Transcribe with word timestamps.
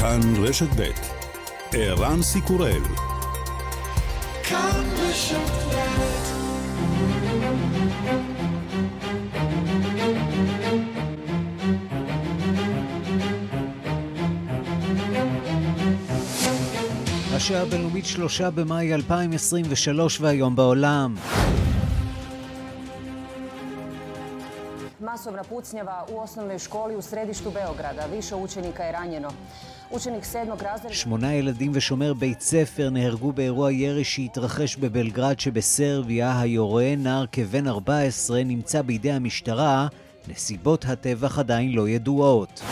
כאן 0.00 0.20
רשת 0.44 0.68
ב' 0.76 0.90
ערן 1.72 2.22
סיקורל 2.22 2.82
כאן 4.42 4.84
רשת 4.96 5.38
השעה 17.34 17.62
הבינלאומית 17.62 18.06
שלושה 18.06 18.50
במאי 18.50 18.94
2023 18.94 20.20
והיום 20.20 20.56
בעולם. 20.56 21.14
Masovna 25.00 25.42
pucnjava 25.42 26.04
u 26.12 26.18
osnovnoj 26.18 26.58
školi 26.58 26.96
u 26.96 27.02
središtu 27.02 27.50
Beograda. 27.50 28.06
Više 28.06 28.34
učenika 28.34 28.82
je 28.82 28.92
ranjeno. 28.92 29.30
שמונה 30.90 31.34
ילדים 31.34 31.72
ושומר 31.74 32.14
בית 32.14 32.40
ספר 32.40 32.90
נהרגו 32.90 33.32
באירוע 33.32 33.72
ירי 33.72 34.04
שהתרחש 34.04 34.76
בבלגרד 34.76 35.40
שבסרביה. 35.40 36.40
היורה, 36.40 36.94
נער 36.98 37.24
כבן 37.32 37.68
14, 37.68 38.44
נמצא 38.44 38.82
בידי 38.82 39.12
המשטרה. 39.12 39.88
נסיבות 40.28 40.84
הטבח 40.84 41.38
עדיין 41.38 41.72
לא 41.72 41.88
ידועות. 41.88 42.62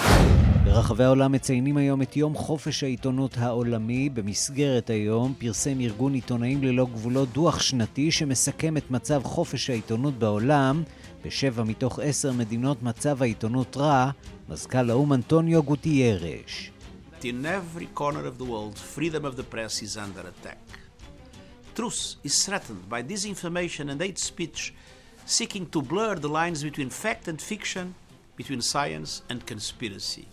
ברחבי 0.65 1.05
העולם 1.05 1.33
מציינים 1.33 1.77
היום 1.77 2.02
את 2.02 2.16
יום 2.16 2.34
חופש 2.34 2.83
העיתונות 2.83 3.39
העולמי. 3.39 4.09
במסגרת 4.09 4.91
היום 4.91 5.34
פרסם 5.39 5.80
ארגון 5.80 6.14
עיתונאים 6.14 6.64
ללא 6.64 6.87
גבולות 6.92 7.28
דוח 7.33 7.61
שנתי 7.61 8.11
שמסכם 8.11 8.77
את 8.77 8.91
מצב 8.91 9.23
חופש 9.25 9.70
העיתונות 9.70 10.19
בעולם. 10.19 10.83
בשבע 11.25 11.62
מתוך 11.64 11.98
עשר 12.03 12.33
מדינות 12.33 12.83
מצב 12.83 13.23
העיתונות 13.23 13.77
רע, 13.77 14.11
מזכ"ל 14.48 14.91
האו"ם 14.91 15.12
אנטוניו 15.12 15.62
גוטיירש. 15.62 16.70
In 17.23 17.45
every 17.47 17.87
corner 17.87 18.25
of 18.27 18.38
the 18.38 18.45
world, 18.45 18.79
freedom 18.79 19.25
of 19.25 19.36
the 19.36 19.42
press 19.42 19.83
is 19.83 19.97
under 19.97 20.20
attack. 20.20 20.59
Truth 21.75 22.17
is 22.23 22.45
threatened 22.45 22.89
by 22.89 23.03
disinformation 23.03 23.91
and 23.91 24.00
hate 24.00 24.19
speech 24.19 24.75
seeking 25.25 25.67
to 25.70 25.83
blur 25.83 26.14
the 26.14 26.28
lines 26.28 26.62
between 26.62 26.89
fact 26.89 27.27
and 27.27 27.41
fiction, 27.41 27.95
between 28.36 28.61
science 28.61 29.23
and 29.28 29.45
conspiracy. 29.45 30.28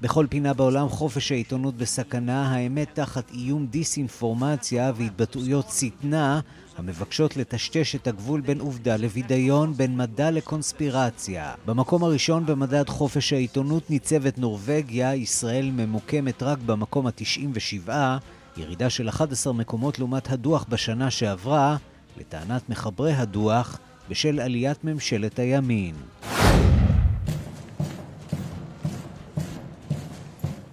בכל 0.00 0.26
פינה 0.30 0.54
בעולם 0.54 0.88
חופש 0.88 1.32
העיתונות 1.32 1.76
בסכנה, 1.76 2.54
האמת 2.54 2.88
תחת 2.94 3.30
איום 3.30 3.66
דיסאינפורמציה 3.66 4.92
והתבטאויות 4.96 5.66
שטנה 5.70 6.40
המבקשות 6.78 7.36
לטשטש 7.36 7.94
את 7.94 8.06
הגבול 8.06 8.40
בין 8.40 8.60
עובדה 8.60 8.96
לבידיון, 8.96 9.74
בין 9.74 9.96
מדע 9.96 10.30
לקונספירציה. 10.30 11.54
במקום 11.66 12.04
הראשון 12.04 12.46
במדד 12.46 12.88
חופש 12.88 13.32
העיתונות 13.32 13.90
ניצבת 13.90 14.38
נורבגיה, 14.38 15.14
ישראל 15.14 15.70
ממוקמת 15.70 16.42
רק 16.42 16.58
במקום 16.58 17.06
ה-97, 17.06 17.90
ירידה 18.56 18.90
של 18.90 19.08
11 19.08 19.52
מקומות 19.52 19.98
לעומת 19.98 20.30
הדוח 20.30 20.66
בשנה 20.68 21.10
שעברה, 21.10 21.76
לטענת 22.20 22.68
מחברי 22.68 23.12
הדוח, 23.12 23.78
בשל 24.08 24.40
עליית 24.40 24.84
ממשלת 24.84 25.38
הימין. 25.38 25.94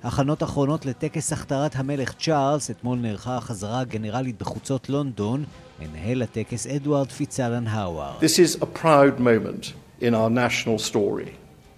הכנות 0.04 0.44
אחרונות 0.44 0.86
לטקס 0.86 1.34
הכתרת 1.34 1.72
המלך 1.76 2.14
צ'ארלס, 2.14 2.72
אתמול 2.72 2.98
נערכה 3.00 3.38
החזרה 3.38 3.80
הגנרלית 3.80 4.38
בחוצות 4.38 4.90
לונדון, 4.90 5.44
מנהל 5.80 6.22
הטקס 6.22 6.68
אדוארד 6.68 7.12
פיצלן 7.12 7.68
האוואר. 7.68 8.20
This 8.20 8.40
is 8.40 8.62
a 8.62 8.66
proud 8.66 9.20
moment 9.20 9.74
in 10.02 10.14
our 10.14 10.30
national 10.30 10.78
story. 10.80 11.32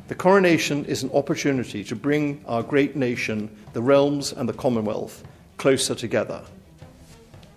The 0.08 0.16
coronation 0.16 0.86
is 0.86 1.04
an 1.04 1.12
opportunity 1.14 1.84
to 1.84 1.96
bring 1.96 2.42
our 2.48 2.64
great 2.64 2.96
nation, 2.96 3.50
the 3.74 3.82
realms 3.82 4.34
and 4.38 4.50
the 4.50 4.58
Commonwealth, 4.64 5.24
closer 5.58 5.96
together, 5.96 6.42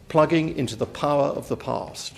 plugging 0.08 0.56
into 0.60 0.76
the 0.76 0.92
power 1.04 1.28
of 1.38 1.48
the 1.48 1.60
past 1.70 2.12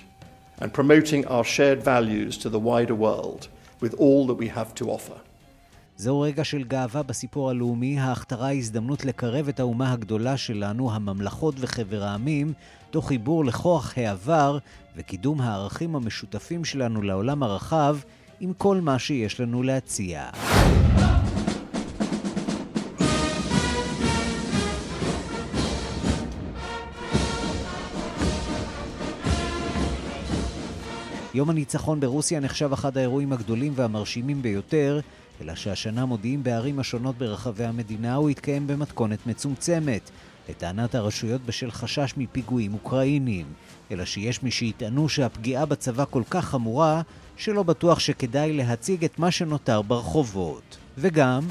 and 0.61 0.73
promoting 0.79 1.23
our 1.35 1.45
shared 1.45 1.81
values 1.85 2.37
to 2.39 2.49
the 2.49 2.65
wider 2.71 2.97
world 2.97 3.43
with 3.81 3.95
all 3.95 4.27
that 4.27 4.39
we 4.43 4.49
have 4.49 4.75
to 4.75 4.91
offer. 4.91 5.19
זהו 6.01 6.21
רגע 6.21 6.45
של 6.45 6.65
גאווה 6.65 7.03
בסיפור 7.03 7.51
הלאומי, 7.51 8.01
ההכתרה 8.01 8.47
היא 8.47 8.59
הזדמנות 8.59 9.05
לקרב 9.05 9.49
את 9.49 9.61
האומה 9.61 9.93
הגדולה 9.93 10.37
שלנו, 10.37 10.93
הממלכות 10.93 11.55
וחבר 11.59 12.03
העמים, 12.05 12.53
תוך 12.91 13.09
חיבור 13.09 13.45
לכוח 13.45 13.99
העבר 13.99 14.59
וקידום 14.97 15.41
הערכים 15.41 15.97
המשותפים 15.97 16.65
שלנו 16.65 17.03
לעולם 17.03 17.43
הרחב, 17.43 17.99
עם 18.41 18.53
כל 18.53 18.81
מה 18.81 18.99
שיש 18.99 19.41
לנו 19.41 19.63
להציע. 19.63 20.31
יום 31.35 31.51
הניצחון 31.51 32.01
ברוסיה 32.01 32.41
נחשב 32.41 32.73
אחד 32.73 32.97
האירועים 32.97 33.33
הגדולים 33.33 33.73
והמרשימים 33.77 34.43
ביותר, 34.43 35.01
אלא 35.41 35.55
שהשנה 35.55 36.07
מודיעים 36.07 36.43
בערים 36.43 36.79
השונות 36.79 37.19
ברחבי 37.19 37.65
המדינה 37.65 38.15
הוא 38.15 38.31
יתקיים 38.31 38.67
במתכונת 38.67 39.27
מצומצמת, 39.27 40.11
לטענת 40.49 40.95
הרשויות 40.95 41.47
בשל 41.47 41.71
חשש 41.71 42.15
מפיגועים 42.17 42.75
אוקראינים, 42.75 43.47
אלא 43.91 44.05
שיש 44.05 44.43
מי 44.43 44.51
שיטענו 44.51 45.09
שהפגיעה 45.09 45.67
בצבא 45.67 46.05
כל 46.11 46.23
כך 46.31 46.45
חמורה, 46.45 47.03
שלא 47.37 47.63
בטוח 47.63 47.99
שכדאי 47.99 48.53
להציג 48.53 49.05
את 49.05 49.19
מה 49.19 49.31
שנותר 49.31 49.83
ברחובות. 49.83 50.77
וגם... 50.99 51.43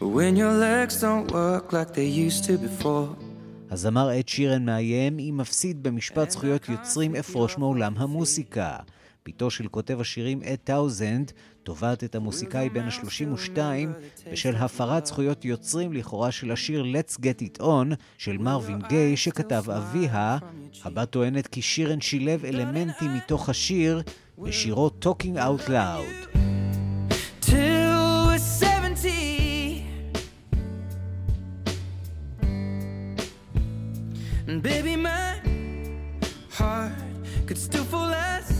When 0.00 0.36
your 0.36 0.54
legs 0.66 1.00
don't 1.00 1.30
work 1.30 1.72
like 1.72 1.94
they 1.94 2.08
used 2.28 2.44
to 2.44 2.52
before 2.58 3.30
הזמר 3.70 4.18
אד 4.18 4.28
שירן 4.28 4.64
מאיים 4.64 5.18
אם 5.18 5.36
מפסיד 5.36 5.82
במשפט 5.82 6.30
זכויות 6.30 6.68
יוצרים 6.68 7.16
אפרוש 7.16 7.58
מעולם 7.58 7.94
המוסיקה. 7.96 8.76
בתו 9.26 9.50
של 9.50 9.68
כותב 9.68 10.00
השירים 10.00 10.42
אד 10.42 10.58
טאוזנד 10.64 11.32
תובעת 11.62 12.04
את 12.04 12.14
המוסיקאי 12.14 12.68
בן 12.68 12.84
ה-32 12.84 13.58
בשל 14.32 14.56
הפרת 14.56 15.06
זכויות 15.06 15.44
יוצרים 15.44 15.92
לכאורה 15.92 16.32
של 16.32 16.52
השיר 16.52 16.84
Let's 16.84 17.14
Get 17.14 17.42
It 17.42 17.60
On 17.60 17.94
של 18.18 18.38
מרווין 18.38 18.78
גיי 18.88 19.16
שכתב 19.16 19.70
אביה. 19.70 20.38
הבת 20.84 21.10
טוענת 21.10 21.46
כי 21.46 21.62
שירן 21.62 22.00
שילב 22.00 22.44
אלמנטים 22.44 23.14
מתוך 23.14 23.48
השיר 23.48 24.02
בשירו 24.38 24.90
Talking 25.04 25.36
Out 25.36 25.68
Loud. 25.68 26.30
baby, 34.62 34.96
my 34.96 35.40
heart 36.50 36.92
could 37.46 37.56
still 37.56 37.84
fall 37.84 38.12
as 38.12 38.59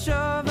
much 0.00 0.08
of 0.08 0.49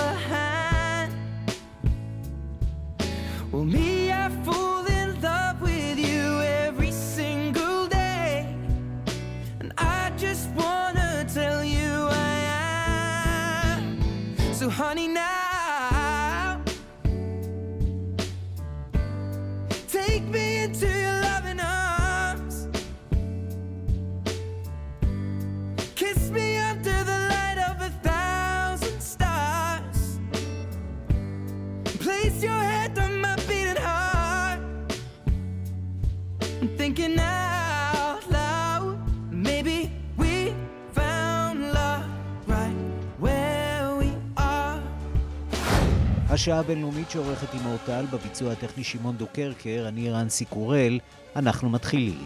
השעה 46.39 46.59
הבינלאומית 46.59 47.09
שעורכת 47.09 47.53
עם 47.53 47.65
אורטל, 47.65 48.05
בביצוע 48.11 48.51
הטכני 48.51 48.83
שמעון 48.83 49.17
דוקרקר, 49.17 49.85
אני 49.87 50.09
רנסי 50.09 50.45
קורל, 50.45 50.99
אנחנו 51.35 51.69
מתחילים. 51.69 52.23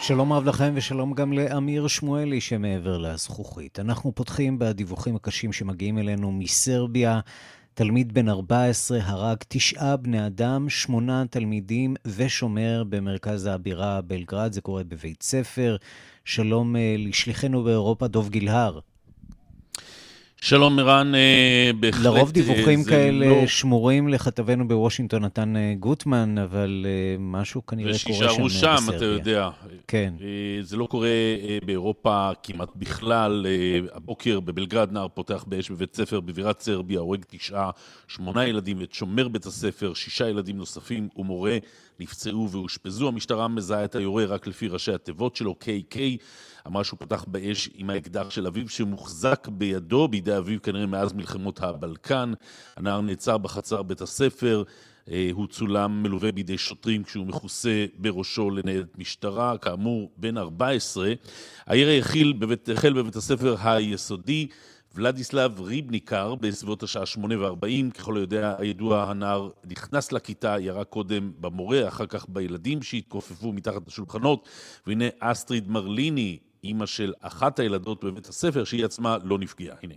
שלום 0.00 0.32
רב 0.32 0.44
לכם 0.44 0.72
ושלום 0.74 1.14
גם 1.14 1.32
לאמיר 1.32 1.88
שמואלי 1.88 2.40
שמעבר 2.40 2.98
לזכוכית. 2.98 3.80
אנחנו 3.80 4.12
פותחים 4.14 4.58
בדיווחים 4.58 5.16
הקשים 5.16 5.52
שמגיעים 5.52 5.98
אלינו 5.98 6.32
מסרביה. 6.32 7.20
תלמיד 7.74 8.14
בן 8.14 8.28
14 8.28 8.98
הרג 9.02 9.36
תשעה 9.48 9.96
בני 9.96 10.26
אדם, 10.26 10.68
שמונה 10.68 11.24
תלמידים 11.30 11.96
ושומר 12.06 12.84
במרכז 12.88 13.46
הבירה 13.46 14.00
בלגרד, 14.00 14.52
זה 14.52 14.60
קורה 14.60 14.84
בבית 14.84 15.22
ספר. 15.22 15.76
שלום 16.24 16.76
אה, 16.76 16.94
לשליחנו 16.98 17.64
באירופה, 17.64 18.06
דוב 18.08 18.28
גילהר. 18.28 18.78
שלום 20.42 20.78
ערן, 20.78 21.14
אה, 21.14 21.70
בהחלט... 21.80 22.04
לרוב 22.04 22.28
אה, 22.28 22.32
דיווחים 22.32 22.84
כאלה 22.84 23.26
לא... 23.26 23.46
שמורים 23.46 24.08
לכתבנו 24.08 24.68
בוושינגטון 24.68 25.24
נתן 25.24 25.56
אה, 25.56 25.74
גוטמן, 25.78 26.38
אבל 26.38 26.86
משהו 27.18 27.66
כנראה 27.66 27.92
קורה 28.04 28.18
שם 28.18 28.24
בסרביה. 28.24 28.44
ושישארו 28.44 28.80
שם, 28.80 28.96
אתה 28.96 29.04
יודע. 29.04 29.48
כן. 29.88 30.14
זה 30.60 30.76
לא 30.76 30.86
קורה 30.86 31.08
באירופה 31.64 32.30
כמעט 32.42 32.68
בכלל. 32.76 33.46
הבוקר 33.92 34.40
בבלגרד 34.40 34.92
נער 34.92 35.08
פותח 35.08 35.44
באש 35.48 35.70
בבית 35.70 35.96
ספר 35.96 36.20
בבירת 36.20 36.60
סרביה, 36.60 37.00
הורג 37.00 37.24
תשעה, 37.28 37.70
שמונה 38.08 38.46
ילדים, 38.46 38.82
את 38.82 38.92
שומר 38.92 39.28
בית 39.28 39.46
הספר, 39.46 39.94
שישה 39.94 40.28
ילדים 40.28 40.56
נוספים 40.56 41.08
ומורה 41.16 41.58
נפצעו 42.00 42.48
ואושפזו. 42.50 43.08
המשטרה 43.08 43.48
מזהה 43.48 43.84
את 43.84 43.94
היורה 43.94 44.24
רק 44.24 44.46
לפי 44.46 44.68
ראשי 44.68 44.92
התיבות 44.92 45.36
שלו, 45.36 45.54
KK. 45.64 45.96
אמר 46.66 46.82
שהוא 46.82 46.98
פתח 46.98 47.24
באש 47.28 47.70
עם 47.74 47.90
האקדח 47.90 48.30
של 48.30 48.46
אביו 48.46 48.68
שמוחזק 48.68 49.48
בידו, 49.52 50.08
בידי 50.08 50.36
אביו 50.36 50.62
כנראה 50.62 50.86
מאז 50.86 51.12
מלחמות 51.12 51.60
הבלקן. 51.62 52.32
הנער 52.76 53.00
נעצר 53.00 53.38
בחצר 53.38 53.82
בית 53.82 54.00
הספר. 54.00 54.62
אה, 55.10 55.30
הוא 55.32 55.46
צולם 55.46 56.02
מלווה 56.02 56.32
בידי 56.32 56.58
שוטרים 56.58 57.04
כשהוא 57.04 57.26
מכוסה 57.26 57.86
בראשו 57.98 58.50
לניידת 58.50 58.98
משטרה, 58.98 59.58
כאמור 59.58 60.10
בן 60.16 60.38
14. 60.38 61.12
הירי 61.66 61.98
החל 61.98 62.32
בבית, 62.38 62.68
החל 62.68 62.92
בבית 62.92 63.16
הספר 63.16 63.56
היסודי 63.62 64.48
ולדיסלב 64.94 65.60
ריבניקר 65.60 66.34
בסביבות 66.34 66.82
השעה 66.82 67.06
שמונה 67.06 67.40
וארבעים, 67.40 67.90
ככל 67.90 68.16
היודע, 68.16 68.54
הידוע 68.58 69.10
הנער 69.10 69.48
נכנס 69.64 70.12
לכיתה, 70.12 70.56
ירה 70.60 70.84
קודם 70.84 71.32
במורה, 71.40 71.88
אחר 71.88 72.06
כך 72.06 72.26
בילדים 72.28 72.82
שהתכופפו 72.82 73.52
מתחת 73.52 73.88
לשולחנות, 73.88 74.48
והנה 74.86 75.04
אסטריד 75.20 75.70
מרליני, 75.70 76.38
אימא 76.64 76.86
של 76.86 77.12
אחת 77.20 77.58
הילדות 77.58 78.04
בבית 78.04 78.26
הספר, 78.26 78.64
שהיא 78.64 78.84
עצמה 78.84 79.16
לא 79.24 79.38
נפגעה. 79.38 79.76
הנה. 79.82 79.94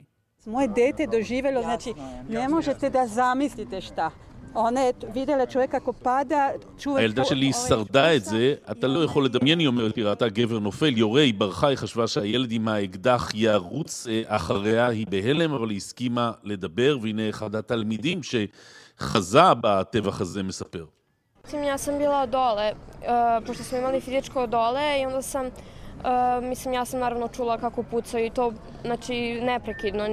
Moje 0.47 0.67
dete 0.67 1.07
doživjelo, 1.07 1.61
znači 1.61 1.93
ne 2.29 2.49
možete 2.49 2.89
da 2.89 3.07
zamislite 3.07 3.81
šta. 3.81 4.09
Ona 4.55 4.81
je 4.81 4.93
vidjela 5.13 5.45
čovjeka 5.45 5.79
kako 5.79 5.93
pada, 5.93 6.51
čuje... 6.77 6.99
הילדה 6.99 7.25
שלי 7.25 7.53
שרדה 7.53 8.15
את 8.15 8.25
זה, 8.25 8.55
אתה 8.71 8.87
לא 8.87 9.03
יכול 9.03 9.25
לדמיין, 9.25 9.59
היא 9.59 9.67
אומרת, 9.67 9.95
היא 9.95 10.05
ראתה 10.05 10.29
גבר 10.29 10.59
נופל, 10.59 10.97
יורה, 10.97 11.21
היא 11.21 11.33
ברחה, 11.33 11.67
היא 11.67 11.77
חשבה 11.77 12.07
שהילד 12.07 12.51
עם 12.51 12.67
האקדח 12.67 13.31
ירוץ 13.33 14.07
אחריה, 14.25 14.87
היא 14.87 15.07
בהלם, 15.09 15.53
אבל 15.53 15.69
היא 15.69 15.77
הסכימה 15.77 16.31
לדבר, 16.43 16.97
והנה 17.01 17.29
אחד 17.29 17.55
התלמידים 17.55 18.21
שחזה 18.23 19.53
בטבח 19.61 20.21
הזה 20.21 20.43
מספר. 20.43 20.85
Ja 21.51 21.77
sam 21.77 21.97
bila 21.99 22.25
dole, 22.25 22.67
pošto 23.45 23.63
smo 23.63 23.77
imali 23.77 24.01
fizičko 24.01 24.47
dole 24.47 24.99
i 24.99 25.05
onda 25.05 25.21
sam 25.21 25.49
mislim, 26.41 26.73
ja 26.73 26.85
sam 26.85 26.99
naravno 26.99 27.27
čula 27.27 27.57
kako 27.57 27.83
pucaju 27.83 28.25
i 28.25 28.29
to, 28.29 28.51
znači, 28.81 29.39
neprekidno. 29.41 30.03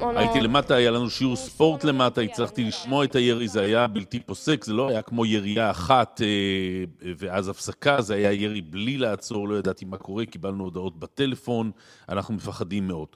ono... 0.00 0.18
הייתי 0.18 0.40
למטה, 0.40 0.74
היה 0.74 0.90
לנו 0.90 1.10
שיעור 1.10 1.36
ספורט 1.36 1.84
למטה, 1.84 2.20
הצלחתי 2.20 2.64
לשמוע 2.64 3.04
את 3.04 3.14
הירי, 3.14 3.48
זה 3.48 3.60
היה 3.60 3.86
בלתי 3.86 4.20
פוסק, 4.20 4.64
זה 4.64 4.72
לא 4.72 4.88
היה 4.88 5.02
כמו 5.02 5.26
ירייה 5.26 5.70
אחת 5.70 6.20
ואז 7.18 7.48
הפסקה, 7.48 8.00
זה 8.00 8.14
היה 8.14 8.32
ירי 8.32 8.60
בלי 8.60 8.98
לעצור, 8.98 9.48
לא 9.48 9.58
ידעתי 9.58 9.84
מה 9.84 9.96
קורה, 9.96 10.26
קיבלנו 10.26 10.64
הודעות 10.64 10.98
בטלפון, 10.98 11.70
אנחנו 12.08 12.34
מפחדים 12.34 12.88
מאוד. 12.88 13.08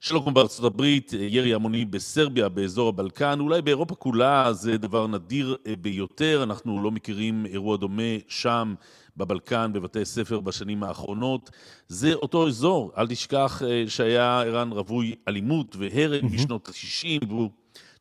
שלא 0.00 0.20
כמו 0.20 0.32
בארצות 0.32 0.64
הברית, 0.64 1.12
ירי 1.12 1.54
המוני 1.54 1.84
בסרביה, 1.84 2.48
באזור 2.48 2.88
הבלקן, 2.88 3.40
אולי 3.40 3.62
באירופה 3.62 3.94
כולה 3.94 4.52
זה 4.52 4.78
דבר 4.78 5.06
נדיר 5.06 5.56
ביותר, 5.80 6.42
אנחנו 6.42 6.82
לא 6.82 6.90
מכירים 6.90 7.46
אירוע 7.46 7.76
דומה 7.76 8.02
שם. 8.28 8.74
בבלקן, 9.16 9.70
בבתי 9.74 10.04
ספר 10.04 10.40
בשנים 10.40 10.82
האחרונות. 10.82 11.50
זה 11.88 12.14
אותו 12.14 12.48
אזור, 12.48 12.92
אל 12.96 13.06
תשכח 13.06 13.62
אה, 13.62 13.84
שהיה 13.88 14.40
ערן 14.40 14.72
רווי 14.72 15.14
אלימות 15.28 15.76
והרג 15.76 16.24
בשנות 16.24 16.68
ה-60, 16.68 17.26
והוא 17.28 17.50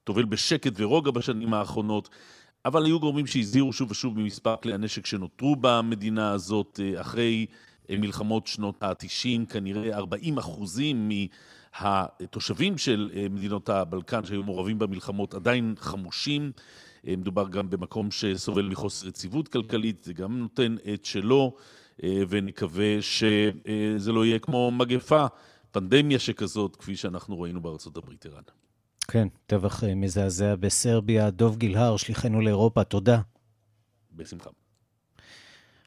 טובל 0.03 0.25
בשקט 0.25 0.73
ורוגע 0.75 1.11
בשנים 1.11 1.53
האחרונות. 1.53 2.09
אבל 2.65 2.85
היו 2.85 2.99
גורמים 2.99 3.27
שהזהירו 3.27 3.73
שוב 3.73 3.91
ושוב 3.91 4.19
ממספר 4.19 4.55
כלי 4.63 4.73
הנשק 4.73 5.05
שנותרו 5.05 5.55
במדינה 5.61 6.31
הזאת 6.31 6.79
אה, 6.83 7.01
אחרי 7.01 7.45
אה, 7.89 7.97
מלחמות 7.97 8.47
שנות 8.47 8.83
ה-90, 8.83 9.45
כנראה 9.49 9.97
40 9.97 10.37
אחוזים 10.37 11.09
מהתושבים 11.81 12.77
של 12.77 13.09
מדינות 13.29 13.69
הבלקן 13.69 14.25
שהיו 14.25 14.43
מעורבים 14.43 14.79
במלחמות 14.79 15.33
עדיין 15.33 15.75
חמושים. 15.79 16.51
אה, 17.07 17.15
מדובר 17.15 17.47
גם 17.47 17.69
במקום 17.69 18.11
שסובל 18.11 18.65
מחוסר 18.65 19.07
יציבות 19.07 19.47
כלכלית, 19.47 20.03
זה 20.03 20.13
גם 20.13 20.39
נותן 20.39 20.75
את 20.93 21.05
שלו, 21.05 21.55
אה, 22.03 22.21
ונקווה 22.29 23.01
שזה 23.01 24.11
לא 24.11 24.25
יהיה 24.25 24.39
כמו 24.39 24.71
מגפה, 24.71 25.25
פנדמיה 25.71 26.19
שכזאת, 26.19 26.75
כפי 26.75 26.95
שאנחנו 26.95 27.41
ראינו 27.41 27.61
בארצות 27.61 27.97
הברית, 27.97 28.25
ערן. 28.25 28.43
כן, 29.07 29.27
טבח 29.45 29.83
אה, 29.83 29.95
מזעזע 29.95 30.55
בסרביה. 30.55 31.29
דוב 31.29 31.57
גילהר, 31.57 31.97
שליחנו 31.97 32.41
לאירופה, 32.41 32.83
תודה. 32.83 33.21
בשמחה. 34.11 34.49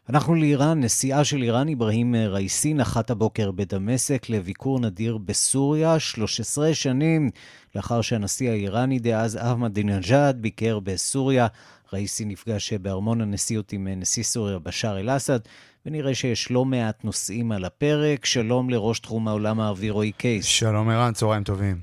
אנחנו 0.08 0.34
לאיראן, 0.34 0.84
נשיאה 0.84 1.24
של 1.24 1.42
איראן, 1.42 1.68
אברהים 1.68 2.14
רייסי, 2.14 2.74
נחת 2.74 3.10
הבוקר 3.10 3.50
בדמשק 3.50 4.30
לביקור 4.30 4.80
נדיר 4.80 5.18
בסוריה, 5.18 5.98
13 5.98 6.74
שנים 6.74 7.30
לאחר 7.74 8.00
שהנשיא 8.00 8.50
האיראני 8.50 8.98
דאז 8.98 9.36
אחמדינג'אד 9.36 10.42
ביקר 10.42 10.78
בסוריה. 10.80 11.46
רייסי 11.92 12.24
נפגש 12.24 12.72
בארמון 12.72 13.20
הנשיאות 13.20 13.72
עם 13.72 13.88
נשיא 13.96 14.22
סוריה 14.22 14.58
בשאר 14.58 15.00
אל-אסד, 15.00 15.38
ונראה 15.86 16.14
שיש 16.14 16.50
לא 16.50 16.64
מעט 16.64 17.04
נושאים 17.04 17.52
על 17.52 17.64
הפרק. 17.64 18.24
שלום 18.24 18.70
לראש 18.70 18.98
תחום 18.98 19.28
העולם 19.28 19.60
הערבי 19.60 19.90
רועי 19.90 20.12
קייס. 20.12 20.44
שלום 20.44 20.88
ערן, 20.88 21.12
צהריים 21.12 21.44
טובים. 21.44 21.80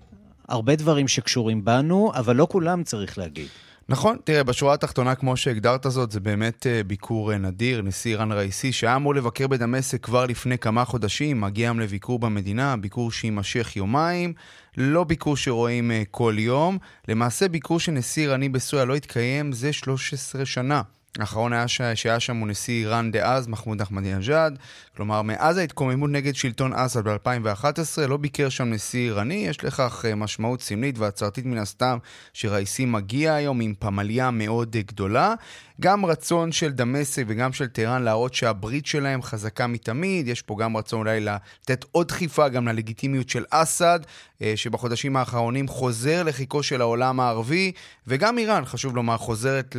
הרבה 0.48 0.76
דברים 0.76 1.08
שקשורים 1.08 1.66
בנו, 1.66 2.12
אבל 2.16 2.36
לא 2.36 2.48
כולם 2.52 2.84
צריך 2.84 3.18
להגיד. 3.18 3.48
נכון, 3.90 4.18
תראה, 4.24 4.44
בשורה 4.44 4.74
התחתונה, 4.74 5.16
כמו 5.16 5.38
שהגדרת 5.38 5.86
זאת, 5.90 6.12
זה 6.12 6.20
באמת 6.20 6.66
uh, 6.66 6.88
ביקור 6.88 7.32
uh, 7.32 7.36
נדיר. 7.36 7.82
נשיא 7.82 8.12
איראן 8.12 8.32
ראיסי, 8.32 8.72
שהיה 8.72 8.96
אמור 8.96 9.16
לבקר 9.16 9.48
בדמשק 9.48 10.04
כבר 10.04 10.26
לפני 10.26 10.58
כמה 10.58 10.86
חודשים, 10.86 11.42
מגיע 11.42 11.68
היום 11.68 11.80
לביקור 11.80 12.20
במדינה, 12.20 12.78
ביקור 12.78 13.12
שיימשך 13.12 13.76
יומיים, 13.76 14.34
לא 14.78 15.04
ביקור 15.04 15.38
שרואים 15.38 15.92
uh, 15.92 16.08
כל 16.12 16.36
יום. 16.38 16.78
למעשה, 17.08 17.48
ביקור 17.48 17.80
של 17.80 17.92
נשיא 17.92 18.24
איראני 18.24 18.50
בסוריה 18.50 18.86
לא 18.86 18.96
התקיים 18.96 19.52
זה 19.52 19.74
13 19.74 20.46
שנה. 20.46 20.82
האחרון 21.20 21.54
היה 21.54 21.68
ש... 21.68 21.82
שהיה 21.96 22.20
שם 22.20 22.38
הוא 22.38 22.48
נשיא 22.48 22.74
איראן 22.74 23.12
דאז, 23.12 23.48
מחמוד 23.48 23.82
אחמדינג'אד. 23.82 24.60
כלומר, 24.96 25.22
מאז 25.22 25.58
ההתקוממות 25.58 26.10
נגד 26.10 26.36
שלטון 26.36 26.74
אסד 26.74 27.08
ב-2011 27.08 28.08
לא 28.08 28.18
ביקר 28.18 28.50
שם 28.50 28.70
נשיא 28.70 29.00
איראני. 29.00 29.34
יש 29.34 29.64
לכך 29.64 30.06
אה, 30.08 30.16
משמעות 30.16 30.62
סמלית 30.62 30.98
והצהרתית 30.98 31.46
מן 31.46 31.58
הסתם 31.58 31.98
שראיסי 32.34 32.86
מגיע 32.86 33.34
היום 33.34 33.62
עם 33.62 33.74
פמליה 33.80 34.32
מאוד 34.32 34.76
אה, 34.76 34.82
גדולה. 34.82 35.34
גם 35.82 36.06
רצון 36.06 36.52
של 36.52 36.72
דמשק 36.72 37.24
וגם 37.28 37.54
של 37.54 37.68
טהרן 37.68 38.04
להראות 38.04 38.34
שהברית 38.34 38.86
שלהם 38.86 39.22
חזקה 39.22 39.68
מתמיד, 39.68 40.28
יש 40.28 40.42
פה 40.42 40.56
גם 40.60 40.78
רצון 40.78 41.00
אולי 41.00 41.20
לתת 41.20 41.86
עוד 41.92 42.08
דחיפה 42.08 42.50
גם 42.50 42.68
ללגיטימיות 42.68 43.30
של 43.30 43.44
אסד, 43.50 44.00
אה, 44.42 44.54
שבחודשים 44.56 45.16
האחרונים 45.16 45.68
חוזר 45.68 46.24
לחיקו 46.24 46.64
של 46.64 46.82
העולם 46.82 47.20
הערבי, 47.20 47.72
וגם 48.08 48.38
איראן, 48.38 48.66
חשוב 48.66 48.96
לומר, 48.96 49.18
חוזרת 49.18 49.76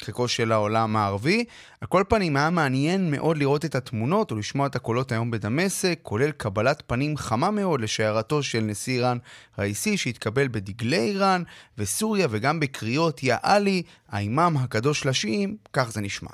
לחיקו 0.00 0.28
של 0.28 0.52
העולם 0.52 0.96
הערבי. 0.96 1.44
על 1.80 1.88
כל 1.88 2.04
פנים, 2.08 2.36
היה 2.36 2.50
מעניין 2.50 3.10
מאוד 3.10 3.38
לראות 3.38 3.64
את 3.64 3.74
התמונות 3.74 4.32
ולשמוע 4.32 4.66
את 4.66 4.76
הקולות 4.76 5.12
היום 5.12 5.30
בדמשק, 5.30 5.98
כולל 6.02 6.30
קבלת 6.30 6.82
פנים 6.86 7.16
חמה 7.16 7.50
מאוד 7.50 7.80
לשיירתו 7.80 8.42
של 8.42 8.60
נשיא 8.60 8.94
איראן 8.94 9.18
ראיסי, 9.58 9.96
שהתקבל 9.96 10.48
בדגלי 10.48 10.98
איראן 10.98 11.42
וסוריה 11.78 12.26
וגם 12.30 12.60
בקריאות 12.60 13.22
יא 13.22 13.36
עלי, 13.42 13.82
האימאם 14.08 14.56
הקדוש 14.56 15.06
לשיעים, 15.06 15.56
כך 15.72 15.90
זה 15.90 16.00
נשמע. 16.00 16.30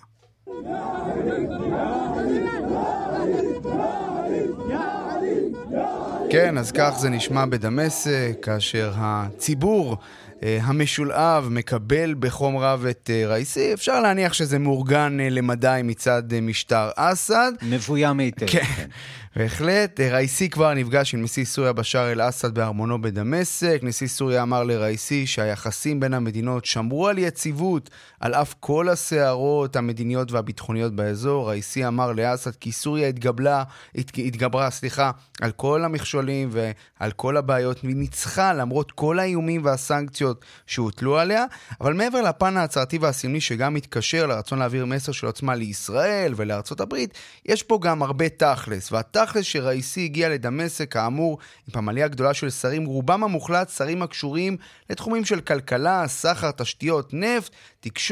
כן, 6.31 6.59
אז 6.59 6.73
כך 6.73 6.95
זה 6.99 7.11
נשמע 7.11 7.47
בדמשק, 7.47 8.39
כאשר 8.43 8.93
הציבור 8.97 9.97
המשולהב 10.43 11.49
מקבל 11.49 12.15
בחום 12.19 12.57
רב 12.57 12.87
את 12.91 13.11
ראיסי, 13.27 13.75
אפשר 13.75 14.01
להניח 14.01 14.33
שזה 14.33 14.59
מאורגן 14.59 15.17
למדי 15.21 15.81
מצד 15.85 16.23
משטר 16.43 16.91
אסד. 16.97 17.53
מבוים 17.63 18.21
היטב. 18.21 18.47
כן. 18.47 18.65
כן. 18.65 18.89
בהחלט. 19.37 20.01
ראיסי 20.01 20.49
כבר 20.49 20.75
נפגש 20.75 21.15
עם 21.15 21.23
נשיא 21.23 21.45
סוריה 21.45 21.73
בשאר 21.73 22.13
אל-אסד 22.13 22.55
בארמונו 22.55 23.03
בדמשק. 23.03 23.81
נשיא 23.83 24.07
סוריה 24.07 24.43
אמר 24.43 24.63
לראיסי 24.65 25.27
שהיחסים 25.27 26.01
בין 26.01 26.15
המדינות 26.15 26.65
שמרו 26.65 27.09
על 27.09 27.19
יציבות 27.19 27.91
על 28.21 28.35
אף 28.35 28.55
כל 28.61 28.89
הסערות 28.89 29.77
המדיניות 29.77 30.33
והביטחוניות 30.33 30.93
באזור. 30.97 31.49
ראיסי 31.49 31.87
אמר 31.87 32.13
לאסד 32.13 32.51
כי 32.51 32.73
סוריה 32.73 33.09
התגבלה, 33.09 33.63
הת, 33.95 34.11
התגברה, 34.19 34.71
סליחה, 34.71 35.11
על 35.41 35.53
כל 35.53 35.85
המכשולים 35.85 36.51
ועל 36.53 37.11
כל 37.13 37.37
הבעיות, 37.37 37.85
והיא 37.85 37.97
ניצחה 37.97 38.53
למרות 38.53 38.93
כל 38.93 39.19
האיומים 39.19 39.65
והסנקציות 39.65 40.45
שהוטלו 40.67 41.19
עליה. 41.19 41.45
אבל 41.81 41.95
מעבר 41.95 42.23
לפן 42.23 42.57
ההצהרתי 42.57 42.99
והסמלי 42.99 43.41
שגם 43.41 43.75
מתקשר 43.75 44.27
לרצון 44.27 44.59
להעביר 44.59 44.87
מסר 44.87 45.13
של 45.13 45.27
עוצמה 45.27 45.55
לישראל 45.55 46.33
ולארצות 46.37 46.81
הברית, 46.81 47.15
יש 47.47 47.63
פה 47.63 47.79
גם 47.83 48.03
הרבה 48.03 48.29
תכלס. 48.29 48.93
והתכלס 48.93 49.29
תכלס 49.29 49.45
שראיסי 49.45 50.05
הגיע 50.05 50.29
לדמשק, 50.29 50.93
כאמור, 50.93 51.39
עם 51.67 51.73
פמליה 51.73 52.09
גדולה 52.09 52.35
של 52.35 52.51
שרים, 52.51 52.85
רובם 52.87 53.25
המוחלט 53.25 53.69
שרים 53.69 54.03
הקשורים 54.03 54.57
לתחומים 54.91 55.25
של 55.25 55.41
כלכלה, 55.41 56.09
סחר, 56.09 56.51
תשתיות, 56.51 57.15
נפט, 57.15 57.53
תקשורת, 57.81 58.08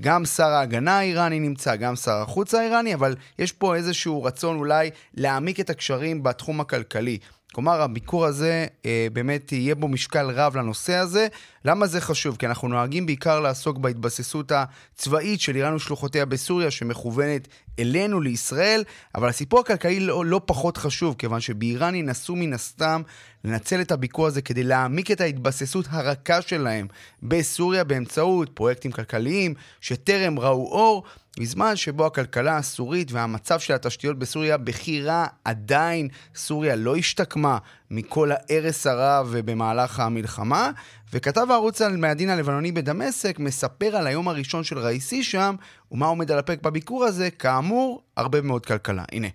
גם 0.00 0.24
שר 0.24 0.48
ההגנה 0.48 0.98
האיראני 0.98 1.40
נמצא, 1.40 1.76
גם 1.76 1.96
שר 1.96 2.16
החוץ 2.16 2.54
האיראני, 2.54 2.94
אבל 2.94 3.14
יש 3.38 3.52
פה 3.52 3.76
איזשהו 3.76 4.22
רצון 4.24 4.56
אולי 4.56 4.90
להעמיק 5.14 5.60
את 5.60 5.70
הקשרים 5.70 6.22
בתחום 6.22 6.60
הכלכלי. 6.60 7.18
כלומר, 7.54 7.82
הביקור 7.82 8.26
הזה 8.26 8.66
אה, 8.86 9.06
באמת 9.12 9.52
יהיה 9.52 9.74
בו 9.74 9.88
משקל 9.88 10.30
רב 10.30 10.56
לנושא 10.56 10.94
הזה. 10.94 11.28
למה 11.64 11.86
זה 11.86 12.00
חשוב? 12.00 12.36
כי 12.36 12.46
אנחנו 12.46 12.68
נוהגים 12.68 13.06
בעיקר 13.06 13.40
לעסוק 13.40 13.78
בהתבססות 13.78 14.52
הצבאית 14.54 15.40
של 15.40 15.56
איראן 15.56 15.74
ושלוחותיה 15.74 16.24
בסוריה, 16.24 16.70
שמכוונת 16.70 17.48
אלינו, 17.78 18.20
לישראל, 18.20 18.84
אבל 19.14 19.28
הסיפור 19.28 19.60
הכלכלי 19.60 20.00
לא, 20.00 20.26
לא 20.26 20.40
פחות 20.46 20.76
חשוב, 20.76 21.14
כיוון 21.18 21.40
שבאיראן 21.40 21.94
ינסו 21.94 22.36
מן 22.36 22.52
הסתם 22.52 23.02
לנצל 23.44 23.80
את 23.80 23.92
הביקור 23.92 24.26
הזה 24.26 24.42
כדי 24.42 24.62
להעמיק 24.62 25.10
את 25.10 25.20
ההתבססות 25.20 25.86
הרכה 25.90 26.42
שלהם 26.42 26.86
בסוריה 27.22 27.84
באמצעות 27.84 28.50
פרויקטים 28.54 28.92
כלכליים 28.92 29.54
שטרם 29.80 30.38
ראו 30.38 30.68
אור. 30.70 31.04
בזמן 31.40 31.76
שבו 31.76 32.06
הכלכלה 32.06 32.56
הסורית 32.56 33.12
והמצב 33.12 33.60
של 33.60 33.74
התשתיות 33.74 34.18
בסוריה 34.18 34.56
בכי 34.56 35.02
רע, 35.02 35.26
עדיין 35.44 36.08
סוריה 36.34 36.76
לא 36.76 36.96
השתקמה 36.96 37.58
מכל 37.92 38.30
ההרס 38.32 38.86
הרב 38.86 39.34
במהלך 39.44 40.00
המלחמה, 40.00 40.70
וכתב 41.12 41.46
הערוץ 41.50 41.80
על 41.80 41.96
מהדין 41.96 42.30
הלבנוני 42.30 42.72
בדמשק 42.72 43.38
מספר 43.38 43.96
על 43.96 44.06
היום 44.06 44.28
הראשון 44.28 44.64
של 44.64 44.78
ראיסי 44.78 45.22
שם, 45.22 45.54
ומה 45.92 46.06
עומד 46.06 46.30
על 46.30 46.38
הפרק 46.38 46.62
בביקור 46.62 47.04
הזה, 47.04 47.30
כאמור, 47.30 48.02
הרבה 48.16 48.40
מאוד 48.40 48.66
כלכלה. 48.66 49.04
הנה. 49.12 49.28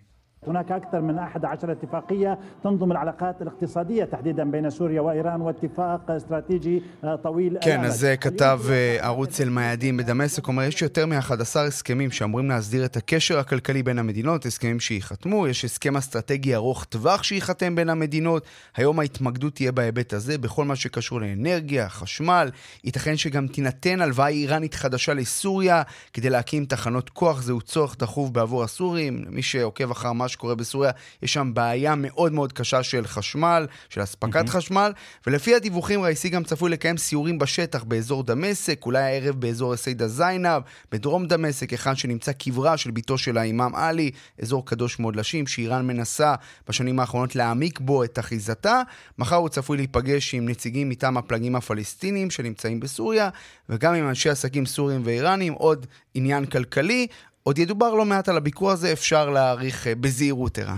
هناك 0.47 0.71
أكثر 0.71 1.01
من 1.01 1.17
11 1.19 1.71
اتفاقية 1.71 2.39
تنظم 2.63 2.91
العلاقات 2.91 3.41
الاقتصادية 3.41 4.03
تحديدا 4.03 4.51
بين 4.51 4.69
سوريا 4.69 5.01
وإيران 5.01 5.41
واتفاق 5.41 6.11
استراتيجي 6.11 6.81
طويل 7.23 7.57
כן, 7.61 7.83
אז 7.83 8.07
כתב 8.21 8.59
ערוץ 8.99 9.41
אל-מיאדין 9.41 9.97
בדמשק, 9.97 10.47
אומר, 10.47 10.63
יש 10.63 10.81
יותר 10.81 11.05
מ-11 11.05 11.59
הסכמים 11.67 12.11
שאמורים 12.11 12.49
להסדיר 12.49 12.85
את 12.85 12.97
הקשר 12.97 13.39
הכלכלי 13.39 13.83
בין 13.83 13.99
המדינות, 13.99 14.45
הסכמים 14.45 14.79
שייחתמו, 14.79 15.47
יש 15.47 15.65
הסכם 15.65 15.97
אסטרטגי 15.97 16.55
ארוך 16.55 16.83
טווח 16.83 17.23
שייחתם 17.23 17.75
בין 17.75 17.89
המדינות. 17.89 18.45
היום 18.75 18.99
ההתמקדות 18.99 19.55
תהיה 19.55 19.71
בהיבט 19.71 20.13
הזה, 20.13 20.37
בכל 20.37 20.65
מה 20.65 20.75
שקשור 20.75 21.21
לאנרגיה, 21.21 21.89
חשמל. 21.89 22.49
ייתכן 22.83 23.17
שגם 23.17 23.47
תינתן 23.47 24.01
הלוואה 24.01 24.27
איראנית 24.27 24.73
חדשה 24.73 25.13
לסוריה 25.13 25.83
כדי 26.13 26.29
להקים 26.29 26.65
תחנות 26.65 27.09
כוח, 27.09 27.41
זהו 27.41 27.61
צורך 27.61 27.97
דחוף 27.99 28.29
בעבור 28.29 28.63
הסורים. 28.63 29.23
למי 29.25 29.41
שעוקב 29.41 29.91
אחר 29.91 30.13
מה 30.13 30.27
שקורה 30.37 30.55
בסוריה, 30.55 30.91
יש 31.21 31.33
שם 31.33 31.51
בעיה 31.53 31.95
מאוד 31.95 32.33
מאוד 32.33 32.53
קשה 32.53 32.83
של 32.83 33.07
חשמל, 33.07 33.67
של 33.89 34.03
אספקת 34.03 34.45
mm-hmm. 34.47 34.51
חשמל, 34.51 34.91
ולפי 35.27 35.55
הדיווחים 35.55 36.01
ראיסי 36.01 36.29
גם 36.29 36.43
צפוי 36.43 36.71
לקיים 36.71 36.97
סיורים 36.97 37.39
בשטח 37.39 37.83
באזור 37.83 38.23
דמשק, 38.23 38.85
אולי 38.85 39.03
הערב 39.03 39.35
באזור 39.35 39.73
א-סיידה 39.73 40.07
זיינב, 40.07 40.61
בדרום 40.91 41.27
דמשק, 41.27 41.69
היכן 41.69 41.95
שנמצא 41.95 42.31
קברה 42.31 42.77
של 42.77 42.91
ביתו 42.91 43.17
של 43.17 43.37
האימאם 43.37 43.75
עלי, 43.75 44.11
אזור 44.41 44.65
קדוש 44.65 44.99
מאוד 44.99 45.15
לשים, 45.15 45.47
שאיראן 45.47 45.87
מנסה 45.87 46.35
בשנים 46.67 46.99
האחרונות 46.99 47.35
להעמיק 47.35 47.79
בו 47.79 48.03
את 48.03 48.19
אחיזתה. 48.19 48.81
מחר 49.17 49.35
הוא 49.35 49.49
צפוי 49.49 49.77
להיפגש 49.77 50.33
עם 50.33 50.49
נציגים 50.49 50.89
מטעם 50.89 51.17
הפלגים 51.17 51.55
הפלסטינים 51.55 52.29
שנמצאים 52.29 52.79
בסוריה, 52.79 53.29
וגם 53.69 53.93
עם 53.93 54.09
אנשי 54.09 54.29
עסקים 54.29 54.65
סוריים 54.65 55.01
ואיראנים, 55.05 55.53
עוד 55.53 55.85
עניין 56.13 56.45
כלכלי. 56.45 57.07
עוד 57.47 57.59
ידובר 57.59 57.93
לא 57.93 58.05
מעט 58.05 58.29
על 58.29 58.37
הביקור 58.37 58.71
הזה, 58.71 58.93
אפשר 58.93 59.29
להעריך 59.29 59.87
אה, 59.87 59.95
בזהירות 59.95 60.57
ערן. 60.57 60.77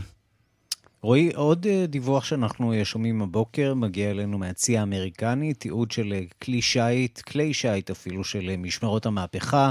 רועי, 1.01 1.31
עוד 1.35 1.65
אה, 1.69 1.85
דיווח 1.87 2.23
שאנחנו 2.23 2.73
אה, 2.73 2.85
שומעים 2.85 3.21
הבוקר 3.21 3.73
מגיע 3.73 4.11
אלינו 4.11 4.37
מהצי 4.37 4.77
האמריקני, 4.77 5.53
תיעוד 5.53 5.91
של 5.91 6.13
כלי 6.41 6.61
שיט, 6.61 7.21
כלי 7.21 7.53
שיט 7.53 7.89
אפילו 7.89 8.23
של 8.23 8.55
משמרות 8.57 9.05
המהפכה, 9.05 9.69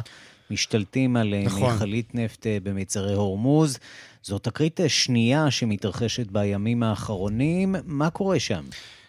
משתלטים 0.51 1.17
על 1.17 1.35
נכון. 1.45 1.75
מכלית 1.75 2.15
נפט 2.15 2.47
במיצרי 2.63 3.15
הורמוז. 3.15 3.79
זו 4.23 4.39
תקרית 4.39 4.81
שנייה 4.89 5.51
שמתרחשת 5.51 6.31
בימים 6.31 6.83
האחרונים, 6.83 7.75
מה 7.85 8.11
קורה 8.11 8.41
שם? 8.41 8.65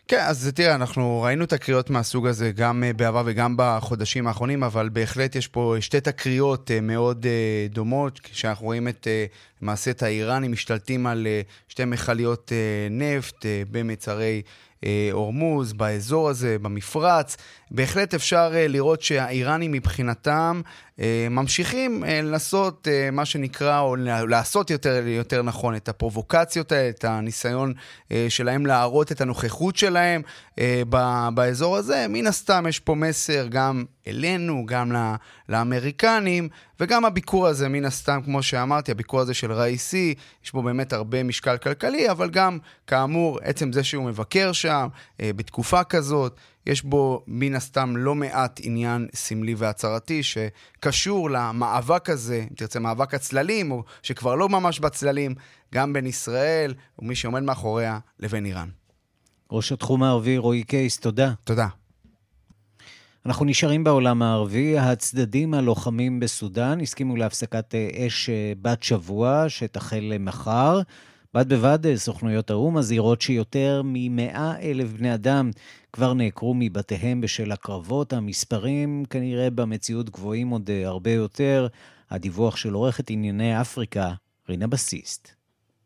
כן, 0.10 0.20
אז 0.20 0.52
תראה, 0.56 0.76
אנחנו 0.76 1.22
ראינו 1.22 1.44
את 1.44 1.54
הקריאות 1.54 1.90
מהסוג 1.90 2.28
הזה 2.28 2.52
גם 2.52 2.84
אה, 2.84 2.94
בעבר 2.94 3.24
וגם 3.26 3.54
בחודשים 3.58 4.28
האחרונים, 4.28 4.64
אבל 4.64 4.90
בהחלט 4.90 5.36
יש 5.36 5.48
פה 5.48 5.76
שתי 5.80 6.02
תקריות 6.02 6.72
אה, 6.72 6.82
מאוד 6.82 7.26
אה, 7.26 7.68
דומות, 7.70 8.20
כשאנחנו 8.20 8.66
רואים 8.66 8.88
את, 8.88 9.08
למעשה 9.62 9.92
את 9.92 10.04
האיראנים 10.04 10.52
משתלטים 10.52 11.08
על 11.08 11.28
שתי 11.68 11.86
מכליות 11.86 12.52
נפט 12.92 13.46
במצרי 13.72 14.42
הורמוז, 15.12 15.74
באזור 15.74 16.30
הזה, 16.30 16.60
במפרץ. 16.62 17.38
בהחלט 17.72 18.14
אפשר 18.14 18.52
לראות 18.54 19.02
שהאיראנים 19.02 19.72
מבחינתם 19.72 20.62
אה, 21.00 21.28
ממשיכים 21.32 22.04
אה, 22.04 22.22
לנסות 22.22 22.88
אה, 22.92 23.12
מה 23.12 23.26
שנקרא, 23.26 23.80
או 23.80 23.96
לעשות 24.28 24.70
יותר, 24.70 25.08
יותר 25.08 25.42
נכון, 25.42 25.76
את 25.76 25.90
הפרובוקציות 25.90 26.72
האלה, 26.72 26.90
את 26.90 27.06
הניסיון 27.06 27.74
שלהם 28.30 28.66
להראות 28.66 29.12
את 29.12 29.22
הנוכחות 29.22 29.76
שלהם 29.76 30.22
באזור 31.34 31.78
הזה. 31.78 32.06
מן 32.10 32.28
הסתם 32.28 32.66
יש 32.70 32.80
פה 32.80 32.96
מסר 32.96 33.48
גם 33.50 33.86
אלינו, 34.08 34.66
גם 34.66 34.92
לאמריקנים, 35.50 36.50
וגם 36.80 37.06
הביקור 37.06 37.48
הזה, 37.48 37.70
מן 37.70 37.86
הסתם, 37.86 38.22
כמו 38.26 38.44
שאמרתי, 38.44 38.92
הביקור 38.92 39.20
הזה 39.20 39.34
של 39.34 39.52
ראיסי, 39.52 40.14
יש 40.46 40.52
בו 40.52 40.64
באמת 40.64 40.94
הרבה 40.94 41.24
משקל 41.24 41.58
כלכלי, 41.58 42.12
אבל 42.12 42.30
גם, 42.30 42.58
כאמור, 42.88 43.40
עצם 43.44 43.72
זה 43.74 43.84
שהוא 43.84 44.06
מבקר 44.06 44.52
שם, 44.52 44.88
בתקופה 45.20 45.84
כזאת, 45.84 46.40
יש 46.66 46.84
בו 46.84 47.24
מן 47.28 47.56
הסתם 47.56 47.98
לא 47.98 48.16
מעט 48.16 48.60
עניין 48.64 49.08
סמלי 49.16 49.56
והצהרתי 49.56 50.22
שקשור 50.24 51.30
למאבק 51.30 52.10
הזה, 52.10 52.46
אם 52.50 52.56
תרצה 52.56 52.80
מאבק 52.80 53.14
הצללים, 53.14 53.72
או 53.72 53.84
שכבר 54.04 54.36
לא 54.36 54.50
ממש 54.50 54.80
בצללים, 54.80 55.36
גם 55.74 55.94
בין 55.94 56.06
ישראל 56.06 56.74
ומי 57.00 57.16
שעומד 57.16 57.44
מאחוריה 57.44 58.00
לבין 58.20 58.46
איראן. 58.46 58.70
ראש 59.52 59.72
התחום 59.72 60.04
הערבי 60.04 60.38
רועי 60.38 60.64
קייס, 60.64 61.00
תודה. 61.00 61.34
תודה. 61.44 61.68
אנחנו 63.26 63.46
נשארים 63.46 63.84
בעולם 63.84 64.22
הערבי. 64.22 64.78
הצדדים 64.78 65.54
הלוחמים 65.54 66.20
בסודאן 66.20 66.82
הסכימו 66.82 67.16
להפסקת 67.16 67.76
אש 67.76 68.30
בת 68.62 68.84
שבוע 68.84 69.46
שתחל 69.48 70.14
מחר. 70.20 70.82
בד 71.34 71.54
בבד, 71.54 71.96
סוכנויות 71.96 72.50
האו"ם 72.50 72.78
מזהירות 72.78 73.22
שיותר 73.22 73.82
מ-100 73.86 74.38
אלף 74.62 74.92
בני 74.92 75.14
אדם 75.14 75.52
כבר 75.94 76.14
נעקרו 76.14 76.54
מבתיהם 76.58 77.22
בשל 77.22 77.52
הקרבות. 77.52 78.14
המספרים 78.14 79.06
כנראה 79.10 79.50
במציאות 79.50 80.10
גבוהים 80.10 80.50
עוד 80.50 80.70
הרבה 80.86 81.12
יותר. 81.12 81.68
הדיווח 82.10 82.56
של 82.56 82.74
עורכת 82.74 83.10
ענייני 83.10 83.62
אפריקה, 83.62 84.14
רינה 84.50 84.68
בסיסט. 84.68 85.32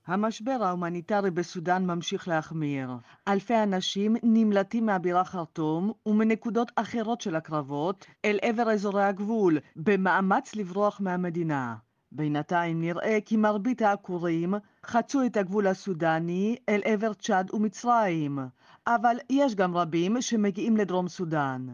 המשבר 0.07 0.57
ההומניטרי 0.61 1.31
בסודאן 1.31 1.85
ממשיך 1.85 2.27
להחמיר. 2.27 2.89
אלפי 3.27 3.63
אנשים 3.63 4.15
נמלטים 4.23 4.85
מהבירה 4.85 5.23
חרטום 5.23 5.91
ומנקודות 6.05 6.71
אחרות 6.75 7.21
של 7.21 7.35
הקרבות 7.35 8.05
אל 8.25 8.39
עבר 8.41 8.71
אזורי 8.71 9.03
הגבול, 9.03 9.59
במאמץ 9.75 10.55
לברוח 10.55 11.01
מהמדינה. 11.01 11.75
בינתיים 12.15 12.81
נראה 12.81 13.17
כי 13.25 13.37
מרבית 13.37 13.81
העקורים 13.81 14.53
חצו 14.85 15.25
את 15.25 15.37
הגבול 15.37 15.67
הסודני 15.67 16.55
אל 16.69 16.81
עבר 16.85 17.13
צ'אד 17.13 17.53
ומצרים, 17.53 18.39
אבל 18.87 19.15
יש 19.29 19.55
גם 19.55 19.77
רבים 19.77 20.21
שמגיעים 20.21 20.77
לדרום 20.77 21.07
סודאן. 21.07 21.67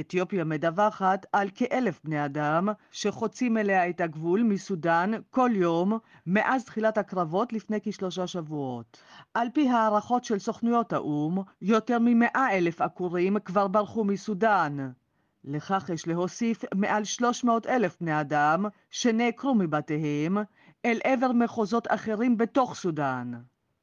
אתיופיה 0.00 0.44
מדווחת 0.44 1.26
על 1.32 1.48
כאלף 1.54 2.00
בני 2.04 2.24
אדם 2.24 2.68
שחוצים 2.90 3.56
אליה 3.56 3.88
את 3.88 4.00
הגבול 4.00 4.42
מסודאן 4.42 5.10
כל 5.30 5.50
יום 5.54 5.98
מאז 6.26 6.64
תחילת 6.64 6.98
הקרבות 6.98 7.52
לפני 7.52 7.78
כשלושה 7.82 8.26
שבועות. 8.26 9.02
על 9.34 9.48
פי 9.54 9.68
הערכות 9.68 10.24
של 10.24 10.38
סוכנויות 10.38 10.92
האו"ם, 10.92 11.42
יותר 11.62 11.98
ממאה 12.00 12.48
אלף 12.52 12.80
עקורים 12.80 13.38
כבר 13.38 13.68
ברחו 13.68 14.04
מסודאן. 14.04 14.90
לכך 15.44 15.90
יש 15.94 16.06
להוסיף 16.06 16.64
מעל 16.74 17.04
300 17.04 17.66
אלף 17.66 17.96
בני 18.00 18.20
אדם 18.20 18.64
שנעקרו 18.90 19.54
מבתיהם 19.54 20.38
אל 20.84 20.98
עבר 21.04 21.32
מחוזות 21.32 21.86
אחרים 21.90 22.36
בתוך 22.36 22.74
סודאן. 22.74 23.32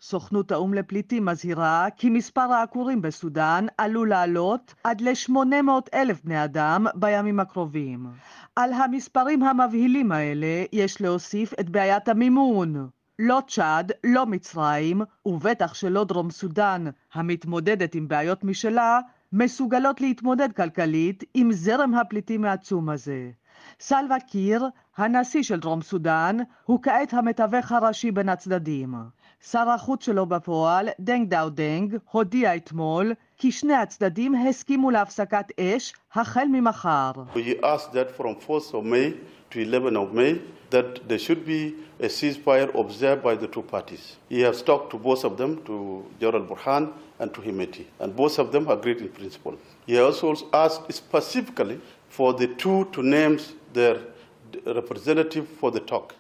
סוכנות 0.02 0.52
האו"ם 0.52 0.74
לפליטים 0.74 1.26
מזהירה 1.26 1.88
כי 1.98 2.10
מספר 2.10 2.42
העקורים 2.42 3.02
בסודאן 3.02 3.66
עלול 3.78 4.10
לעלות 4.10 4.74
עד 4.84 5.02
ל-800 5.02 5.72
אלף 5.94 6.24
בני 6.24 6.44
אדם 6.44 6.86
בימים 6.96 7.40
הקרובים. 7.40 8.08
על 8.56 8.74
המספרים 8.74 9.44
המבהילים 9.44 10.12
האלה 10.12 10.64
יש 10.74 11.02
להוסיף 11.02 11.54
את 11.60 11.70
בעיית 11.70 12.08
המימון. 12.08 12.90
לא 13.20 13.42
צ'אד, 13.48 13.92
לא 14.04 14.26
מצרים, 14.26 15.02
ובטח 15.26 15.74
שלא 15.74 16.04
דרום 16.04 16.32
סודאן, 16.32 16.86
המתמודדת 17.14 17.96
עם 17.96 18.08
בעיות 18.08 18.44
משלה, 18.44 19.00
מסוגלות 19.34 20.02
להתמודד 20.02 20.52
כלכלית 20.52 21.24
עם 21.34 21.52
זרם 21.52 21.96
הפליטים 21.96 22.46
העצום 22.46 22.90
הזה. 22.90 23.32
סלווה 23.80 24.20
קיר, 24.20 24.68
הנשיא 24.98 25.44
של 25.44 25.60
דרום 25.60 25.82
סודאן, 25.82 26.38
הוא 26.64 26.80
כעת 26.84 27.14
המתווך 27.14 27.72
הראשי 27.72 28.12
בין 28.12 28.30
הצדדים. 28.30 28.96
שר 29.42 29.70
החוץ 29.70 30.06
שלו 30.06 30.26
בפועל, 30.26 30.90
דנג 31.00 31.30
דאו 31.30 31.50
דנג, 31.50 31.98
הודיע 32.12 32.56
אתמול 32.56 33.14
כי 33.40 33.52
שני 33.52 33.74
הצדדים 33.74 34.36
הסכימו 34.36 34.92
להפסקת 34.92 35.46
אש 35.60 35.94
החל 36.14 36.46
ממחר. 36.52 37.12
We 37.36 37.64
asked 37.64 37.94
that 37.94 38.12
from 38.18 38.36
4th 38.48 38.74
of 38.74 38.84
May 38.84 39.14
to 39.52 39.66
11th 39.66 39.98
of 40.04 40.14
May 40.14 40.42
that 40.72 41.08
there 41.08 41.18
should 41.18 41.46
be 41.46 41.74
a 42.02 42.10
ceasefire 42.10 42.70
observed 42.76 43.24
by 43.24 43.36
the 43.36 43.48
two 43.48 43.62
parties. 43.62 44.18
He 44.28 44.42
has 44.42 44.62
talked 44.62 44.90
to 44.92 44.98
both 44.98 45.24
of 45.24 45.38
them, 45.38 45.52
to 45.68 46.04
General 46.20 46.44
Burhan 46.50 46.92
and 47.20 47.34
to 47.34 47.40
Himeti, 47.40 47.86
and 48.02 48.14
both 48.14 48.40
of 48.40 48.52
them 48.52 48.68
agreed 48.70 48.98
in 48.98 49.10
principle. 49.10 49.56
He 49.88 49.98
also 49.98 50.36
asked 50.54 50.92
specifically 50.92 51.80
for 52.10 52.34
the 52.34 52.48
two 52.62 52.80
to 52.92 53.02
name 53.02 53.40
their 53.74 53.98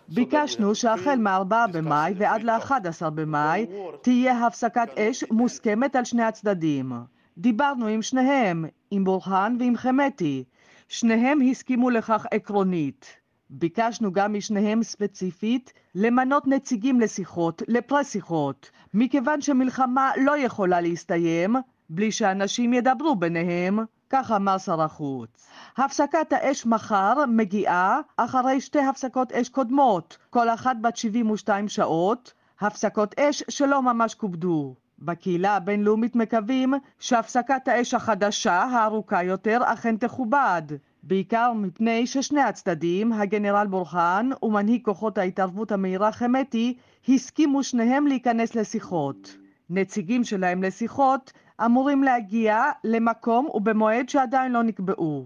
ביקשנו 0.09 0.75
שהחל 0.75 1.15
מ-4 1.15 1.67
במאי 1.73 2.13
ועד 2.17 2.43
ל-11 2.43 3.09
במאי 3.09 3.65
תהיה 4.01 4.45
הפסקת 4.45 4.97
אש 4.97 5.23
מוסכמת 5.31 5.95
על 5.95 6.05
שני 6.05 6.23
הצדדים. 6.23 6.91
דיברנו 7.37 7.87
עם 7.87 8.01
שניהם, 8.01 8.65
עם 8.91 9.03
בורהאן 9.03 9.55
ועם 9.59 9.77
חמתי. 9.77 10.43
שניהם 10.87 11.39
הסכימו 11.51 11.89
לכך 11.89 12.25
עקרונית. 12.31 13.19
ביקשנו 13.49 14.11
גם 14.11 14.33
משניהם 14.33 14.83
ספציפית 14.83 15.73
למנות 15.95 16.47
נציגים 16.47 16.99
לשיחות, 16.99 17.61
לפרס-שיחות, 17.67 18.71
מכיוון 18.93 19.41
שמלחמה 19.41 20.11
לא 20.17 20.37
יכולה 20.37 20.81
להסתיים 20.81 21.55
בלי 21.89 22.11
שאנשים 22.11 22.73
ידברו 22.73 23.15
ביניהם, 23.15 23.79
כך 24.09 24.31
אמר 24.31 24.57
שר 24.57 24.81
החוץ. 24.81 25.47
הפסקת 25.77 26.33
האש 26.33 26.65
מחר 26.65 27.13
מגיעה 27.27 27.99
אחרי 28.17 28.61
שתי 28.61 28.79
הפסקות 28.79 29.31
אש 29.31 29.49
קודמות, 29.49 30.17
כל 30.29 30.49
אחת 30.49 30.75
בת 30.81 30.97
72 30.97 31.67
שעות, 31.67 32.33
הפסקות 32.61 33.19
אש 33.19 33.43
שלא 33.49 33.81
ממש 33.81 34.15
כובדו. 34.15 34.75
בקהילה 34.99 35.55
הבינלאומית 35.55 36.15
מקווים 36.15 36.73
שהפסקת 36.99 37.67
האש 37.67 37.93
החדשה, 37.93 38.53
הארוכה 38.53 39.23
יותר, 39.23 39.59
אכן 39.63 39.97
תכובד. 39.97 40.61
בעיקר 41.03 41.53
מפני 41.53 42.07
ששני 42.07 42.41
הצדדים, 42.41 43.13
הגנרל 43.13 43.67
בורחן 43.67 44.29
ומנהיג 44.43 44.85
כוחות 44.85 45.17
ההתערבות 45.17 45.71
המהירה 45.71 46.11
חמתי, 46.11 46.77
הסכימו 47.09 47.63
שניהם 47.63 48.07
להיכנס 48.07 48.55
לשיחות. 48.55 49.37
נציגים 49.69 50.23
שלהם 50.23 50.63
לשיחות 50.63 51.33
אמורים 51.65 52.03
להגיע 52.03 52.63
למקום 52.83 53.47
ובמועד 53.53 54.09
שעדיין 54.09 54.51
לא 54.51 54.63
נקבעו. 54.63 55.25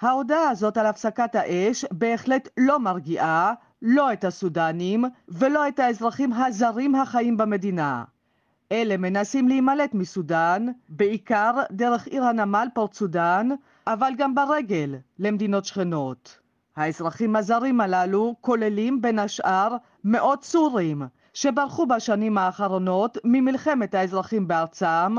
ההודעה 0.00 0.50
הזאת 0.50 0.76
על 0.76 0.86
הפסקת 0.86 1.34
האש 1.34 1.84
בהחלט 1.90 2.48
לא 2.56 2.78
מרגיעה 2.78 3.52
לא 3.82 4.12
את 4.12 4.24
הסודנים 4.24 5.04
ולא 5.28 5.68
את 5.68 5.78
האזרחים 5.78 6.32
הזרים 6.32 6.94
החיים 6.94 7.36
במדינה. 7.36 8.04
אלה 8.72 8.96
מנסים 8.96 9.48
להימלט 9.48 9.94
מסודאן, 9.94 10.66
בעיקר 10.88 11.52
דרך 11.72 12.06
עיר 12.06 12.24
הנמל 12.24 12.68
פורט 12.74 12.94
סודאן, 12.94 13.48
אבל 13.86 14.12
גם 14.18 14.34
ברגל 14.34 14.96
למדינות 15.18 15.64
שכנות. 15.64 16.38
האזרחים 16.76 17.36
הזרים 17.36 17.80
הללו 17.80 18.34
כוללים 18.40 19.02
בין 19.02 19.18
השאר 19.18 19.76
מאות 20.04 20.44
סורים 20.44 21.02
שברחו 21.34 21.86
בשנים 21.86 22.38
האחרונות 22.38 23.18
ממלחמת 23.24 23.94
האזרחים 23.94 24.48
בארצם, 24.48 25.16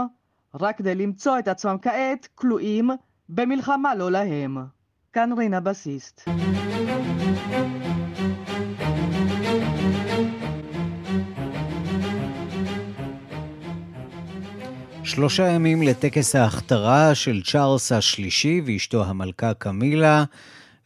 רק 0.61 0.77
כדי 0.77 0.95
למצוא 0.95 1.39
את 1.39 1.47
עצמם 1.47 1.75
כעת 1.81 2.27
כלואים 2.35 2.89
במלחמה 3.29 3.95
לא 3.95 4.11
להם. 4.11 4.57
כאן 5.13 5.29
רינה 5.37 5.59
בסיסט. 5.59 6.29
שלושה 15.03 15.47
ימים 15.47 15.81
לטקס 15.83 16.35
ההכתרה 16.35 17.15
של 17.15 17.41
צ'ארלס 17.43 17.91
השלישי 17.91 18.61
ואשתו 18.65 19.05
המלכה 19.05 19.53
קמילה. 19.53 20.23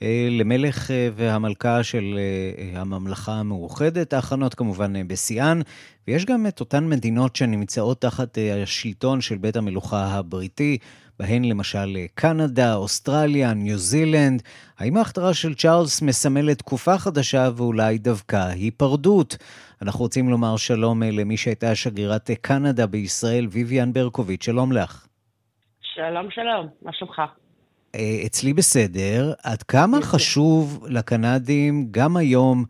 אה, 0.03 0.27
למלך 0.31 0.91
אה, 0.91 1.09
והמלכה 1.13 1.83
של 1.83 2.17
אה, 2.17 2.81
הממלכה 2.81 3.31
המאוחדת, 3.31 4.13
ההכנות 4.13 4.53
כמובן 4.53 5.07
בשיאן, 5.07 5.59
ויש 6.07 6.25
גם 6.25 6.47
את 6.47 6.59
אותן 6.59 6.89
מדינות 6.89 7.35
שנמצאות 7.35 8.01
תחת 8.01 8.37
השלטון 8.63 9.21
של 9.21 9.37
בית 9.37 9.55
המלוכה 9.55 10.05
הבריטי, 10.05 10.77
בהן 11.19 11.43
למשל 11.43 11.97
קנדה, 12.15 12.75
אוסטרליה, 12.75 13.53
ניו 13.53 13.77
זילנד. 13.77 14.41
האם 14.77 14.97
ההכתרה 14.97 15.33
של 15.33 15.55
צ'ארלס 15.55 16.01
מסמלת 16.01 16.57
תקופה 16.57 16.97
חדשה 16.97 17.49
ואולי 17.55 17.97
דווקא 17.97 18.35
היפרדות? 18.35 19.37
אנחנו 19.81 19.99
רוצים 19.99 20.29
לומר 20.29 20.57
שלום 20.57 21.03
למי 21.03 21.37
שהייתה 21.37 21.75
שגרירת 21.75 22.29
קנדה 22.41 22.87
בישראל, 22.87 23.45
ויvian 23.45 23.93
ברקוביץ', 23.93 24.43
שלום 24.43 24.71
לך. 24.71 25.07
שלום, 25.81 26.31
שלום, 26.31 26.67
מה 26.81 26.93
שלומך? 26.93 27.21
אה, 27.95 28.25
אצלי 28.25 28.53
בסדר, 28.53 29.33
עד 29.43 29.63
כמה 29.63 29.97
חשוב 30.01 30.85
לקנדים 30.89 31.87
גם 31.91 32.17
היום 32.17 32.63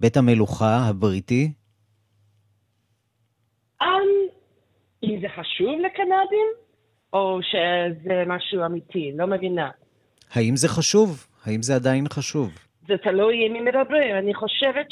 בית 0.00 0.16
המלוכה 0.16 0.76
הבריטי? 0.88 1.52
Um, 3.82 3.86
אם 5.02 5.20
זה 5.20 5.26
חשוב 5.28 5.80
לקנדים, 5.80 6.48
או 7.12 7.38
שזה 7.42 8.24
משהו 8.26 8.64
אמיתי? 8.64 9.12
לא 9.14 9.26
מבינה. 9.26 9.70
האם 10.32 10.56
זה 10.56 10.68
חשוב? 10.68 11.26
האם 11.44 11.62
זה 11.62 11.74
עדיין 11.74 12.04
חשוב? 12.08 12.50
זה 12.88 12.94
תלוי 13.02 13.46
עם 13.46 13.52
מי 13.52 13.60
מדברים. 13.60 14.16
אני 14.18 14.34
חושבת 14.34 14.86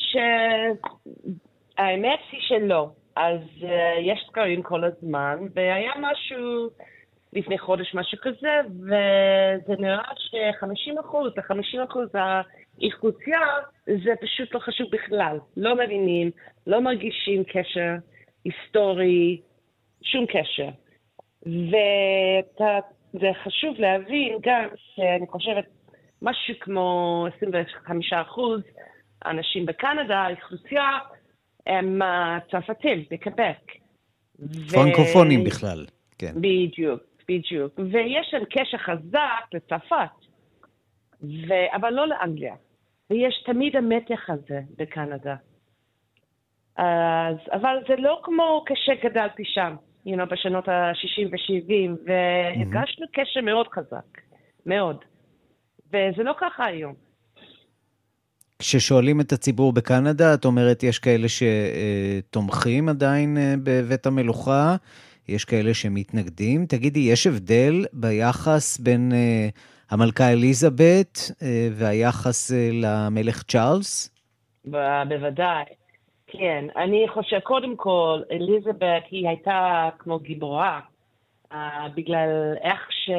שהאמת 1.77 2.21
היא 2.33 2.41
שלא. 2.41 2.91
אז 3.17 3.41
uh, 3.61 3.67
יש 4.03 4.27
סקרים 4.29 4.63
כל 4.63 4.85
הזמן, 4.85 5.37
והיה 5.55 5.93
משהו... 6.01 6.71
לפני 7.35 7.59
חודש, 7.59 7.95
משהו 7.95 8.19
כזה, 8.23 8.61
וזה 8.81 9.75
נראה 9.79 10.03
ש-50 10.17 11.01
אחוז, 11.01 11.33
ה-50 11.39 11.85
אחוז 11.91 12.09
האוכלוסייה, 12.15 13.41
זה 13.87 14.13
פשוט 14.21 14.55
לא 14.55 14.59
חשוב 14.59 14.87
בכלל. 14.93 15.39
לא 15.57 15.75
מבינים, 15.75 16.31
לא 16.67 16.81
מרגישים 16.81 17.45
קשר 17.45 17.95
היסטורי, 18.45 19.41
שום 20.03 20.27
קשר. 20.27 20.69
וזה 21.47 23.29
חשוב 23.45 23.75
להבין 23.79 24.39
גם 24.43 24.69
שאני 24.77 25.27
חושבת 25.27 25.65
משהו 26.23 26.55
כמו 26.61 27.27
25 27.37 28.13
אחוז 28.13 28.61
אנשים 29.27 29.67
בקנדה, 29.67 30.17
האוכלוסייה, 30.17 30.91
הם 31.67 32.01
צרפתים 32.51 33.05
בקבק. 33.11 33.73
פרנקופונים 34.73 35.41
ו... 35.41 35.45
בכלל, 35.45 35.87
כן. 36.19 36.33
בדיוק. 36.37 37.14
בדיוק. 37.29 37.79
ויש 37.93 38.27
שם 38.31 38.45
קשר 38.51 38.79
חזק 38.79 39.55
לצרפת, 39.55 40.27
ו... 41.23 41.53
אבל 41.75 41.91
לא 41.91 42.09
לאנגליה. 42.09 42.55
ויש 43.11 43.43
תמיד 43.47 43.77
המתח 43.77 44.31
הזה 44.31 44.61
בקנדה. 44.79 45.37
אז, 46.77 47.37
אבל 47.53 47.77
זה 47.89 47.95
לא 47.99 48.21
כמו 48.23 48.65
כשגדלתי 48.67 49.43
שם, 49.45 49.75
you 50.07 50.11
know, 50.11 50.25
בשנות 50.25 50.69
ה-60 50.69 51.29
ו-70, 51.31 51.91
והרגשנו 52.07 53.07
mm-hmm. 53.07 53.21
קשר 53.21 53.41
מאוד 53.41 53.69
חזק, 53.69 54.21
מאוד. 54.67 54.97
וזה 55.89 56.23
לא 56.23 56.35
ככה 56.41 56.67
היום. 56.67 56.95
כששואלים 58.59 59.21
את 59.21 59.33
הציבור 59.33 59.73
בקנדה, 59.73 60.35
את 60.35 60.45
אומרת, 60.45 60.83
יש 60.83 60.99
כאלה 60.99 61.27
שתומכים 61.29 62.89
עדיין 62.89 63.37
אה, 63.39 63.55
בבית 63.63 64.07
המלוכה, 64.07 64.77
יש 65.29 65.45
כאלה 65.45 65.75
שמתנגדים. 65.75 66.67
תגידי, 66.67 67.01
יש 67.01 67.27
הבדל 67.27 67.85
ביחס 67.93 68.79
בין 68.79 69.13
uh, 69.13 69.91
המלכה 69.91 70.33
אליזבת 70.33 71.19
והיחס 71.73 72.53
למלך 72.73 73.43
צ'ארלס? 73.43 74.11
בוודאי. 75.09 75.65
כן, 76.27 76.65
אני 76.77 77.07
חושב, 77.09 77.39
קודם 77.39 77.77
כל, 77.77 78.21
אליזבת 78.31 79.03
היא 79.11 79.29
הייתה 79.29 79.89
כמו 79.99 80.19
גיבורה, 80.19 80.81
uh, 81.53 81.57
בגלל 81.95 82.55
איך 82.63 82.81
ש... 82.91 83.11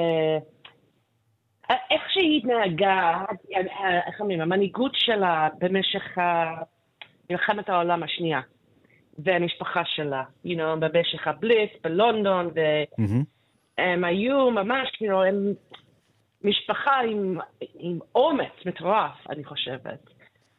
איך 1.69 2.01
שהיא 2.13 2.37
התנהגה, 2.37 3.25
איך 4.07 4.19
אומרים, 4.19 4.41
המנהיגות 4.41 4.91
שלה 4.95 5.47
במשך 5.57 6.17
מלחמת 7.29 7.69
העולם 7.69 8.03
השנייה, 8.03 8.41
והמשפחה 9.17 9.81
שלה, 9.85 10.23
you 10.45 10.49
know, 10.49 10.75
במשך 10.79 11.27
הבליץ 11.27 11.69
בלונדון, 11.83 12.49
והם 12.55 14.03
mm-hmm. 14.03 14.07
היו 14.07 14.51
ממש, 14.51 14.89
כאילו, 14.97 15.23
הם 15.23 15.53
משפחה 16.43 16.99
עם, 16.99 17.37
עם 17.79 17.99
אומץ 18.15 18.51
מטורף, 18.65 19.29
אני 19.29 19.43
חושבת. 19.43 19.99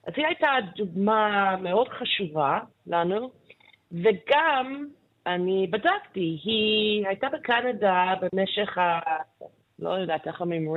אז 0.07 0.13
היא 0.17 0.27
הייתה 0.27 0.49
דוגמה 0.77 1.57
מאוד 1.63 1.89
חשובה 1.89 2.59
לנו, 2.87 3.31
וגם, 3.93 4.87
אני 5.27 5.67
בדקתי, 5.71 6.39
היא 6.45 7.07
הייתה 7.07 7.27
בקנדה 7.29 8.15
במשך 8.21 8.79
ה... 8.79 9.01
לא 9.79 9.91
יודעת 9.91 10.27
איך 10.27 10.41
אומרים 10.41 10.69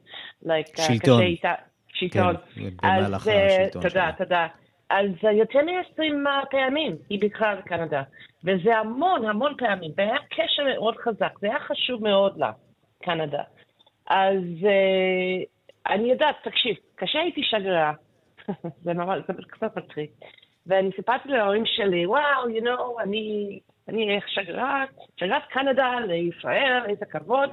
like, 0.44 0.78
uh, 0.78 0.82
שלטון. 0.82 1.22
איתה, 1.22 1.54
שלטון. 1.88 2.36
כן, 2.54 2.70
במהלך 2.82 3.26
השלטון 3.26 3.82
שלה. 3.82 3.90
תודה, 3.90 4.10
תודה. 4.18 4.46
אז 4.92 5.08
יותר 5.32 5.58
מ-20 5.62 6.28
פעמים 6.50 6.96
היא 7.08 7.20
ביקרה 7.20 7.56
בקנדה, 7.56 8.02
וזה 8.44 8.78
המון 8.78 9.24
המון 9.24 9.54
פעמים, 9.58 9.90
והיה 9.96 10.16
קשר 10.30 10.64
מאוד 10.64 10.96
חזק, 10.96 11.38
זה 11.40 11.46
היה 11.46 11.60
חשוב 11.60 12.02
מאוד 12.02 12.38
לה, 12.38 12.52
קנדה. 13.02 13.42
אז 14.06 14.42
uh, 14.60 15.92
אני 15.92 16.10
יודעת, 16.10 16.36
תקשיב, 16.44 16.76
כשהייתי 16.96 17.42
שגרירה, 17.42 17.92
זה 18.84 18.94
ממש, 18.94 19.18
זה 19.28 19.32
קצת 19.48 19.76
מצחיק. 19.76 20.10
ואני 20.66 20.90
סיפרתי 20.96 21.28
להורים 21.28 21.66
שלי, 21.66 22.06
וואו, 22.06 22.48
you 22.48 22.62
know, 22.62 23.02
אני, 23.02 23.60
אני 23.88 24.20
שגרת, 24.26 24.88
שגרת 25.16 25.42
קנדה 25.50 26.00
לישראל, 26.00 26.82
איזה 26.88 27.06
כבוד. 27.06 27.50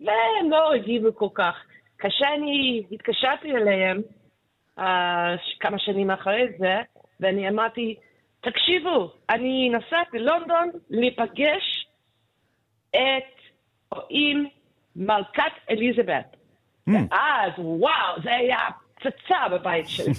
והם 0.00 0.50
לא 0.50 0.74
הגיבו 0.74 1.14
כל 1.14 1.28
כך. 1.34 1.64
כשאני 1.98 2.82
התקשרתי 2.92 3.52
אליהם, 3.52 4.02
כמה 5.60 5.78
שנים 5.78 6.10
אחרי 6.10 6.46
זה, 6.58 6.74
ואני 7.20 7.48
אמרתי, 7.48 7.96
תקשיבו, 8.40 9.12
אני 9.30 9.70
נוסעת 9.70 10.06
ללונדון 10.12 10.70
להיפגש 10.90 11.86
את, 12.90 13.40
עם 14.10 14.44
מלכת 14.96 15.52
אליזבת. 15.70 16.36
Mm. 16.88 16.92
ואז, 16.92 17.52
וואו, 17.58 18.22
זה 18.22 18.34
היה 18.34 18.58
פצצה 18.94 19.48
בבית 19.52 19.88
שלי. 19.88 20.12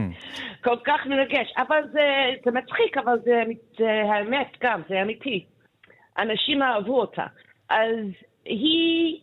כל 0.64 0.76
כך 0.84 1.06
מרגש. 1.06 1.52
אבל 1.56 1.82
זה, 1.92 2.30
זה 2.44 2.50
מצחיק, 2.50 2.96
אבל 2.96 3.18
זה, 3.24 3.42
זה 3.78 4.02
האמת 4.12 4.56
גם, 4.60 4.82
זה 4.88 5.02
אמיתי. 5.02 5.44
אנשים 6.18 6.62
אהבו 6.62 7.00
אותה. 7.00 7.26
אז 7.68 7.96
היא, 8.44 9.20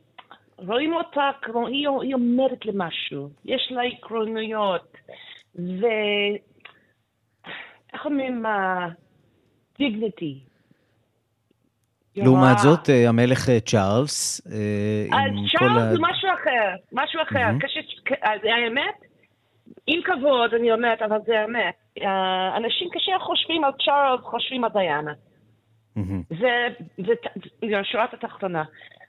רואים 0.57 0.93
אותה 0.93 1.31
כמו, 1.41 1.67
היא, 1.67 1.87
היא 2.01 2.15
עומדת 2.15 2.65
למשהו. 2.65 3.29
יש 3.45 3.71
לה 3.71 3.81
עקרוניות. 3.83 4.97
ו... 5.55 5.85
איך 7.93 8.05
אומרים? 8.05 8.43
דיגניטי. 9.77 10.39
לעומת 12.15 12.57
זאת, 12.57 12.89
אה, 12.89 13.09
המלך 13.09 13.49
אה, 13.49 13.59
צ'ארלס, 13.59 14.47
אה, 14.51 15.17
עם 15.19 15.35
כל 15.57 15.65
ה... 15.65 15.69
צ'ארלס 15.69 15.83
זה 15.91 15.97
משהו 15.99 16.29
אחר, 16.33 16.75
משהו 16.91 17.21
אחר. 17.21 17.39
האמת, 18.43 18.95
עם 19.87 20.01
כבוד, 20.03 20.53
אני 20.53 20.71
אומרת, 20.71 21.01
אבל 21.01 21.17
זה 21.25 21.39
האמת. 21.39 21.75
אנשים 22.57 22.89
כשהם 22.93 23.19
חושבים 23.19 23.63
על 23.63 23.71
צ'ארלס, 23.85 24.21
חושבים 24.21 24.63
על 24.63 24.69
דיאנה. 24.73 25.13
זה 27.61 27.83
שורת 27.83 28.13
התחתונה. 28.13 28.63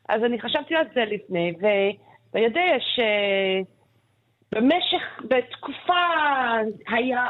אז 0.09 0.25
אני 0.25 0.41
חשבתי 0.41 0.75
על 0.75 0.87
זה 0.95 1.05
לפני, 1.05 1.53
ואתה 1.61 2.39
יודע 2.39 2.77
שבמשך, 4.53 5.03
בתקופה, 5.29 6.03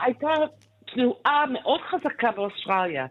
הייתה 0.05 0.29
תנועה 0.95 1.45
מאוד 1.47 1.81
חזקה 1.81 2.31
באוסטרליה. 2.31 3.07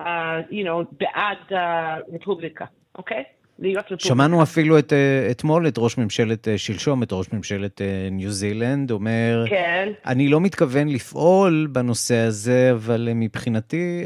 uh, 0.00 0.02
you 0.50 0.64
know, 0.64 0.94
בעד 1.00 1.38
הרפובליקה, 1.50 2.64
uh, 2.64 2.68
אוקיי? 2.98 3.22
להיות 3.58 3.84
רפובליקה. 3.84 4.08
שמענו 4.08 4.42
אפילו 4.42 4.78
את, 4.78 4.92
uh, 4.92 5.30
אתמול 5.30 5.68
את 5.68 5.74
ראש 5.78 5.98
ממשלת 5.98 6.48
uh, 6.48 6.50
שלשום, 6.56 7.02
את 7.02 7.12
ראש 7.12 7.32
ממשלת 7.32 7.80
uh, 7.80 7.84
ניו 8.10 8.30
זילנד, 8.30 8.90
אומר, 8.90 9.44
כן. 9.50 9.92
אני 10.06 10.28
לא 10.28 10.40
מתכוון 10.40 10.88
לפעול 10.88 11.68
בנושא 11.72 12.16
הזה, 12.16 12.70
אבל 12.72 13.08
מבחינתי 13.14 14.04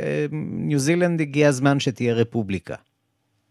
ניו 0.53 0.79
זילנד 0.79 1.21
הגיע 1.21 1.49
הזמן 1.49 1.81
שתהיה 1.81 2.15
רפובליקה. 2.15 2.75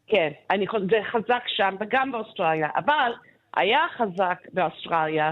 כן, 0.10 0.30
אני, 0.50 0.65
זה 0.89 1.00
חזק 1.12 1.43
שם 1.48 1.76
וגם 1.80 2.12
באוסטרליה, 2.12 2.69
אבל 2.76 3.12
היה 3.56 3.80
חזק 3.98 4.39
באוסטרליה 4.54 5.32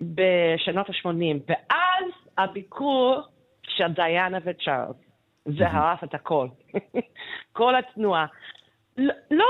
בשנות 0.00 0.88
ה-80, 0.90 1.36
ואז 1.48 2.04
הביקור 2.38 3.20
של 3.62 3.92
דיאנה 3.92 4.38
וצ'ארלס. 4.44 4.96
זה 5.44 5.66
הרס 5.68 5.98
את 6.04 6.14
הכל. 6.14 6.48
כל 7.52 7.74
התנועה. 7.76 8.26
לא, 8.96 9.14
לא 9.30 9.46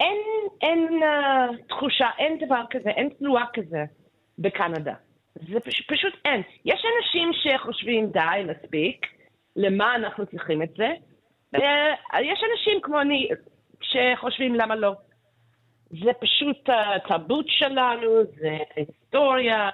אין, 0.00 0.18
אין 0.62 1.00
uh, 1.02 1.68
תחושה, 1.68 2.08
אין 2.18 2.38
דבר 2.38 2.62
כזה, 2.70 2.90
אין 2.90 3.08
תנועה 3.08 3.44
כזה 3.52 3.84
בקנדה. 4.38 4.94
זה 5.34 5.60
פש, 5.60 5.80
פשוט 5.80 6.14
אין. 6.24 6.42
יש 6.64 6.84
אנשים 6.96 7.30
שחושבים, 7.32 8.10
די, 8.10 8.20
מספיק, 8.46 9.06
למה 9.56 9.94
אנחנו 9.94 10.26
צריכים 10.26 10.62
את 10.62 10.70
זה? 10.76 10.88
ויש 11.52 12.40
אנשים 12.52 12.80
כמו 12.82 13.00
אני 13.00 13.28
שחושבים, 13.96 14.54
למה 14.54 14.76
לא? 14.76 14.92
זה 15.90 16.10
פשוט 16.20 16.68
התרבות 16.68 17.44
שלנו, 17.48 18.10
זה 18.40 18.56
היסטוריה, 18.76 19.68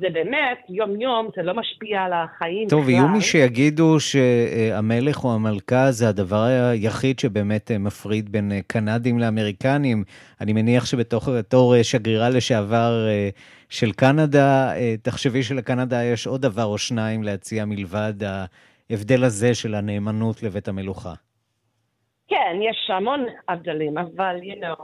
זה 0.00 0.06
באמת, 0.12 0.58
יום-יום, 0.68 1.28
זה 1.36 1.42
לא 1.42 1.54
משפיע 1.54 2.02
על 2.02 2.12
החיים 2.12 2.68
טוב, 2.68 2.88
יהיו 2.88 3.08
מי 3.08 3.20
שיגידו 3.20 4.00
שהמלך 4.00 5.24
או 5.24 5.34
המלכה 5.34 5.90
זה 5.90 6.08
הדבר 6.08 6.42
היחיד 6.42 7.18
שבאמת 7.18 7.70
מפריד 7.70 8.32
בין 8.32 8.52
קנדים 8.66 9.18
לאמריקנים. 9.18 10.04
אני 10.40 10.52
מניח 10.52 10.86
שבתור 10.86 11.82
שגרירה 11.82 12.28
לשעבר 12.28 13.06
של 13.68 13.92
קנדה, 13.92 14.72
תחשבי 15.02 15.42
שלקנדה 15.42 16.04
יש 16.04 16.26
עוד 16.26 16.42
דבר 16.42 16.64
או 16.64 16.78
שניים 16.78 17.22
להציע 17.22 17.64
מלבד 17.64 18.14
ההבדל 18.90 19.24
הזה 19.24 19.54
של 19.54 19.74
הנאמנות 19.74 20.42
לבית 20.42 20.68
המלוכה. 20.68 21.14
כן, 22.28 22.56
יש 22.62 22.90
המון 22.90 23.26
הבדלים, 23.48 23.98
אבל, 23.98 24.36
you 24.42 24.62
know, 24.62 24.82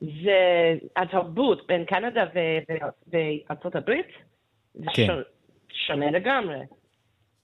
זה 0.00 0.74
התרבות 0.96 1.66
בין 1.66 1.84
קנדה 1.84 2.24
וארצות 3.06 3.76
הברית, 3.76 4.06
זה 4.74 4.86
כן. 4.94 5.06
שונה 5.68 6.10
לגמרי. 6.10 6.58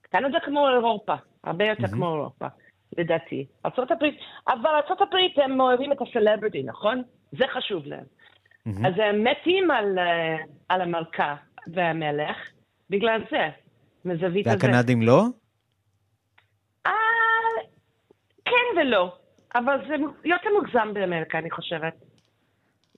קנדה 0.03 0.40
כמו 0.40 0.68
אירופה, 0.68 1.14
הרבה 1.44 1.64
יותר 1.64 1.83
mm-hmm. 1.83 1.92
כמו 1.92 2.14
אירופה, 2.14 2.46
לדעתי. 2.98 3.46
ארה"ב, 3.66 4.05
אבל 4.48 4.70
ארה"ב 4.70 5.40
הם 5.42 5.61
אוהבים 5.61 5.92
את 5.92 5.98
הסלבריטי, 6.01 6.62
נכון? 6.62 7.03
זה 7.33 7.44
חשוב 7.53 7.87
להם. 7.87 8.05
Mm-hmm. 8.05 8.88
אז 8.88 8.94
הם 8.96 9.24
מתים 9.24 9.70
על, 9.70 9.98
אה, 9.98 10.37
על 10.68 10.81
המלכה 10.81 11.37
והמלך 11.66 12.37
בגלל 12.90 13.20
זה, 13.31 13.48
מזווית 14.05 14.46
הזה. 14.46 14.57
והקנדים 14.57 15.03
לא? 15.03 15.22
אה, 16.87 16.92
כן 18.44 18.81
ולא, 18.81 19.18
אבל 19.55 19.77
זה 19.89 19.95
יותר 20.25 20.49
מוגזם 20.61 20.95
באמריקה, 20.95 21.39
אני 21.39 21.51
חושבת. 21.51 21.93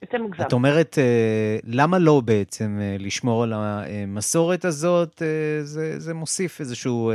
יותר 0.02 0.18
מוגזם. 0.22 0.42
את 0.46 0.52
אומרת, 0.52 0.98
אה, 0.98 1.58
למה 1.64 1.98
לא 1.98 2.20
בעצם 2.24 2.78
אה, 2.82 2.96
לשמור 2.98 3.42
על 3.42 3.52
המסורת 3.56 4.64
הזאת? 4.64 5.22
אה, 5.22 5.62
זה, 5.62 5.98
זה 6.00 6.14
מוסיף 6.14 6.60
איזשהו 6.60 7.12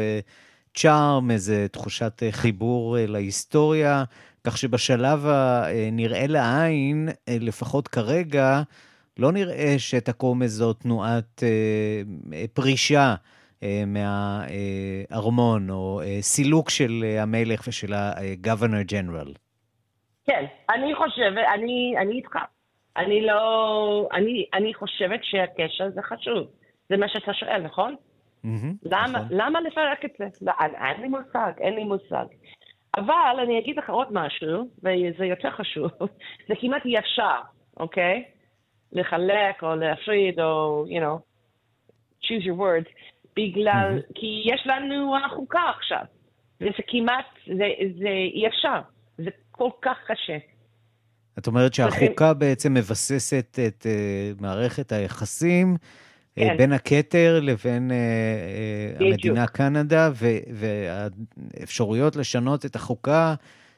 צ'ארם, 0.74 1.32
איזו 1.32 1.54
תחושת 1.72 2.24
חיבור 2.32 2.98
להיסטוריה, 3.00 4.04
כך 4.44 4.58
שבשלב 4.58 5.26
הנראה 5.26 6.28
לעין, 6.28 7.10
לפחות 7.28 7.88
כרגע, 7.88 8.62
לא 9.18 9.32
נראה 9.32 9.76
שתקום 9.78 10.42
איזו 10.42 10.74
תנועת 10.74 11.44
פרישה 12.54 13.16
מהארמון, 13.88 15.70
או 15.70 16.02
סילוק 16.22 16.70
של 16.70 17.04
המלך 17.20 17.68
ושל 17.68 17.94
ה-governor 17.94 18.92
general. 18.92 19.32
כן, 20.26 20.46
אני 20.70 20.96
חושבת, 20.96 21.46
אני, 21.54 21.96
אני 21.98 22.12
איתך. 22.12 22.36
אני 22.98 23.22
לא... 23.22 24.10
אני, 24.14 24.46
אני 24.54 24.74
חושבת 24.74 25.20
שהקשר 25.24 25.90
זה 25.90 26.02
חשוב. 26.02 26.48
זה 26.90 26.98
מה 26.98 27.08
שאתה 27.10 27.34
שואל, 27.34 27.62
נכון? 27.62 27.96
למה, 28.84 29.08
נכון. 29.08 29.28
למה 29.32 29.62
לפרק 29.62 30.06
את 30.06 30.12
זה? 30.18 30.26
לא, 30.42 30.54
אין 30.62 31.02
לי 31.02 31.08
מושג, 31.08 31.52
אין 31.60 31.74
לי 31.74 31.84
מושג. 31.84 32.26
אבל 32.98 33.40
אני 33.44 33.60
אגיד 33.60 33.78
לך 33.78 33.90
עוד 33.90 34.08
משהו, 34.12 34.70
וזה 34.80 35.26
יותר 35.26 35.52
חשוב, 35.52 35.92
זה 36.48 36.54
כמעט 36.62 36.86
אי 36.86 37.00
אפשר, 37.00 37.40
אוקיי? 37.78 38.24
לחלק 38.92 39.64
או 39.64 39.76
להפריד 39.76 40.40
או, 40.40 40.86
you 40.88 41.02
know, 41.02 41.20
choose 42.24 42.44
your 42.44 42.58
words, 42.58 42.90
בגלל, 43.38 44.00
mm-hmm. 44.00 44.14
כי 44.16 44.44
יש 44.46 44.62
לנו 44.66 45.16
החוקה 45.26 45.62
עכשיו, 45.78 46.04
וזה 46.62 46.84
כמעט, 46.88 47.26
זה, 47.48 47.68
זה 48.00 48.10
אי 48.34 48.48
אפשר, 48.48 48.82
זה 49.18 49.30
כל 49.52 49.70
כך 49.82 49.98
קשה. 50.08 50.38
את 51.40 51.48
אומרת 51.48 51.74
שהחוקה 51.74 52.34
בעצם 52.34 52.74
מבססת 52.74 53.60
את 53.68 53.86
uh, 53.86 54.42
מערכת 54.42 54.92
היחסים 54.92 55.76
uh, 55.76 56.40
כן. 56.40 56.58
בין 56.58 56.74
הכתר 56.74 57.40
לבין 57.42 57.92
uh, 57.92 57.94
uh, 59.00 59.04
המדינה 59.04 59.48
קנדה, 59.48 60.10
והאפשרויות 60.54 62.16
לשנות 62.16 62.66
את 62.66 62.76
החוקה, 62.76 63.36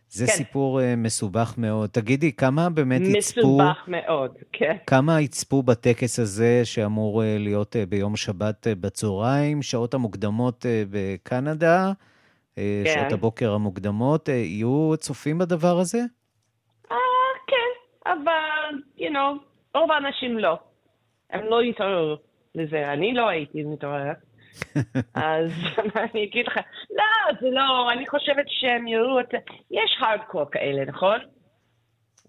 זה 0.10 0.26
כן. 0.26 0.32
סיפור 0.32 0.80
uh, 0.80 0.84
מסובך 0.98 1.54
מאוד. 1.58 1.90
תגידי, 1.90 2.32
כמה 2.32 2.70
באמת 2.70 3.02
מסובך 3.02 3.18
יצפו... 3.18 3.40
מסובך 3.40 3.84
מאוד, 3.88 4.32
כן. 4.52 4.78
כמה 4.88 5.22
יצפו 5.22 5.64
בטקס 5.64 6.20
הזה 6.20 6.62
שאמור 6.64 7.22
uh, 7.22 7.26
להיות 7.40 7.76
uh, 7.76 7.90
ביום 7.90 8.16
שבת 8.16 8.68
בצהריים, 8.80 9.62
שעות 9.62 9.94
המוקדמות 9.94 10.66
בקנדה, 10.90 11.92
כן. 12.56 12.62
שעות 12.86 13.12
הבוקר 13.12 13.54
המוקדמות, 13.54 14.30
יהיו 14.30 14.94
צופים 14.98 15.38
בדבר 15.38 15.80
הזה? 15.80 16.00
אבל, 18.08 18.82
you 18.98 19.12
know, 19.12 19.38
רוב 19.76 19.92
האנשים 19.92 20.40
לא. 20.40 20.58
הם 21.30 21.46
לא 21.46 21.64
יתעוררו 21.64 22.16
לזה. 22.56 22.94
אני 22.94 23.14
לא 23.14 23.28
הייתי 23.30 23.64
מתעוררת. 23.64 24.18
אז 25.14 25.52
אני 26.14 26.24
אגיד 26.24 26.48
לך, 26.48 26.58
לא, 26.92 27.34
זה 27.42 27.48
לא, 27.52 27.92
אני 27.92 28.08
חושבת 28.08 28.46
שהם 28.48 28.88
יראו 28.88 29.20
את... 29.20 29.34
יש 29.72 29.98
הארדקור 30.00 30.46
כאלה, 30.52 30.86
נכון? 30.86 31.20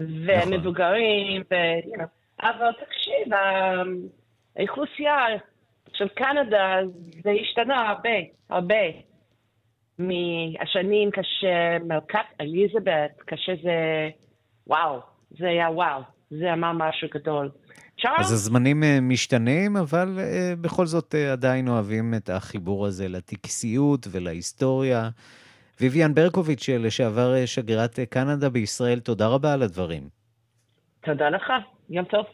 ומבוגרים, 0.01 1.43
ו... 1.51 1.55
you 1.95 1.99
know, 1.99 2.07
אבל 2.43 2.73
תקשיב, 2.73 3.33
האוכלוסייה 4.57 5.27
של 5.93 6.09
קנדה, 6.09 6.77
זה 7.23 7.31
השתנה 7.31 7.89
הרבה, 7.89 8.19
הרבה. 8.51 8.85
מהשנים 9.99 11.11
כשמלכת 11.11 12.27
אליזבת, 12.41 13.11
כשזה, 13.27 14.09
וואו, 14.67 15.01
זה 15.31 15.49
היה 15.49 15.71
וואו, 15.71 16.03
זה 16.31 16.53
אמר 16.53 16.73
משהו 16.75 17.09
גדול. 17.15 17.51
אז 18.05 18.33
הזמנים 18.33 18.83
אה, 18.83 19.01
משתנים, 19.01 19.77
אבל 19.77 20.19
אה, 20.19 20.55
בכל 20.61 20.87
זאת 20.87 21.15
אה, 21.15 21.33
עדיין 21.33 21.69
אוהבים 21.69 22.15
את 22.15 22.31
החיבור 22.31 22.87
הזה 22.87 23.09
לטקסיות 23.09 24.07
ולהיסטוריה. 24.11 25.11
ויvian 25.81 26.13
ברקוביץ', 26.15 26.69
לשעבר 26.69 27.47
שגרירת 27.47 27.99
קנדה 28.11 28.49
בישראל, 28.51 29.01
תודה 29.01 29.27
רבה 29.27 29.53
על 29.53 29.63
הדברים. 29.63 30.09
תודה 31.05 31.29
לך, 31.29 31.53
יום 31.91 32.05
טוב. 32.05 32.27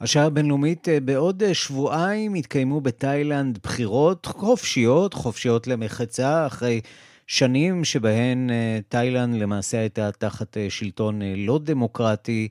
השעה 0.00 0.26
הבינלאומית, 0.26 0.88
בעוד 1.04 1.42
שבועיים 1.52 2.36
יתקיימו 2.36 2.80
בתאילנד 2.80 3.58
בחירות 3.62 4.26
חופשיות, 4.26 5.14
חופשיות 5.14 5.66
למחצה, 5.66 6.46
אחרי 6.46 6.80
שנים 7.26 7.84
שבהן 7.84 8.50
תאילנד 8.88 9.42
למעשה 9.42 9.78
הייתה 9.78 10.12
תחת 10.12 10.56
שלטון 10.68 11.22
לא 11.36 11.58
דמוקרטי. 11.62 12.48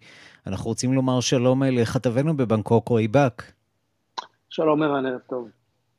אנחנו 0.47 0.65
רוצים 0.65 0.93
לומר 0.93 1.19
שלום 1.19 1.63
לכתבנו 1.63 2.37
בבנקוק, 2.37 2.87
רועי 2.87 3.07
באק. 3.07 3.51
שלום 4.49 4.83
ערן, 4.83 5.05
ערב 5.05 5.19
טוב. 5.29 5.47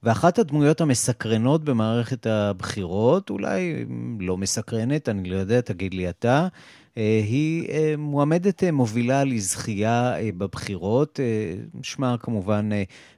ואחת 0.02 0.38
הדמויות 0.38 0.80
המסקרנות 0.80 1.64
במערכת 1.64 2.26
הבחירות, 2.26 3.30
אולי 3.30 3.84
לא 4.20 4.36
מסקרנת, 4.36 5.08
אני 5.08 5.30
לא 5.30 5.36
יודע, 5.36 5.60
תגיד 5.60 5.94
לי 5.94 6.08
אתה, 6.08 6.48
היא 6.96 7.68
מועמדת 7.98 8.64
מובילה 8.64 9.24
לזכייה 9.24 10.14
בבחירות. 10.38 11.20
שמה 11.82 12.16
כמובן 12.18 12.68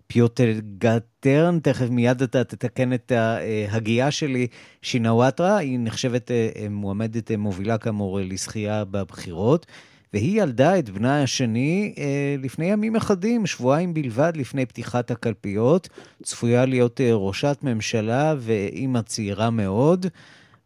פיוטר 0.09 0.53
גטרן, 0.79 1.59
תכף 1.59 1.91
מיד 1.91 2.23
אתה 2.23 2.45
תתקן 2.45 2.93
את 2.93 3.13
ההגייה 3.13 4.11
שלי, 4.11 4.47
שינאוואטרה, 4.83 5.57
היא 5.57 5.79
נחשבת 5.83 6.31
אה, 6.31 6.49
אה, 6.57 6.69
מועמדת 6.69 7.31
אה, 7.31 7.37
מובילה 7.37 7.79
כאמור 7.79 8.21
לזכייה 8.21 8.85
בבחירות, 8.85 9.67
והיא 10.13 10.43
ילדה 10.43 10.79
את 10.79 10.91
בנה 10.91 11.23
השני 11.23 11.95
לפני 12.43 12.67
ימים 12.67 12.97
אחדים, 12.97 13.47
שבועיים 13.47 13.95
בלבד 13.95 14.33
לפני 14.37 14.67
פתיחת 14.67 15.11
הקלפיות, 15.11 15.89
צפויה 16.23 16.67
להיות 16.67 17.01
ראשת 17.13 17.59
ממשלה 17.63 18.35
ואימא 18.39 19.01
צעירה 19.01 19.51
מאוד. 19.51 20.07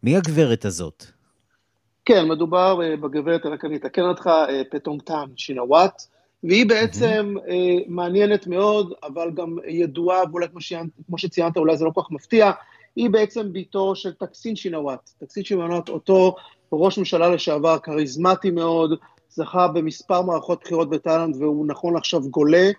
מי 0.03 0.17
הגברת 0.17 0.65
הזאת? 0.65 1.05
כן, 2.05 2.29
מדובר 2.29 2.79
בגברת, 3.01 3.47
רק 3.47 3.65
אני 3.65 3.77
אתקן 3.77 4.03
אותך, 4.03 4.31
פטונגטן 4.71 5.25
שינאוואט. 5.37 6.03
והיא 6.45 6.67
בעצם 6.67 7.35
mm-hmm. 7.37 7.51
אה, 7.51 7.77
מעניינת 7.89 8.47
מאוד, 8.47 8.93
אבל 9.05 9.31
גם 9.35 9.57
ידועה, 9.69 10.23
ואולי 10.31 10.49
כמו, 10.49 10.61
שיינת, 10.61 10.91
כמו 11.07 11.19
שציינת, 11.19 11.57
אולי 11.57 11.77
זה 11.77 11.85
לא 11.85 11.91
כל 11.95 12.03
כך 12.03 12.11
מפתיע, 12.11 12.51
היא 12.97 13.11
בעצם 13.11 13.53
בתו 13.53 13.97
של 13.97 14.13
טקסין 14.13 14.57
שינאוואט. 14.57 15.11
טקסין 15.19 15.45
שינאוואט, 15.45 15.89
אותו 15.89 16.35
ראש 16.73 16.99
ממשלה 16.99 17.29
לשעבר, 17.29 17.79
כריזמטי 17.79 18.51
מאוד, 18.51 18.99
זכה 19.35 19.69
במספר 19.69 20.23
מערכות 20.23 20.61
בחירות 20.65 20.91
בתאילנד, 20.91 21.37
והוא 21.37 21.67
נכון 21.67 21.97
עכשיו 21.97 22.21
גולה, 22.21 22.71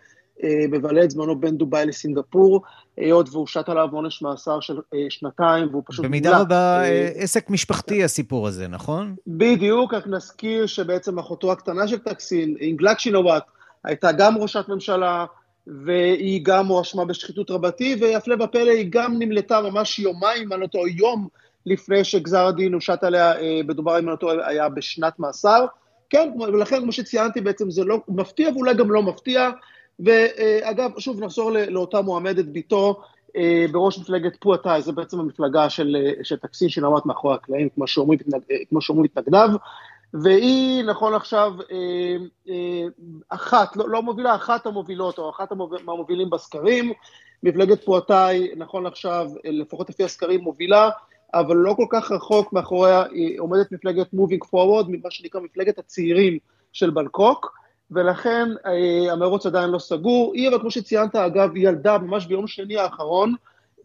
אה, 0.44 0.66
מבלה 0.70 1.04
את 1.04 1.12
זמנו 1.12 1.40
בין 1.40 1.58
דובאי 1.58 1.86
לסינגפור, 1.86 2.62
היות 2.98 3.30
והוא 3.32 3.48
שט 3.48 3.70
עליו 3.70 3.90
עונש 3.92 4.22
מאסר 4.22 4.60
של 4.60 4.80
אה, 4.94 5.06
שנתיים, 5.10 5.68
והוא 5.72 5.84
פשוט... 5.88 6.06
במידה 6.06 6.40
רבה 6.40 6.84
אה, 6.84 7.10
עסק 7.16 7.50
משפחתי 7.50 8.04
הסיפור 8.04 8.48
הזה, 8.48 8.68
נכון? 8.68 9.16
בדיוק, 9.28 9.94
רק 9.94 10.08
נזכיר 10.08 10.66
שבעצם 10.66 11.20
אחותו 11.20 11.52
הקטנה 11.52 11.88
של 11.88 11.98
טקסין, 11.98 12.56
אינגלק 12.60 13.00
שינוואט, 13.00 13.44
הייתה 13.84 14.12
גם 14.12 14.38
ראשת 14.38 14.66
ממשלה, 14.68 15.26
והיא 15.68 16.42
גם 16.44 16.68
הואשמה 16.68 17.06
בשחיתות 17.06 17.52
רבתי, 17.52 17.96
והפלא 18.02 18.44
ופלא 18.44 18.72
היא 18.72 18.88
גם 18.90 19.16
נמלטה 19.20 19.62
ממש 19.62 20.00
יומיים, 20.00 20.52
על 20.52 20.64
אותו 20.64 20.88
יום 20.88 21.28
לפני 21.66 22.04
שגזר 22.04 22.46
הדין 22.46 22.74
הושת 22.74 23.04
עליה 23.04 23.34
בדובר 23.68 23.96
עם 23.96 24.10
אותו 24.10 24.32
היה 24.46 24.70
בשנת 24.70 25.20
מאסר. 25.20 25.66
כן, 26.14 26.30
ולכן, 26.40 26.82
כמו 26.82 26.92
שציינתי, 26.92 27.42
בעצם 27.42 27.72
זה 27.72 27.84
לא 27.84 28.00
מפתיע 28.08 28.50
ואולי 28.50 28.74
גם 28.74 28.92
לא 28.92 29.04
מפתיע. 29.04 29.50
ואגב, 30.00 31.00
שוב 31.00 31.24
נחזור 31.24 31.52
לאותה 31.52 32.02
מועמדת 32.02 32.46
ביתו 32.46 33.02
אה, 33.38 33.66
בראש 33.72 34.00
מפלגת 34.00 34.36
פואטאי, 34.40 34.82
זה 34.82 34.92
בעצם 34.92 35.20
המפלגה 35.20 35.70
של, 35.70 35.96
אה, 36.00 36.24
של 36.24 36.38
טקסין 36.38 36.70
שנעמד 36.70 37.02
מאחורי 37.06 37.36
הקלעים, 37.36 37.68
אה, 37.68 38.56
כמו 38.70 38.82
שאומרים 38.82 39.04
מתנגדיו, 39.04 39.50
והיא 40.14 40.84
נכון 40.84 41.14
עכשיו 41.14 41.54
אחת, 43.30 43.76
לא, 43.76 43.90
לא 43.90 44.02
מובילה, 44.02 44.36
אחת 44.36 44.66
המובילות 44.66 45.18
או 45.18 45.30
אחת 45.30 45.52
המובילים 45.88 46.30
בסקרים, 46.30 46.92
מפלגת 47.44 47.84
פואטאי 47.84 48.52
נכון 48.58 48.86
עכשיו, 48.86 49.32
לפחות 49.44 49.90
לפי 49.90 50.04
הסקרים 50.04 50.42
מובילה, 50.42 50.90
אבל 51.34 51.56
לא 51.56 51.74
כל 51.74 51.86
כך 51.90 52.12
רחוק 52.12 52.54
מאחוריה 52.54 53.04
עומדת 53.40 53.72
מפלגת 53.72 54.08
Moving 54.14 54.46
Forward, 54.48 54.88
מה 55.04 55.12
שנקרא 55.12 55.42
מפלגת 55.42 55.80
הצעירים 55.80 56.38
של 56.74 56.90
בנקוק, 56.90 57.58
ולכן 57.92 58.50
אה, 58.66 59.14
המרוץ 59.14 59.46
עדיין 59.46 59.70
לא 59.70 59.80
סגור. 59.80 60.32
היא, 60.36 60.50
אבל 60.50 60.60
כמו 60.60 60.72
שציינת, 60.72 61.16
אגב, 61.16 61.50
היא 61.56 61.68
ילדה 61.68 61.98
ממש 61.98 62.26
ביום 62.26 62.48
שני 62.48 62.78
האחרון, 62.78 63.36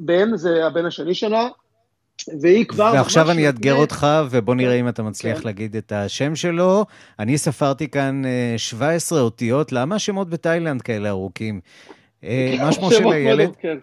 בן, 0.01 0.37
זה 0.37 0.67
הבן 0.67 0.87
השני 0.87 1.15
שלה, 1.15 1.49
והיא 2.41 2.67
כבר... 2.67 2.93
ועכשיו 2.95 3.31
אני 3.31 3.47
אאתגר 3.47 3.71
לפני... 3.71 3.83
אותך, 3.83 4.07
ובוא 4.31 4.55
נראה 4.55 4.73
כן, 4.75 4.79
אם 4.79 4.89
אתה 4.89 5.03
מצליח 5.03 5.39
כן. 5.39 5.45
להגיד 5.45 5.77
את 5.77 5.93
השם 5.93 6.37
שלו. 6.37 6.85
אני 7.19 7.39
ספרתי 7.39 7.89
כאן 7.89 8.23
17 8.57 9.19
אה, 9.19 9.25
אותיות, 9.25 9.73
למה 9.73 9.95
השמות 9.95 10.31
בתאילנד 10.31 10.83
כאלה 10.83 11.09
ארוכים? 11.09 11.61
אה, 12.25 12.57
מה 12.61 12.73
שמו 12.73 12.91
של 12.91 13.13
הילד? 13.13 13.51
כן, 13.61 13.79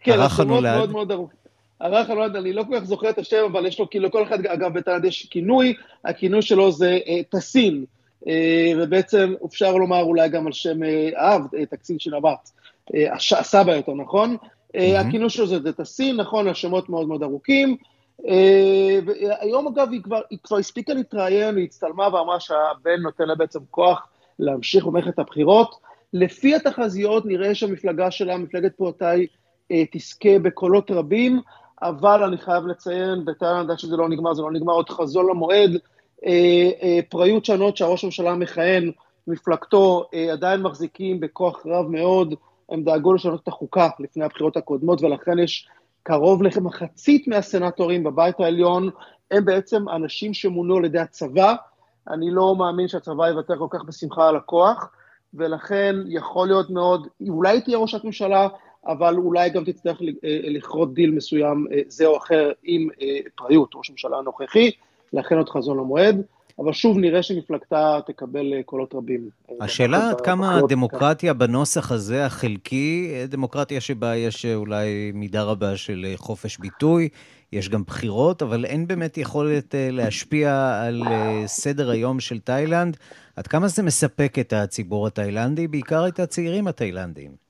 כן 0.00 0.20
השמות 0.20 0.62
מאוד 0.62 0.92
מאוד 0.92 1.12
ארוכים. 1.12 1.38
הרך 1.80 2.10
הנולד, 2.10 2.36
אני 2.36 2.52
לא 2.52 2.62
כל 2.62 2.76
כך 2.76 2.84
זוכר 2.84 3.10
את 3.10 3.18
השם, 3.18 3.44
אבל 3.52 3.66
יש 3.66 3.80
לו, 3.80 3.90
כאילו, 3.90 4.06
לכל 4.06 4.22
אחד, 4.22 4.46
אגב, 4.46 4.72
בתאילנד 4.72 5.04
יש 5.04 5.26
כינוי, 5.30 5.74
הכינוי 6.04 6.42
שלו 6.42 6.72
זה 6.72 6.98
טסין. 7.30 7.84
אה, 8.26 8.72
ובעצם 8.76 9.34
אפשר 9.46 9.76
לומר 9.76 10.02
אולי 10.02 10.28
גם 10.28 10.46
על 10.46 10.52
שם 10.52 10.82
אה, 10.82 11.10
האב, 11.16 11.42
אה, 11.56 11.66
תקציב 11.66 11.96
של 11.98 12.14
הבת, 12.14 12.50
הסבא 13.12 13.72
יותר, 13.72 13.94
נכון? 13.94 14.36
Mm-hmm. 14.36 14.80
הכינוס 14.96 15.32
שלו 15.32 15.46
זה 15.46 15.58
דטסין, 15.58 16.16
נכון, 16.16 16.48
השמות 16.48 16.88
מאוד 16.88 17.08
מאוד 17.08 17.22
ארוכים. 17.22 17.76
היום 19.40 19.66
אגב 19.66 19.88
היא 19.92 20.02
כבר, 20.02 20.20
היא 20.30 20.38
כבר 20.42 20.56
הספיקה 20.56 20.94
להתראיין, 20.94 21.56
היא 21.56 21.64
הצטלמה 21.64 22.14
ואמרה 22.14 22.40
שהבן 22.40 23.00
נותן 23.02 23.24
לה 23.24 23.34
בעצם 23.34 23.58
כוח 23.70 24.08
להמשיך 24.38 24.86
במערכת 24.86 25.18
הבחירות. 25.18 25.74
לפי 26.12 26.54
התחזיות 26.54 27.26
נראה 27.26 27.54
שהמפלגה 27.54 28.10
שלה, 28.10 28.36
מפלגת 28.36 28.76
פורטאי, 28.76 29.26
תזכה 29.92 30.38
בקולות 30.38 30.90
רבים, 30.90 31.40
אבל 31.82 32.22
אני 32.22 32.38
חייב 32.38 32.66
לציין, 32.66 33.24
בתאילנד 33.24 33.70
עד 33.70 33.78
שזה 33.78 33.96
לא 33.96 34.08
נגמר, 34.08 34.34
זה 34.34 34.42
לא 34.42 34.52
נגמר 34.52 34.72
עוד 34.72 34.90
חזון 34.90 35.30
למועד, 35.30 35.70
אה, 36.26 36.70
אה, 36.82 36.98
פראיות 37.08 37.44
שונות 37.44 37.76
שהראש 37.76 38.04
הממשלה 38.04 38.30
המכהן, 38.30 38.92
מפלגתו, 39.26 40.08
אה, 40.14 40.32
עדיין 40.32 40.62
מחזיקים 40.62 41.20
בכוח 41.20 41.66
רב 41.66 41.86
מאוד, 41.86 42.34
הם 42.70 42.84
דאגו 42.84 43.12
לשנות 43.12 43.42
את 43.42 43.48
החוקה 43.48 43.88
לפני 44.00 44.24
הבחירות 44.24 44.56
הקודמות, 44.56 45.02
ולכן 45.02 45.38
יש 45.38 45.68
קרוב 46.02 46.42
למחצית 46.42 47.28
מהסנטורים 47.28 48.04
בבית 48.04 48.40
העליון, 48.40 48.90
הם 49.30 49.44
בעצם 49.44 49.88
אנשים 49.88 50.34
שמונו 50.34 50.76
על 50.76 50.84
ידי 50.84 50.98
הצבא, 50.98 51.54
אני 52.08 52.30
לא 52.30 52.56
מאמין 52.56 52.88
שהצבא 52.88 53.28
יוותר 53.28 53.58
כל 53.58 53.66
כך 53.70 53.84
בשמחה 53.84 54.28
על 54.28 54.36
הכוח, 54.36 54.90
ולכן 55.34 55.96
יכול 56.08 56.46
להיות 56.46 56.70
מאוד, 56.70 57.06
אולי 57.28 57.60
תהיה 57.60 57.78
ראשת 57.78 58.04
ממשלה, 58.04 58.48
אבל 58.88 59.16
אולי 59.16 59.50
גם 59.50 59.64
תצטרך 59.64 59.98
לכרות 60.22 60.94
דיל 60.94 61.10
מסוים 61.10 61.66
זה 61.88 62.06
או 62.06 62.16
אחר 62.16 62.52
עם 62.64 62.88
פריות, 63.34 63.74
ראש 63.74 63.88
הממשלה 63.88 64.16
הנוכחי, 64.18 64.70
לכן 65.12 65.36
עוד 65.36 65.48
חזון 65.48 65.78
למועד. 65.78 66.22
אבל 66.58 66.72
שוב 66.72 66.98
נראה 66.98 67.22
שמפלגתה 67.22 67.98
תקבל 68.06 68.52
אה, 68.54 68.62
קולות 68.62 68.94
רבים. 68.94 69.28
השאלה 69.60 70.10
עד 70.10 70.20
כמה 70.20 70.58
הדמוקרטיה 70.58 71.34
בנוסח 71.34 71.92
הזה, 71.92 72.26
החלקי, 72.26 73.12
דמוקרטיה 73.28 73.80
שבה 73.80 74.16
יש 74.16 74.44
אה, 74.44 74.54
אולי 74.54 75.12
מידה 75.14 75.42
רבה 75.42 75.76
של 75.76 76.06
אה, 76.08 76.16
חופש 76.16 76.58
ביטוי, 76.58 77.08
יש 77.52 77.68
גם 77.68 77.82
בחירות, 77.82 78.42
אבל 78.42 78.64
אין 78.64 78.86
באמת 78.86 79.18
יכולת 79.18 79.74
להשפיע 79.78 80.80
על 80.82 81.02
סדר 81.46 81.90
היום 81.90 82.20
של 82.20 82.38
תאילנד. 82.38 82.96
עד 83.36 83.46
כמה 83.46 83.68
זה 83.68 83.82
מספק 83.82 84.38
את 84.40 84.52
הציבור 84.52 85.06
התאילנדי, 85.06 85.68
בעיקר 85.68 86.08
את 86.08 86.20
הצעירים 86.20 86.66
התאילנדים? 86.66 87.47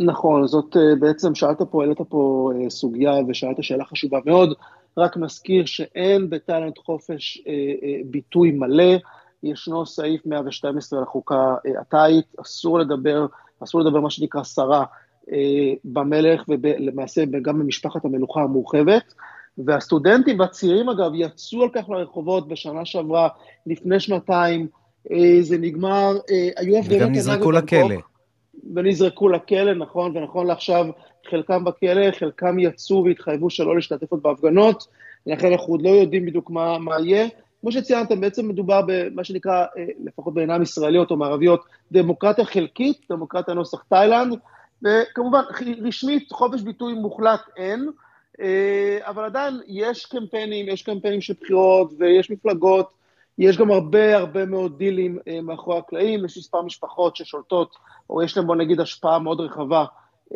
נכון, 0.00 0.46
זאת 0.46 0.76
בעצם, 1.00 1.34
שאלת 1.34 1.62
פה, 1.62 1.82
העלית 1.82 1.98
פה 2.08 2.50
סוגיה 2.68 3.12
ושאלת 3.28 3.62
שאלה 3.62 3.84
חשובה 3.84 4.18
מאוד. 4.26 4.54
רק 4.96 5.16
נזכיר 5.16 5.64
שאין 5.66 6.30
בתאילנד 6.30 6.78
חופש 6.78 7.42
אה, 7.46 7.52
אה, 7.52 8.00
ביטוי 8.04 8.50
מלא, 8.50 8.94
ישנו 9.42 9.86
סעיף 9.86 10.26
112 10.26 11.00
לחוקה 11.00 11.54
אה, 11.66 11.80
התאית, 11.80 12.34
אסור 12.40 12.78
לדבר, 12.78 13.26
אסור 13.64 13.80
לדבר 13.80 14.00
מה 14.00 14.10
שנקרא 14.10 14.42
שרה 14.42 14.84
אה, 15.32 15.72
במלך 15.84 16.44
ולמעשה 16.48 17.24
גם 17.42 17.58
במשפחת 17.58 18.04
המלוכה 18.04 18.40
המורחבת. 18.40 19.14
והסטודנטים 19.58 20.40
והצעירים 20.40 20.88
אגב 20.88 21.10
יצאו 21.14 21.62
על 21.62 21.68
כך 21.68 21.88
לרחובות 21.88 22.48
בשנה 22.48 22.84
שעברה, 22.84 23.28
לפני 23.66 24.00
שנתיים, 24.00 24.66
אה, 25.12 25.38
זה 25.40 25.58
נגמר, 25.58 26.18
אה, 26.30 26.48
היו 26.56 26.78
הפגנות... 26.78 27.02
וגם 27.02 27.12
נזרקו 27.12 27.52
לכלא. 27.52 28.09
ונזרקו 28.74 29.28
לכלא, 29.28 29.74
נכון, 29.74 30.16
ונכון 30.16 30.46
לעכשיו 30.46 30.86
חלקם 31.30 31.64
בכלא, 31.64 32.10
חלקם 32.10 32.58
יצאו 32.58 33.04
והתחייבו 33.04 33.50
שלא 33.50 33.74
להשתתף 33.74 34.10
עוד 34.10 34.22
בהפגנות, 34.22 34.86
לכן 35.26 35.52
אנחנו 35.52 35.74
עוד 35.74 35.82
לא 35.82 35.88
יודעים 35.88 36.26
בדיוק 36.26 36.50
מה, 36.50 36.78
מה 36.78 37.00
יהיה. 37.00 37.28
כמו 37.60 37.72
שציינתם, 37.72 38.20
בעצם 38.20 38.48
מדובר 38.48 38.80
במה 38.86 39.24
שנקרא, 39.24 39.64
אה, 39.76 39.84
לפחות 40.04 40.34
בעיניים 40.34 40.62
ישראליות 40.62 41.10
או 41.10 41.16
מערביות, 41.16 41.64
דמוקרטיה 41.92 42.44
חלקית, 42.44 43.00
דמוקרטיה 43.10 43.54
נוסח 43.54 43.82
תאילנד, 43.88 44.38
וכמובן, 44.82 45.40
רשמית 45.82 46.32
חופש 46.32 46.62
ביטוי 46.62 46.94
מוחלט 46.94 47.40
אין, 47.56 47.90
אה, 48.40 48.98
אבל 49.02 49.24
עדיין 49.24 49.54
יש 49.66 50.06
קמפיינים, 50.06 50.68
יש 50.68 50.82
קמפיינים 50.82 51.20
של 51.20 51.34
בחירות 51.40 51.92
ויש 51.98 52.30
מפלגות, 52.30 52.90
יש 53.40 53.58
גם 53.58 53.70
הרבה 53.70 54.16
הרבה 54.16 54.46
מאוד 54.46 54.78
דילים 54.78 55.18
אה, 55.28 55.40
מאחורי 55.42 55.78
הקלעים, 55.78 56.24
יש 56.24 56.38
מספר 56.38 56.62
משפחות 56.62 57.16
ששולטות, 57.16 57.76
או 58.10 58.22
יש 58.22 58.36
להם 58.36 58.46
בוא 58.46 58.56
נגיד 58.56 58.80
השפעה 58.80 59.18
מאוד 59.18 59.40
רחבה 59.40 59.84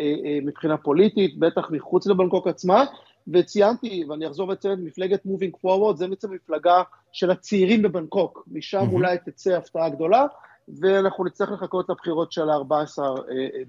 אה, 0.00 0.04
אה, 0.04 0.38
מבחינה 0.42 0.76
פוליטית, 0.76 1.38
בטח 1.38 1.70
מחוץ 1.70 2.06
לבנקוק 2.06 2.46
עצמה, 2.46 2.84
וציינתי, 3.28 4.04
ואני 4.08 4.26
אחזור 4.26 4.48
ואציין, 4.48 4.84
מפלגת 4.84 5.24
מובינג 5.24 5.56
פורוורד, 5.60 5.96
זה 5.96 6.08
בעצם 6.08 6.32
מפלגה 6.32 6.82
של 7.12 7.30
הצעירים 7.30 7.82
בבנקוק, 7.82 8.48
משם 8.52 8.80
mm-hmm. 8.80 8.92
אולי 8.92 9.16
תצא 9.24 9.56
הפתעה 9.56 9.88
גדולה, 9.88 10.26
ואנחנו 10.80 11.24
נצטרך 11.24 11.52
לחכות 11.52 11.88
לבחירות 11.88 12.32
של 12.32 12.50
ה-14 12.50 12.72
אה, 13.02 13.04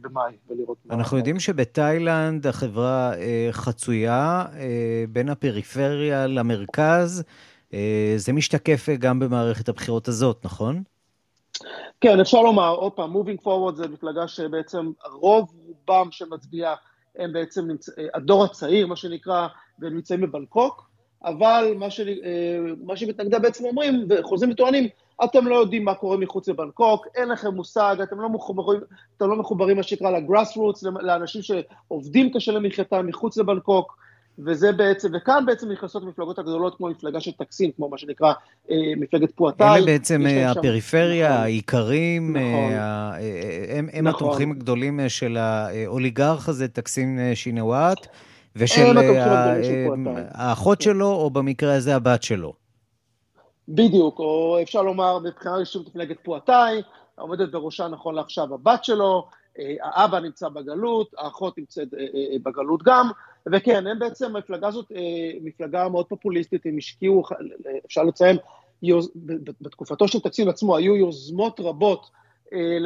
במאי 0.01 0.33
ולראות 0.49 0.77
מה... 0.85 0.95
אנחנו 0.95 1.17
יודעים 1.17 1.39
שבתאילנד 1.39 2.47
החברה 2.47 3.13
חצויה 3.51 4.45
בין 5.09 5.29
הפריפריה 5.29 6.27
למרכז. 6.27 7.23
זה 8.17 8.33
משתקף 8.33 8.89
גם 8.99 9.19
במערכת 9.19 9.69
הבחירות 9.69 10.07
הזאת, 10.07 10.45
נכון? 10.45 10.83
כן, 12.01 12.19
אפשר 12.19 12.41
לומר, 12.41 12.75
עוד 12.75 12.91
פעם, 12.91 13.09
מובינג 13.09 13.39
פורוורד 13.41 13.75
זה 13.75 13.87
מפלגה 13.87 14.27
שבעצם 14.27 14.91
רוב 15.11 15.53
רובם 15.67 16.11
של 16.11 16.25
מצביעיה 16.29 16.75
הם 17.17 17.33
בעצם. 17.33 17.67
אה, 17.99 18.07
הדור 18.13 18.43
הצעיר, 18.43 18.87
מה 18.87 18.95
שנקרא, 18.95 19.47
והם 19.79 19.95
נמצאים 19.95 20.21
בבנקוק, 20.21 20.89
אבל 21.23 21.73
מה, 21.77 21.89
ש... 21.89 21.99
אה, 21.99 22.59
מה 22.83 22.97
שמתנגדי 22.97 23.39
בעצם 23.39 23.65
אומרים, 23.65 24.07
וחוזרים 24.09 24.51
וטוענים, 24.51 24.87
אתם 25.23 25.47
לא 25.47 25.55
יודעים 25.55 25.85
מה 25.85 25.95
קורה 25.95 26.17
מחוץ 26.17 26.47
לבנקוק, 26.47 27.07
אין 27.15 27.29
לכם 27.29 27.53
מושג, 27.53 27.95
אתם 28.03 28.21
לא 28.21 28.29
מחוברים, 28.29 28.79
אתם 29.17 29.29
לא 29.29 29.35
מחוברים 29.35 29.77
מה 29.77 29.83
שנקרא 29.83 30.11
לגראס 30.11 30.57
רוטס, 30.57 30.83
לאנשים 30.83 31.41
שעובדים 31.41 32.33
קשה 32.33 32.51
למחייתם 32.51 33.07
מחוץ 33.07 33.37
לבנקוק, 33.37 33.97
וזה 34.39 34.71
בעצם, 34.71 35.09
וכאן 35.13 35.43
בעצם 35.45 35.71
נכנסות 35.71 36.03
המפלגות 36.03 36.39
הגדולות 36.39 36.75
כמו 36.77 36.87
מפלגה 36.87 37.19
של 37.19 37.31
טקסים, 37.31 37.71
כמו 37.71 37.89
מה 37.89 37.97
שנקרא 37.97 38.33
אה, 38.71 38.75
מפלגת 38.97 39.31
פואטאי. 39.35 39.77
אלה 39.77 39.85
בעצם 39.85 40.25
אה, 40.25 40.51
הפריפריה, 40.51 41.29
נכון, 41.29 41.41
העיקרים, 41.41 42.37
נכון, 42.37 42.73
אה, 42.73 43.15
הם, 43.69 43.89
הם 43.93 44.07
נכון. 44.07 44.27
התומכים 44.27 44.51
הגדולים 44.51 44.99
של 45.07 45.37
האוליגרך 45.37 46.49
הזה, 46.49 46.67
טקסים 46.67 47.19
שינוואט, 47.33 48.07
ושל 48.55 48.97
האחות 50.31 50.81
שלו, 50.81 51.11
או 51.11 51.29
במקרה 51.29 51.73
הזה 51.73 51.95
הבת 51.95 52.23
שלו. 52.23 52.53
בדיוק, 53.67 54.19
או 54.19 54.57
אפשר 54.61 54.81
לומר 54.81 55.19
מבחינה 55.19 55.55
ראשית 55.55 55.87
מפלגת 55.87 56.17
פואטאי, 56.23 56.81
עומדת 57.15 57.51
בראשה 57.51 57.87
נכון 57.87 58.15
לעכשיו 58.15 58.53
הבת 58.53 58.83
שלו, 58.83 59.27
האבא 59.81 60.19
נמצא 60.19 60.49
בגלות, 60.49 61.13
האחות 61.17 61.57
נמצאת 61.57 61.87
בגלות 62.43 62.83
גם, 62.83 63.09
וכן, 63.51 63.87
הם 63.87 63.99
בעצם, 63.99 64.35
המפלגה 64.35 64.67
הזאת 64.67 64.91
מפלגה 65.41 65.89
מאוד 65.89 66.05
פופוליסטית, 66.05 66.65
הם 66.65 66.77
השקיעו, 66.77 67.23
אפשר 67.85 68.03
לציין, 68.03 68.37
יוז, 68.83 69.11
בתקופתו 69.61 70.07
של 70.07 70.19
תקציב 70.19 70.49
עצמו 70.49 70.77
היו 70.77 70.95
יוזמות 70.95 71.59
רבות 71.59 72.09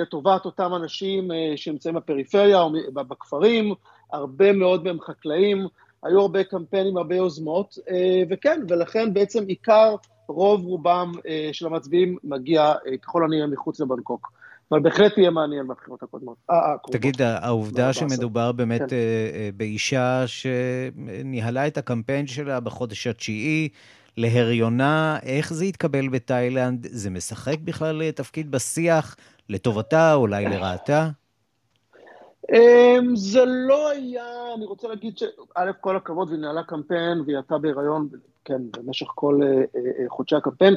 לטובת 0.02 0.46
אותם 0.46 0.76
אנשים 0.76 1.28
שנמצאים 1.56 1.96
בפריפריה 1.96 2.62
או 2.62 2.72
בכפרים, 2.94 3.74
הרבה 4.14 4.54
מאוד 4.54 4.84
מהם 4.84 5.02
חקלאים, 5.02 5.68
היו 6.04 6.20
הרבה 6.22 6.44
קמפיינים, 6.44 6.98
הרבה 6.98 7.16
יוזמות, 7.16 7.78
וכן, 8.30 8.62
ולכן 8.70 9.14
בעצם 9.14 9.44
עיקר 9.48 9.96
רוב 10.28 10.66
רובם 10.66 11.12
של 11.52 11.68
המצביעים 11.68 12.18
מגיע 12.24 12.74
ככל 13.02 13.24
הנראה 13.24 13.48
מחוץ 13.48 13.80
לבנקוק. 13.80 14.39
אבל 14.72 14.80
בהחלט 14.80 15.18
יהיה 15.18 15.30
מעניין 15.30 15.68
בבחירות 15.68 16.04
הקודמות. 16.04 16.38
אה, 16.50 16.56
אה, 16.56 16.76
תגיד, 16.92 17.22
העובדה 17.22 17.94
שמדובר 17.94 18.52
באמת 18.52 18.90
כן. 18.90 18.96
באישה 19.58 20.24
שניהלה 20.28 21.68
את 21.68 21.78
הקמפיין 21.78 22.28
שלה 22.28 22.60
בחודש 22.60 23.08
התשיעי 23.08 23.70
להריונה, 24.18 25.18
איך 25.24 25.54
זה 25.54 25.66
התקבל 25.66 26.08
בתאילנד? 26.08 26.88
זה 26.90 27.10
משחק 27.10 27.60
בכלל 27.64 28.12
תפקיד 28.12 28.52
בשיח 28.52 29.16
לטובתה, 29.50 30.14
אולי 30.14 30.46
לרעתה? 30.46 31.10
אמ, 32.54 33.16
זה 33.16 33.46
לא 33.46 33.90
היה, 33.90 34.24
אני 34.56 34.66
רוצה 34.66 34.88
להגיד 34.88 35.18
שא', 35.18 35.72
כל 35.82 35.96
הכבוד, 35.96 36.30
והיא 36.30 36.42
ניהלה 36.42 36.64
קמפיין 36.64 37.22
והיא 37.26 37.36
הייתה 37.36 37.58
בהיריון, 37.58 38.08
כן, 38.46 38.62
במשך 38.78 39.08
כל 39.16 39.40
חודשי 40.08 40.36
הקמפיין. 40.36 40.76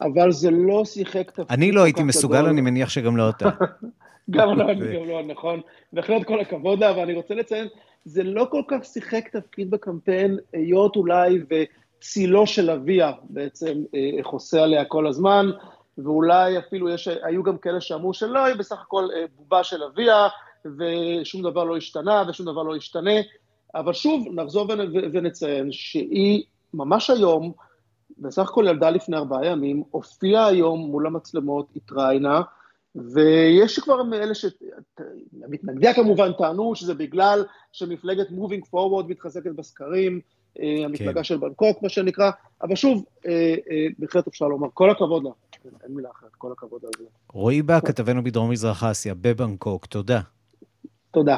אבל 0.00 0.32
זה 0.32 0.50
לא 0.50 0.84
שיחק 0.84 1.30
תפקיד 1.30 1.46
אני 1.50 1.72
לא 1.72 1.82
הייתי 1.82 2.02
מסוגל, 2.02 2.46
אני 2.46 2.60
מניח 2.60 2.88
שגם 2.88 3.16
לא 3.16 3.30
אתה. 3.30 3.48
גם 4.30 4.58
לא, 4.58 4.64
אני 4.70 4.80
גם 4.96 5.08
לא, 5.08 5.22
נכון. 5.22 5.60
בהחלט 5.92 6.26
כל 6.26 6.40
הכבוד 6.40 6.78
לה, 6.78 6.90
אבל 6.90 7.00
אני 7.00 7.14
רוצה 7.14 7.34
לציין, 7.34 7.68
זה 8.04 8.22
לא 8.22 8.46
כל 8.50 8.62
כך 8.68 8.84
שיחק 8.84 9.28
תפקיד 9.28 9.70
בקמפיין, 9.70 10.38
היות 10.52 10.96
אולי 10.96 11.38
וצילו 11.50 12.46
של 12.46 12.70
אביה 12.70 13.12
בעצם 13.22 13.82
אה, 13.94 14.22
חוסה 14.22 14.62
עליה 14.62 14.84
כל 14.84 15.06
הזמן, 15.06 15.50
ואולי 15.98 16.58
אפילו 16.58 16.90
יש, 16.90 17.08
היו 17.22 17.42
גם 17.42 17.58
כאלה 17.58 17.80
שאמרו 17.80 18.14
שלא, 18.14 18.44
היא 18.44 18.54
בסך 18.54 18.80
הכל 18.80 19.08
אה, 19.14 19.24
בובה 19.36 19.64
של 19.64 19.82
אביה, 19.82 20.28
ושום 20.64 21.42
דבר 21.42 21.64
לא 21.64 21.76
השתנה 21.76 22.22
ושום 22.28 22.46
דבר 22.46 22.62
לא 22.62 22.76
ישתנה. 22.76 23.14
אבל 23.74 23.92
שוב, 23.92 24.26
נחזור 24.34 24.68
ונציין 25.12 25.72
שהיא 25.72 26.42
ממש 26.74 27.10
היום, 27.10 27.52
בסך 28.20 28.48
הכל 28.48 28.64
ילדה 28.68 28.90
לפני 28.90 29.16
ארבעה 29.16 29.46
ימים, 29.46 29.82
הופיעה 29.90 30.46
היום 30.46 30.80
מול 30.80 31.06
המצלמות, 31.06 31.68
התראיינה, 31.76 32.40
ויש 32.94 33.78
כבר 33.78 34.02
מאלה 34.02 34.34
ש... 34.34 34.44
מתנגדיה 35.32 35.94
כמובן 35.94 36.32
טענו 36.32 36.74
שזה 36.74 36.94
בגלל 36.94 37.44
שמפלגת 37.72 38.30
מובינג 38.30 38.64
פורוורד 38.64 39.08
מתחזקת 39.08 39.50
בסקרים, 39.50 40.20
אה, 40.60 40.84
המפלגה 40.84 41.14
כן. 41.14 41.24
של 41.24 41.36
בנקוק, 41.36 41.82
מה 41.82 41.88
שנקרא, 41.88 42.30
אבל 42.62 42.74
שוב, 42.74 43.04
אה, 43.26 43.32
אה, 43.70 43.86
בהחלט 43.98 44.26
אפשר 44.26 44.48
לומר, 44.48 44.68
כל 44.74 44.90
הכבוד 44.90 45.24
לה, 45.24 45.30
אין 45.64 45.94
מילה 45.94 46.08
אחרת, 46.10 46.34
כל 46.38 46.52
הכבוד 46.52 46.80
על 46.84 46.90
זה. 46.98 47.04
רועי 47.32 47.62
בא, 47.62 47.80
כתבנו 47.80 48.24
בדרום 48.24 48.50
מזרח 48.50 48.84
אסיה, 48.84 49.14
בבנקוק, 49.14 49.86
תודה. 49.86 50.20
תודה. 51.10 51.36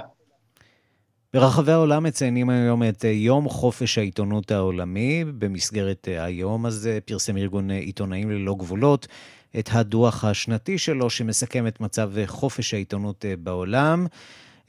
ברחבי 1.35 1.73
העולם 1.73 2.03
מציינים 2.03 2.51
היום 2.51 2.83
את 2.83 3.05
אה, 3.05 3.11
יום 3.11 3.49
חופש 3.49 3.99
העיתונות 3.99 4.51
העולמי. 4.51 5.25
במסגרת 5.38 6.09
אה, 6.09 6.25
היום 6.25 6.66
הזה 6.66 6.99
פרסם 7.05 7.37
ארגון 7.37 7.71
אה, 7.71 7.77
עיתונאים 7.77 8.31
ללא 8.31 8.55
גבולות 8.59 9.07
את 9.59 9.68
הדוח 9.73 10.25
השנתי 10.25 10.79
שלו 10.79 11.11
שמסכם 11.11 11.66
את 11.66 11.81
מצב 11.81 12.12
חופש 12.27 12.75
העיתונות 12.75 13.25
בעולם. 13.42 14.06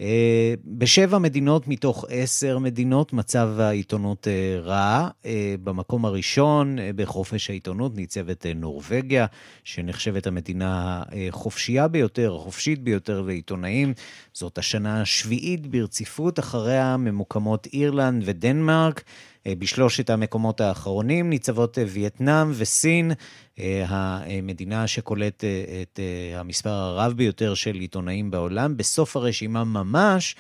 אה, 0.04 0.54
בשבע 0.66 1.18
מדינות 1.18 1.68
מתוך 1.68 2.06
עשר 2.10 2.60
מדינות 2.60 3.14
מצב 3.14 3.50
העיתונות 3.60 4.28
אה, 4.28 4.60
רע. 4.60 5.08
אה, 5.26 5.56
במקום 5.64 6.06
הראשון 6.06 6.78
בחופש 6.96 7.50
העיתונות 7.50 7.96
ניצבת 7.96 8.46
נורבגיה, 8.56 9.26
שנחשבת 9.64 10.28
המדינה 10.28 11.04
החופשייה 11.30 11.88
ביותר, 11.88 12.36
החופשית 12.36 12.84
ביותר 12.84 13.22
לעיתונאים. 13.22 13.94
זאת 14.34 14.58
השנה 14.58 15.02
השביעית 15.02 15.68
ברציפות, 15.68 16.40
אחריה 16.40 16.98
ממוקמות 16.98 17.68
אירלנד 17.74 18.24
ודנמרק. 18.26 19.04
אה, 19.48 19.54
בשלושת 19.56 20.10
המקומות 20.10 20.62
האחרונים 20.62 21.30
ניצבות 21.30 21.80
אה, 21.80 21.84
וייטנאם 21.88 22.52
וסין, 22.54 23.12
אה, 23.60 23.86
המדינה 23.90 24.88
שקולט 24.88 25.44
את 25.82 26.00
המספר 26.36 26.70
הרב 26.70 27.14
ביותר 27.14 27.54
של 27.54 27.76
עיתונאים 27.76 28.32
בעולם. 28.32 28.78
בסוף 28.78 29.18
הרשימה 29.18 29.64
ממש 29.64 30.36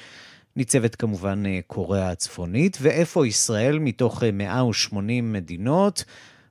ניצבת 0.56 0.96
כמובן 0.96 1.44
קוריאה 1.68 2.12
הצפונית, 2.12 2.78
ואיפה 2.82 3.28
ישראל 3.28 3.80
מתוך 3.80 4.24
180 4.34 5.34
מדינות? 5.34 6.04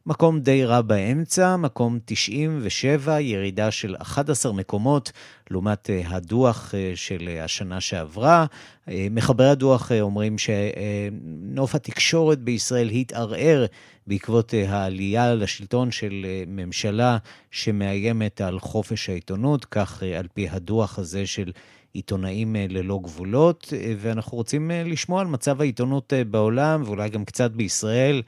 מקום 0.06 0.40
די 0.40 0.64
רע 0.64 0.80
באמצע, 0.80 1.56
מקום 1.56 1.98
97, 2.04 3.20
ירידה 3.20 3.70
של 3.70 3.96
11 3.98 4.52
מקומות 4.52 5.12
לעומת 5.50 5.90
אה, 5.90 6.02
הדוח 6.06 6.74
אה, 6.74 6.92
של 6.94 7.38
השנה 7.42 7.80
שעברה. 7.80 8.46
אה, 8.88 9.06
מחברי 9.10 9.48
הדוח 9.48 9.92
אומרים 10.00 10.36
שנוף 10.38 11.74
התקשורת 11.74 12.38
בישראל 12.38 12.88
התערער 12.88 13.66
בעקבות 14.06 14.54
העלייה 14.68 15.34
לשלטון 15.34 15.90
של 15.90 16.26
ממשלה 16.46 17.18
שמאיימת 17.50 18.40
על 18.40 18.60
חופש 18.60 19.08
העיתונות, 19.08 19.64
כך 19.64 20.02
על 20.18 20.26
פי 20.34 20.48
הדוח 20.48 20.98
הזה 20.98 21.26
של 21.26 21.52
עיתונאים 21.92 22.56
ללא 22.68 23.00
גבולות, 23.02 23.72
ואנחנו 23.98 24.36
רוצים 24.36 24.70
לשמוע 24.84 25.20
על 25.20 25.26
מצב 25.26 25.60
העיתונות 25.60 26.12
בעולם 26.30 26.82
ואולי 26.86 27.08
גם 27.08 27.24
קצת 27.24 27.50
בישראל. 27.50 28.22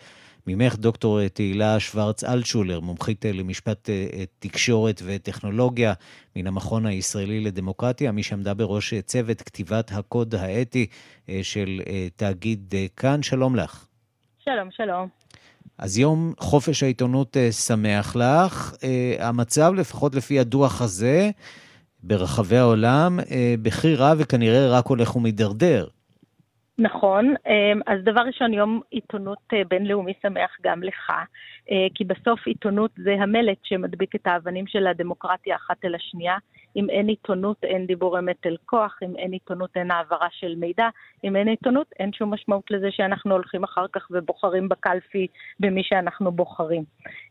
ממך, 0.46 0.76
דוקטור 0.76 1.28
תהילה 1.28 1.80
שוורץ 1.80 2.24
אלטשולר, 2.24 2.80
מומחית 2.80 3.24
למשפט 3.24 3.90
אה, 3.90 4.24
תקשורת 4.38 5.02
וטכנולוגיה 5.04 5.92
מן 6.36 6.46
המכון 6.46 6.86
הישראלי 6.86 7.40
לדמוקרטיה, 7.40 8.12
מי 8.12 8.22
שעמדה 8.22 8.54
בראש 8.54 8.94
צוות 8.94 9.42
כתיבת 9.42 9.90
הקוד 9.94 10.34
האתי 10.34 10.86
אה, 11.28 11.40
של 11.42 11.80
אה, 11.86 12.08
תאגיד 12.16 12.74
כאן. 12.96 13.22
שלום 13.22 13.56
לך. 13.56 13.86
שלום, 14.44 14.70
שלום. 14.70 15.08
אז 15.78 15.98
יום 15.98 16.32
חופש 16.38 16.82
העיתונות 16.82 17.36
שמח 17.50 18.16
לך. 18.16 18.74
המצב, 19.18 19.72
לפחות 19.76 20.14
לפי 20.14 20.40
הדוח 20.40 20.82
הזה, 20.82 21.30
ברחבי 22.02 22.56
העולם, 22.56 23.20
בכי 23.62 23.94
רע 23.94 24.12
וכנראה 24.18 24.68
רק 24.68 24.86
הולך 24.86 25.16
ומידרדר. 25.16 25.86
נכון, 26.78 27.34
אמ, 27.46 27.80
אז 27.86 28.00
דבר 28.04 28.20
ראשון, 28.20 28.54
יום 28.54 28.80
עיתונות 28.90 29.38
אה, 29.52 29.62
בינלאומי 29.68 30.12
שמח 30.22 30.50
גם 30.62 30.82
לך, 30.82 31.10
אה, 31.70 31.86
כי 31.94 32.04
בסוף 32.04 32.46
עיתונות 32.46 32.90
זה 32.96 33.12
המלט 33.12 33.58
שמדביק 33.62 34.14
את 34.14 34.26
האבנים 34.26 34.66
של 34.66 34.86
הדמוקרטיה 34.86 35.56
אחת 35.56 35.84
אל 35.84 35.94
השנייה. 35.94 36.36
אם 36.76 36.90
אין 36.90 37.08
עיתונות, 37.08 37.64
אין 37.64 37.86
דיבור 37.86 38.18
אמת 38.18 38.46
אל 38.46 38.56
כוח, 38.66 38.98
אם 39.02 39.16
אין 39.16 39.32
עיתונות, 39.32 39.70
אין 39.76 39.90
העברה 39.90 40.28
של 40.30 40.54
מידע, 40.56 40.88
אם 41.24 41.36
אין 41.36 41.48
עיתונות, 41.48 41.86
אין 41.98 42.12
שום 42.12 42.34
משמעות 42.34 42.70
לזה 42.70 42.90
שאנחנו 42.90 43.32
הולכים 43.32 43.64
אחר 43.64 43.86
כך 43.92 44.08
ובוחרים 44.10 44.68
בקלפי 44.68 45.26
במי 45.60 45.82
שאנחנו 45.84 46.32
בוחרים. 46.32 46.84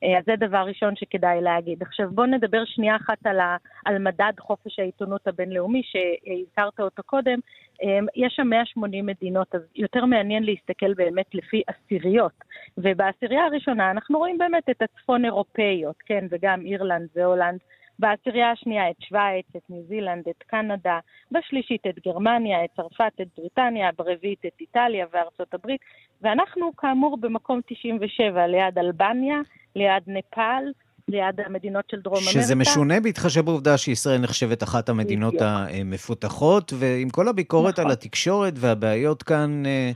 אה, 0.03 0.17
אז 0.17 0.23
זה 0.25 0.35
דבר 0.35 0.63
ראשון 0.67 0.95
שכדאי 0.95 1.41
להגיד. 1.41 1.81
עכשיו 1.81 2.09
בואו 2.11 2.27
נדבר 2.27 2.65
שנייה 2.65 2.95
אחת 2.95 3.25
על, 3.25 3.39
ה, 3.39 3.57
על 3.85 3.97
מדד 3.97 4.33
חופש 4.39 4.79
העיתונות 4.79 5.27
הבינלאומי, 5.27 5.81
שהזכרת 5.83 6.79
אותו 6.79 7.03
קודם. 7.03 7.39
אה, 7.83 7.99
יש 8.15 8.33
שם 8.35 8.47
180 8.47 9.05
מדינות, 9.05 9.55
אז 9.55 9.61
יותר 9.75 10.05
מעניין 10.05 10.43
להסתכל 10.43 10.93
באמת 10.93 11.35
לפי 11.35 11.61
עשיריות. 11.67 12.43
ובעשירייה 12.77 13.45
הראשונה 13.45 13.91
אנחנו 13.91 14.19
רואים 14.19 14.37
באמת 14.37 14.69
את 14.69 14.81
הצפון 14.81 15.25
אירופאיות, 15.25 15.95
כן, 16.05 16.25
וגם 16.29 16.61
אירלנד 16.65 17.07
והולנד. 17.15 17.59
בעשירייה 17.99 18.51
השנייה 18.51 18.89
את 18.89 18.95
שווייץ, 19.07 19.45
את 19.57 19.61
ניו 19.69 19.83
זילנד, 19.87 20.29
את 20.29 20.43
קנדה, 20.47 20.99
בשלישית 21.31 21.81
את 21.89 21.95
גרמניה, 22.05 22.65
את 22.65 22.69
צרפת, 22.75 23.13
את 23.21 23.27
בריטניה, 23.37 23.89
ברביעית 23.97 24.45
את 24.47 24.61
איטליה 24.61 25.05
וארצות 25.13 25.53
הברית, 25.53 25.81
ואנחנו 26.21 26.75
כאמור 26.77 27.17
במקום 27.17 27.59
97 27.67 28.47
ליד 28.47 28.77
אלבניה, 28.77 29.37
ליד 29.75 30.03
נפאל, 30.07 30.71
ליד 31.07 31.39
המדינות 31.45 31.85
של 31.91 32.01
דרום 32.01 32.17
אמריקה. 32.17 32.31
שזה 32.31 32.55
משונה 32.55 32.99
בהתחשב 32.99 33.45
בעובדה 33.45 33.77
שישראל 33.77 34.21
נחשבת 34.21 34.63
אחת 34.63 34.89
המדינות 34.89 35.33
בדיוק. 35.33 35.49
המפותחות, 35.49 36.73
ועם 36.79 37.09
כל 37.09 37.27
הביקורת 37.27 37.73
נכון. 37.73 37.85
על 37.85 37.91
התקשורת 37.91 38.53
והבעיות 38.57 39.23
כאן... 39.23 39.65
אה, 39.65 39.91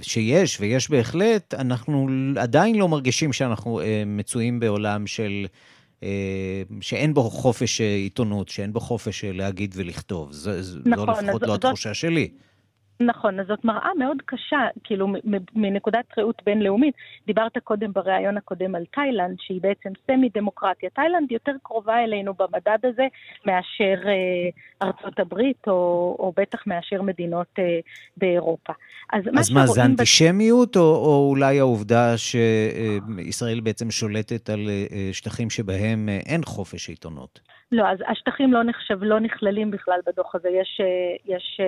שיש, 0.00 0.60
ויש 0.60 0.90
בהחלט, 0.90 1.54
אנחנו 1.54 2.08
עדיין 2.40 2.76
לא 2.76 2.88
מרגישים 2.88 3.32
שאנחנו 3.32 3.80
אה, 3.80 4.02
מצויים 4.06 4.60
בעולם 4.60 5.06
של 5.06 5.46
שאין 6.80 7.14
בו 7.14 7.30
חופש 7.30 7.80
אה, 7.80 7.94
עיתונות, 7.94 8.48
שאין 8.48 8.72
בו 8.72 8.80
חופש 8.80 9.24
אה, 9.24 9.32
להגיד 9.32 9.74
ולכתוב. 9.78 10.32
זו, 10.32 10.50
נכון, 10.84 11.14
זו 11.14 11.22
לפחות 11.22 11.42
לא 11.42 11.48
זאת, 11.48 11.64
התחושה 11.64 11.94
שלי. 11.94 12.28
נכון, 13.00 13.40
אז 13.40 13.46
זאת 13.46 13.64
מראה 13.64 13.90
מאוד 13.98 14.16
קשה, 14.24 14.66
כאילו 14.84 15.08
מנקודת 15.54 16.04
ראות 16.18 16.42
בינלאומית. 16.46 16.94
דיברת 17.26 17.58
קודם 17.64 17.92
בריאיון 17.92 18.36
הקודם 18.36 18.74
על 18.74 18.84
תאילנד, 18.94 19.36
שהיא 19.40 19.60
בעצם 19.60 19.88
סמי-דמוקרטיה. 20.06 20.90
תאילנד 20.90 21.32
יותר 21.32 21.52
קרובה 21.62 22.04
אלינו 22.04 22.34
במדד 22.34 22.78
הזה 22.84 23.06
מאשר 23.46 24.08
אה, 24.08 24.86
ארצות 24.88 25.18
הברית, 25.18 25.68
או, 25.68 26.16
או 26.18 26.32
בטח 26.36 26.66
מאשר 26.66 27.02
מדינות 27.02 27.46
אה, 27.58 27.78
באירופה. 28.16 28.72
אז, 29.12 29.22
אז 29.38 29.50
מה, 29.50 29.66
זה 29.66 29.84
אנטישמיות, 29.84 30.76
או, 30.76 30.82
או 30.82 31.26
אולי 31.30 31.60
העובדה 31.60 32.14
שישראל 32.18 33.60
בעצם 33.60 33.90
שולטת 33.90 34.50
על 34.50 34.68
אה, 34.68 35.08
שטחים 35.12 35.50
שבהם 35.50 36.08
אה, 36.08 36.18
אין 36.26 36.44
חופש 36.44 36.88
עיתונות? 36.88 37.40
לא, 37.72 37.88
אז 37.88 37.98
השטחים 38.08 38.52
לא 38.52 38.62
נחשב, 38.62 38.98
לא 39.02 39.20
נכללים 39.20 39.70
בכלל 39.70 40.00
בדוח 40.06 40.34
הזה. 40.34 40.48
יש, 40.48 40.80
אה, 40.80 41.34
יש 41.34 41.60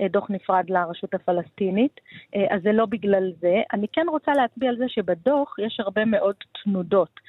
אה, 0.00 0.08
דוח 0.08 0.30
נפרד 0.30 0.70
לרשות 0.70 1.14
הפלסטינית, 1.14 2.00
אה, 2.34 2.46
אז 2.50 2.62
זה 2.62 2.72
לא 2.72 2.86
בגלל 2.86 3.32
זה. 3.40 3.62
אני 3.72 3.86
כן 3.92 4.06
רוצה 4.08 4.32
להצביע 4.32 4.68
על 4.70 4.76
זה 4.76 4.84
שבדוח 4.88 5.56
יש 5.58 5.80
הרבה 5.80 6.04
מאוד 6.04 6.34
תנודות, 6.64 7.20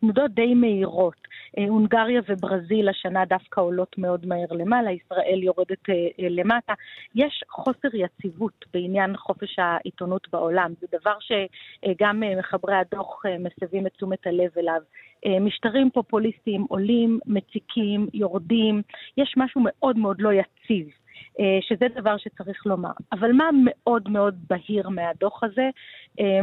תנודות 0.00 0.30
די 0.30 0.54
מהירות. 0.54 1.28
הונגריה 1.56 2.20
וברזיל 2.28 2.88
השנה 2.88 3.24
דווקא 3.24 3.60
עולות 3.60 3.98
מאוד 3.98 4.26
מהר 4.26 4.52
למעלה, 4.52 4.90
ישראל 4.90 5.42
יורדת 5.42 5.82
למטה. 6.18 6.72
יש 7.14 7.44
חוסר 7.48 7.88
יציבות 7.94 8.64
בעניין 8.74 9.16
חופש 9.16 9.58
העיתונות 9.58 10.28
בעולם. 10.32 10.72
זה 10.80 10.86
דבר 11.00 11.16
שגם 11.20 12.22
מחברי 12.38 12.74
הדוח 12.76 13.22
מסבים 13.38 13.86
את 13.86 13.92
תשומת 13.92 14.26
הלב 14.26 14.50
אליו. 14.58 14.80
אה, 15.26 15.40
משטרים 15.40 15.90
פופוליסטיים 15.90 16.66
עולים, 16.68 17.18
מציקים, 17.26 18.06
יורדים, 18.14 18.82
יש 19.16 19.34
משהו 19.36 19.60
מאוד 19.64 19.98
מאוד 19.98 20.20
לא 20.20 20.30
יציב. 20.32 20.88
אה, 21.40 21.58
שזה 21.60 21.86
דבר 21.94 22.16
שצריך 22.16 22.66
לומר. 22.66 22.90
אבל 23.12 23.32
מה 23.32 23.50
מאוד 23.64 24.08
מאוד 24.08 24.34
בהיר 24.50 24.88
מהדוח 24.88 25.44
הזה, 25.44 25.70
אה, 26.20 26.40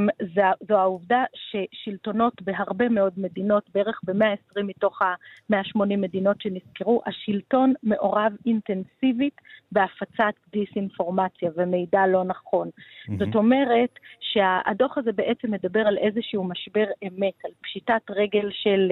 זו 0.68 0.76
העובדה 0.76 1.24
ששלטונות 1.36 2.42
בהרבה 2.42 2.90
מאוד 2.90 3.14
מדינות, 3.18 3.70
בערך 3.74 4.02
ב-120 4.04 4.64
מתוך 4.64 5.02
ה-180 5.02 5.98
מדינות 5.98 6.42
שנזכרו, 6.42 7.02
השלטון 7.06 7.74
מעורב 7.84 8.34
אינטנסיבית 8.46 9.42
בהפצת 9.72 10.34
דיסאינפורמציה 10.52 11.50
ומידע 11.56 12.08
לא 12.08 12.24
נכון. 12.24 12.70
Mm-hmm. 12.70 13.12
זאת 13.20 13.36
אומרת 13.36 14.00
שהדוח 14.20 14.98
הזה 14.98 15.12
בעצם 15.12 15.52
מדבר 15.52 15.88
על 15.88 15.98
איזשהו 15.98 16.44
משבר 16.44 16.86
אמת, 17.04 17.46
על 17.46 17.52
פשיטת 17.64 18.02
רגל 18.10 18.50
של, 18.52 18.92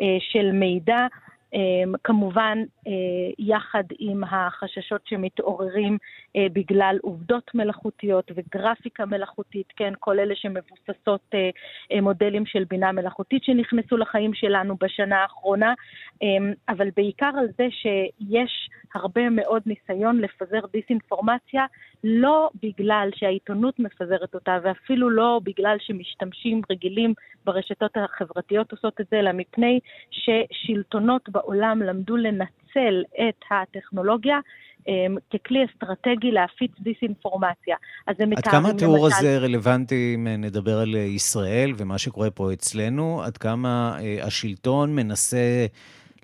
אה, 0.00 0.16
של 0.20 0.52
מידע. 0.52 1.06
אמ, 1.54 1.92
כמובן, 2.04 2.58
אה, 2.86 2.92
יחד 3.38 3.84
עם 3.98 4.24
החששות 4.24 5.00
שמתעוררים 5.06 5.98
אה, 6.36 6.46
בגלל 6.52 6.98
עובדות 7.02 7.50
מלאכותיות 7.54 8.30
וגרפיקה 8.34 9.06
מלאכותית, 9.06 9.66
כן, 9.76 9.92
כל 9.98 10.18
אלה 10.18 10.34
שמבוססות 10.36 11.34
אה, 11.34 12.00
מודלים 12.00 12.46
של 12.46 12.64
בינה 12.70 12.92
מלאכותית 12.92 13.44
שנכנסו 13.44 13.96
לחיים 13.96 14.34
שלנו 14.34 14.76
בשנה 14.80 15.22
האחרונה, 15.22 15.74
אמ, 16.22 16.52
אבל 16.68 16.88
בעיקר 16.96 17.30
על 17.38 17.46
זה 17.58 17.66
שיש 17.70 18.70
הרבה 18.94 19.30
מאוד 19.30 19.62
ניסיון 19.66 20.20
לפזר 20.20 20.60
דיסאינפורמציה, 20.72 21.66
לא 22.04 22.50
בגלל 22.62 23.08
שהעיתונות 23.14 23.78
מפזרת 23.78 24.34
אותה, 24.34 24.58
ואפילו 24.62 25.10
לא 25.10 25.40
בגלל 25.42 25.76
שמשתמשים 25.80 26.60
רגילים 26.70 27.14
ברשתות 27.44 27.90
החברתיות 27.96 28.72
עושות 28.72 29.00
את 29.00 29.06
זה, 29.10 29.18
אלא 29.18 29.32
מפני 29.32 29.80
ששלטונות 30.10 31.28
בעולם 31.42 31.82
למדו 31.82 32.16
לנצל 32.16 33.02
את 33.12 33.44
הטכנולוגיה 33.50 34.38
um, 34.80 34.84
ככלי 35.30 35.58
אסטרטגי 35.64 36.30
להפיץ 36.30 36.70
דיסאינפורמציה. 36.80 37.76
אז 38.06 38.16
הם 38.18 38.30
מתארים 38.30 38.30
למשל... 38.30 38.48
עד 38.48 38.62
כמה 38.62 38.68
התיאור 38.68 39.06
הזה 39.06 39.38
רלוונטי 39.38 40.12
אם 40.14 40.28
נדבר 40.28 40.78
על 40.78 40.94
ישראל 40.94 41.72
ומה 41.76 41.98
שקורה 41.98 42.30
פה 42.30 42.52
אצלנו? 42.52 43.22
עד 43.22 43.36
כמה 43.36 43.98
uh, 43.98 44.26
השלטון 44.26 44.96
מנסה 44.96 45.66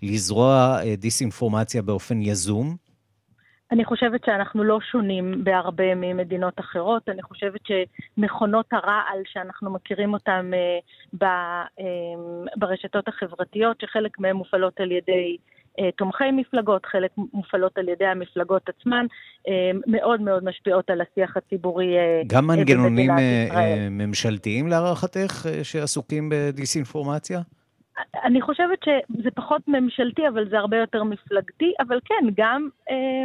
לזרוע 0.03 0.79
uh, 0.83 1.01
דיסאינפורמציה 1.01 1.83
באופן 1.83 2.23
יזום? 2.23 2.88
אני 3.73 3.85
חושבת 3.85 4.25
שאנחנו 4.27 4.65
לא 4.65 4.79
שונים 4.81 5.45
בהרבה 5.45 5.95
ממדינות 5.95 6.61
אחרות. 6.61 7.09
אני 7.09 7.23
חושבת 7.23 7.61
שמכונות 7.67 8.67
הרעל 8.73 9.23
שאנחנו 9.33 9.71
מכירים 9.71 10.15
אותן 10.15 10.51
אה, 11.23 11.65
ברשתות 12.57 13.09
החברתיות, 13.09 13.81
שחלק 13.81 14.19
מהן 14.19 14.37
מופעלות 14.37 14.81
על 14.81 14.93
ידי 14.93 15.37
אה, 15.81 15.91
תומכי 15.97 16.31
מפלגות, 16.33 16.87
חלק 16.87 17.11
מופעלות 17.33 17.79
על 17.79 17.89
ידי 17.89 18.07
המפלגות 18.07 18.69
עצמן, 18.69 19.07
אה, 19.49 19.71
מאוד 19.87 20.21
מאוד 20.21 20.45
משפיעות 20.45 20.91
על 20.91 21.01
השיח 21.01 21.37
הציבורי 21.37 21.99
אה, 21.99 22.23
גם 22.27 22.47
מנגנונים 22.47 23.11
ממשלתיים 23.91 24.67
להערכתך 24.67 25.47
שעסוקים 25.63 26.29
בדיסאינפורמציה? 26.33 27.41
אני 28.25 28.41
חושבת 28.43 28.79
שזה 28.85 29.31
פחות 29.35 29.63
ממשלתי, 29.69 30.29
אבל 30.29 30.49
זה 30.51 30.59
הרבה 30.59 30.77
יותר 30.77 31.05
מפלגתי, 31.05 31.73
אבל 31.81 32.01
כן, 32.05 32.29
גם 32.37 32.69
אה, 32.91 33.25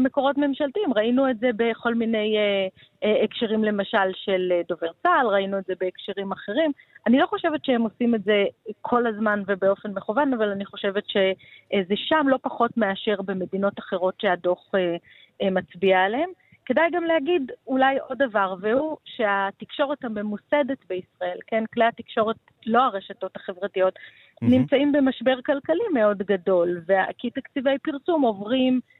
מקורות 0.00 0.38
ממשלתיים. 0.38 0.94
ראינו 0.96 1.30
את 1.30 1.38
זה 1.38 1.50
בכל 1.56 1.94
מיני 1.94 2.36
אה, 2.36 2.66
אה, 3.04 3.24
הקשרים, 3.24 3.64
למשל, 3.64 4.12
של 4.14 4.52
דובר 4.68 4.90
צה"ל, 5.02 5.26
ראינו 5.26 5.58
את 5.58 5.64
זה 5.64 5.72
בהקשרים 5.80 6.32
אחרים. 6.32 6.72
אני 7.06 7.18
לא 7.18 7.26
חושבת 7.26 7.64
שהם 7.64 7.82
עושים 7.82 8.14
את 8.14 8.24
זה 8.24 8.44
כל 8.80 9.06
הזמן 9.06 9.42
ובאופן 9.46 9.90
מכוון, 9.90 10.34
אבל 10.34 10.48
אני 10.48 10.64
חושבת 10.64 11.04
שזה 11.08 11.94
שם 11.96 12.26
לא 12.28 12.38
פחות 12.42 12.76
מאשר 12.76 13.22
במדינות 13.22 13.78
אחרות 13.78 14.14
שהדוח 14.20 14.70
מצביע 15.42 15.98
עליהן. 15.98 16.30
כדאי 16.68 16.90
גם 16.92 17.04
להגיד 17.04 17.52
אולי 17.66 17.98
עוד 18.08 18.18
דבר, 18.18 18.54
והוא 18.60 18.96
שהתקשורת 19.04 20.04
הממוסדת 20.04 20.78
בישראל, 20.88 21.38
כן, 21.46 21.64
כלי 21.74 21.84
התקשורת, 21.84 22.36
לא 22.66 22.82
הרשתות 22.82 23.36
החברתיות, 23.36 23.94
mm-hmm. 23.94 24.46
נמצאים 24.50 24.92
במשבר 24.92 25.42
כלכלי 25.46 25.84
מאוד 25.94 26.18
גדול, 26.18 26.80
כי 27.18 27.30
תקציבי 27.30 27.78
פרסום 27.82 28.22
עוברים 28.22 28.80
אה, 28.84 28.97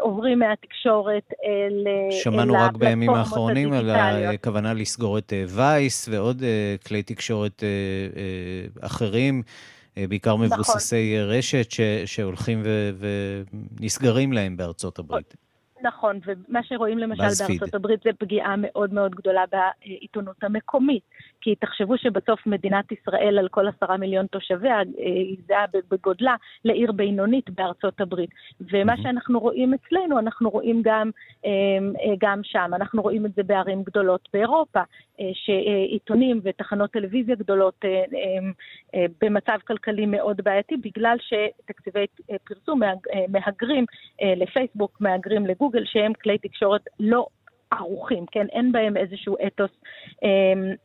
עוברים 0.00 0.38
מהתקשורת 0.38 1.32
אל 1.44 1.84
שמענו 2.10 2.54
רק 2.54 2.76
בימים 2.76 3.10
האחרונים 3.10 3.72
על 3.72 3.90
הכוונה 4.34 4.74
לסגור 4.74 5.18
את 5.18 5.32
וייס 5.48 6.08
אה, 6.08 6.14
ועוד 6.14 6.42
אה, 6.42 6.74
כלי 6.86 7.02
תקשורת 7.02 7.62
אחרים, 8.80 9.42
בעיקר 9.96 10.34
נכון. 10.34 10.46
מבוססי 10.46 11.16
נכון. 11.18 11.36
רשת, 11.36 11.66
שהולכים 12.06 12.62
ונסגרים 13.80 14.32
להם 14.32 14.56
בארצות 14.56 14.98
הברית. 14.98 15.34
נכון, 15.82 16.18
ומה 16.26 16.60
שרואים 16.62 16.98
למשל 16.98 17.22
בארצות 17.48 17.74
הברית 17.74 18.00
זה 18.04 18.10
פגיעה 18.18 18.54
מאוד 18.58 18.94
מאוד 18.94 19.14
גדולה 19.14 19.44
בעיתונות 19.52 20.36
המקומית. 20.42 21.02
כי 21.42 21.54
תחשבו 21.54 21.98
שבסוף 21.98 22.46
מדינת 22.46 22.92
ישראל 22.92 23.38
על 23.38 23.48
כל 23.48 23.68
עשרה 23.68 23.96
מיליון 23.96 24.26
תושביה, 24.26 24.76
אה, 24.78 24.82
היא 24.98 25.36
זהה 25.48 25.64
בגודלה 25.90 26.36
לעיר 26.64 26.92
בינונית 26.92 27.50
בארצות 27.50 28.00
הברית. 28.00 28.30
ומה 28.60 28.96
שאנחנו 29.02 29.40
רואים 29.40 29.74
אצלנו, 29.74 30.18
אנחנו 30.18 30.50
רואים 30.50 30.82
גם, 30.84 31.10
אה, 31.44 31.50
אה, 31.50 32.14
גם 32.18 32.40
שם. 32.42 32.70
אנחנו 32.74 33.02
רואים 33.02 33.26
את 33.26 33.34
זה 33.34 33.42
בערים 33.42 33.82
גדולות 33.82 34.28
באירופה, 34.32 34.80
שעיתונים 35.32 36.40
ותחנות 36.44 36.90
טלוויזיה 36.90 37.34
גדולות 37.34 37.84
במצב 39.20 39.58
כלכלי 39.66 40.06
מאוד 40.06 40.40
בעייתי, 40.44 40.76
בגלל 40.76 41.16
שתקציבי 41.20 42.06
פרסום 42.44 42.80
מהגרים 43.28 43.84
לפייסבוק, 44.22 45.00
מהגרים 45.00 45.46
לגוגל, 45.46 45.84
שהם 45.84 46.12
כלי 46.12 46.38
תקשורת 46.38 46.80
לא 47.00 47.26
ערוכים, 47.78 48.24
כן? 48.32 48.46
אין 48.52 48.72
בהם 48.72 48.96
איזשהו 48.96 49.36
אתוס 49.46 49.70
אה, 50.24 50.28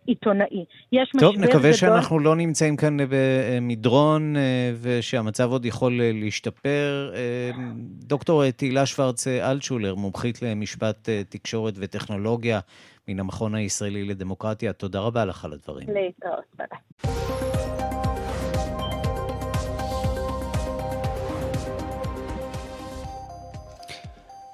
עיתונאי. 0.05 0.65
יש 0.91 1.11
טוב, 1.19 1.31
משבר 1.31 1.45
נקווה 1.47 1.59
גדול... 1.59 1.73
שאנחנו 1.73 2.19
לא 2.19 2.35
נמצאים 2.35 2.77
כאן 2.77 2.97
במדרון 3.09 4.35
אה, 4.35 4.71
ושהמצב 4.81 5.51
עוד 5.51 5.65
יכול 5.65 6.01
אה, 6.01 6.11
להשתפר. 6.13 7.11
אה, 7.15 7.51
דוקטור 7.99 8.49
תהילה 8.51 8.85
שוורץ 8.85 9.27
אלטשולר, 9.27 9.95
מומחית 9.95 10.41
למשפט 10.41 11.09
אה, 11.09 11.21
תקשורת 11.29 11.73
וטכנולוגיה 11.77 12.59
מן 13.07 13.19
המכון 13.19 13.55
הישראלי 13.55 14.03
לדמוקרטיה, 14.03 14.73
תודה 14.73 14.99
רבה 14.99 15.25
לך 15.25 15.45
על 15.45 15.53
הדברים. 15.53 15.87
להתראות, 15.89 16.43
ביי. 16.57 17.96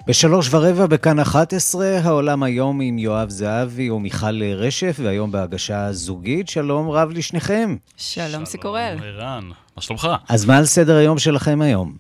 בשלוש 0.07 0.53
ורבע 0.53 0.85
בכאן 0.85 1.19
11, 1.19 1.99
העולם 2.03 2.43
היום 2.43 2.81
עם 2.81 2.97
יואב 2.97 3.29
זהבי 3.29 3.89
ומיכל 3.89 4.43
רשף, 4.43 4.95
והיום 5.03 5.31
בהגשה 5.31 5.91
זוגית. 5.91 6.49
שלום 6.49 6.89
רב 6.89 7.09
לשניכם. 7.11 7.75
שלום 7.97 8.45
סיקורל. 8.45 8.95
שלום 8.97 9.07
ערן, 9.07 9.49
מה 9.75 9.81
שלומך? 9.81 10.07
אז 10.29 10.45
מה 10.45 10.57
על 10.57 10.65
סדר 10.65 10.95
היום 10.95 11.19
שלכם 11.19 11.61
היום? 11.61 11.97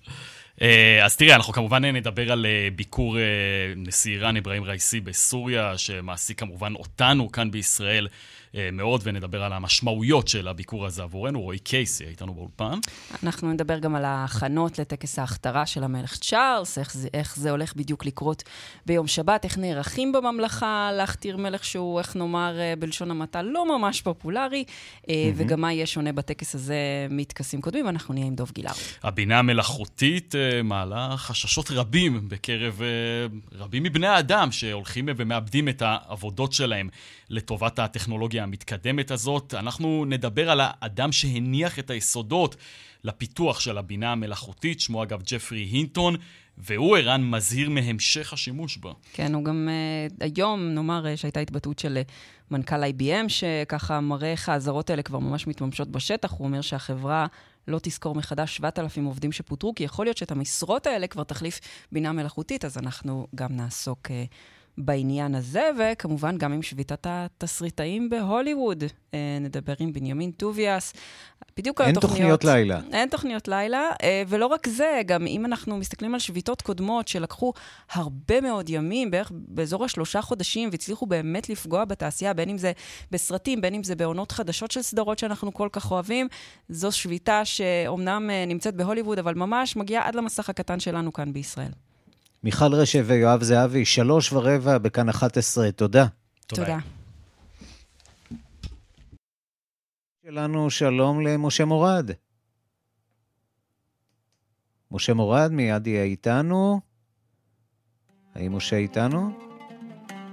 אה, 0.61 1.05
אז 1.05 1.17
תראה, 1.17 1.35
אנחנו 1.35 1.53
כמובן 1.53 1.85
נדבר 1.85 2.31
על 2.31 2.45
אה, 2.45 2.67
ביקור 2.75 3.17
אה, 3.17 3.23
נשיא 3.75 4.11
איראן 4.11 4.37
אברהים 4.37 4.63
רייסי 4.63 4.99
בסוריה, 4.99 5.77
שמעסיק 5.77 6.39
כמובן 6.39 6.73
אותנו 6.75 7.31
כאן 7.31 7.51
בישראל. 7.51 8.07
אה, 8.55 8.69
מאוד, 8.71 9.01
ונדבר 9.03 9.43
על 9.43 9.53
המשמעויות 9.53 10.27
של 10.27 10.47
הביקור 10.47 10.85
הזה 10.85 11.03
עבורנו. 11.03 11.41
רועי 11.41 11.59
קייסי, 11.59 12.05
איתנו 12.05 12.33
באולפן. 12.33 12.79
אנחנו 13.23 13.53
נדבר 13.53 13.79
גם 13.79 13.95
על 13.95 14.05
ההכנות 14.05 14.79
לטקס 14.79 15.19
ההכתרה 15.19 15.65
של 15.65 15.83
המלך 15.83 16.17
צ'ארלס, 16.17 16.77
איך 16.77 16.93
זה, 16.93 17.07
איך 17.13 17.35
זה 17.35 17.51
הולך 17.51 17.75
בדיוק 17.75 18.05
לקרות 18.05 18.43
ביום 18.85 19.07
שבת, 19.07 19.43
איך 19.43 19.57
נערכים 19.57 20.11
בממלכה 20.11 20.89
להכתיר 20.93 21.37
מלך 21.37 21.65
שהוא, 21.65 21.99
איך 21.99 22.15
נאמר 22.15 22.59
אה, 22.59 22.73
בלשון 22.79 23.11
המעטה, 23.11 23.41
לא 23.41 23.77
ממש 23.77 24.01
פופולרי, 24.01 24.63
mm-hmm. 24.67 25.09
וגם 25.35 25.61
מה 25.61 25.73
יהיה 25.73 25.85
שונה 25.85 26.11
בטקס 26.11 26.55
הזה 26.55 26.75
מטקסים 27.09 27.61
קודמים. 27.61 27.89
אנחנו 27.89 28.13
נהיה 28.13 28.25
עם 28.25 28.35
דוב 28.35 28.51
גילאר. 28.55 28.73
הבינה 29.03 29.39
המלאכותית 29.39 30.35
מעלה 30.63 31.13
חששות 31.17 31.71
רבים 31.71 32.29
בקרב 32.29 32.81
רבים 33.51 33.83
מבני 33.83 34.07
האדם 34.07 34.51
שהולכים 34.51 35.09
ומאבדים 35.17 35.69
את 35.69 35.81
העבודות 35.81 36.53
שלהם 36.53 36.89
לטובת 37.33 37.79
הטכנולוגיה 37.79 38.43
המתקדמת 38.43 39.11
הזאת. 39.11 39.53
אנחנו 39.53 40.05
נדבר 40.05 40.49
על 40.49 40.59
האדם 40.63 41.11
שהניח 41.11 41.79
את 41.79 41.89
היסודות 41.89 42.55
לפיתוח 43.03 43.59
של 43.59 43.77
הבינה 43.77 44.11
המלאכותית, 44.11 44.79
שמו 44.79 45.03
אגב 45.03 45.21
ג'פרי 45.25 45.59
הינטון, 45.59 46.15
והוא, 46.57 46.97
ערן, 46.97 47.29
מזהיר 47.29 47.69
מהמשך 47.69 48.33
השימוש 48.33 48.77
בה. 48.77 48.91
כן, 49.13 49.33
הוא 49.33 49.43
גם 49.43 49.69
uh, 49.69 50.23
היום, 50.23 50.61
נאמר 50.61 51.05
uh, 51.05 51.17
שהייתה 51.17 51.39
התבטאות 51.39 51.79
של 51.79 51.99
uh, 52.07 52.11
מנכ"ל 52.51 52.83
IBM, 52.83 53.29
שככה 53.29 53.99
מראה 53.99 54.31
איך 54.31 54.49
האזהרות 54.49 54.89
האלה 54.89 55.01
כבר 55.01 55.19
ממש 55.19 55.47
מתממשות 55.47 55.87
בשטח. 55.87 56.31
הוא 56.31 56.47
אומר 56.47 56.61
שהחברה 56.61 57.25
לא 57.67 57.79
תזכור 57.83 58.15
מחדש 58.15 58.55
7,000 58.55 59.05
עובדים 59.05 59.31
שפוטרו, 59.31 59.75
כי 59.75 59.83
יכול 59.83 60.05
להיות 60.05 60.17
שאת 60.17 60.31
המשרות 60.31 60.87
האלה 60.87 61.07
כבר 61.07 61.23
תחליף 61.23 61.59
בינה 61.91 62.11
מלאכותית, 62.11 62.65
אז 62.65 62.77
אנחנו 62.77 63.27
גם 63.35 63.55
נעסוק... 63.55 64.07
Uh, 64.07 64.11
בעניין 64.77 65.35
הזה, 65.35 65.69
וכמובן 65.79 66.37
גם 66.37 66.53
עם 66.53 66.61
שביתת 66.61 67.07
התסריטאים 67.09 68.09
בהוליווד. 68.09 68.83
אה, 69.13 69.37
נדבר 69.41 69.73
עם 69.79 69.93
בנימין 69.93 70.31
טוביאס. 70.31 70.93
בדיוק 71.57 71.81
על 71.81 71.89
התוכניות. 71.89 72.13
אין 72.13 72.37
תוכניות 72.37 72.43
לילה. 72.43 72.79
אין 72.91 73.09
תוכניות 73.09 73.47
לילה, 73.47 73.89
אה, 74.03 74.23
ולא 74.27 74.45
רק 74.45 74.67
זה, 74.67 75.01
גם 75.05 75.27
אם 75.27 75.45
אנחנו 75.45 75.77
מסתכלים 75.77 76.13
על 76.13 76.19
שביתות 76.19 76.61
קודמות 76.61 77.07
שלקחו 77.07 77.53
הרבה 77.91 78.41
מאוד 78.41 78.69
ימים, 78.69 79.11
בערך 79.11 79.31
באזור 79.33 79.85
השלושה 79.85 80.21
חודשים, 80.21 80.69
והצליחו 80.71 81.05
באמת 81.05 81.49
לפגוע 81.49 81.85
בתעשייה, 81.85 82.33
בין 82.33 82.49
אם 82.49 82.57
זה 82.57 82.71
בסרטים, 83.11 83.61
בין 83.61 83.73
אם 83.73 83.83
זה 83.83 83.95
בעונות 83.95 84.31
חדשות 84.31 84.71
של 84.71 84.81
סדרות 84.81 85.19
שאנחנו 85.19 85.53
כל 85.53 85.69
כך 85.71 85.91
אוהבים, 85.91 86.27
זו 86.69 86.91
שביתה 86.91 87.45
שאומנם 87.45 88.29
אה, 88.29 88.45
נמצאת 88.45 88.75
בהוליווד, 88.75 89.19
אבל 89.19 89.33
ממש 89.33 89.75
מגיעה 89.75 90.07
עד 90.07 90.15
למסך 90.15 90.49
הקטן 90.49 90.79
שלנו 90.79 91.13
כאן 91.13 91.33
בישראל. 91.33 91.71
מיכל 92.43 92.73
רשב 92.73 93.05
ויואב 93.07 93.43
זהבי, 93.43 93.85
שלוש 93.85 94.33
ורבע 94.33 94.77
בכאן 94.77 95.09
11, 95.09 95.71
תודה. 95.71 96.05
תודה. 96.47 96.79
שלנו 100.25 100.69
שלום 100.69 101.21
למשה 101.21 101.65
מורד. 101.65 102.11
משה 104.91 105.13
מורד 105.13 105.51
מיד 105.51 105.87
יהיה 105.87 106.03
איתנו. 106.03 106.79
האם 108.35 108.55
משה 108.55 108.75
איתנו? 108.75 109.31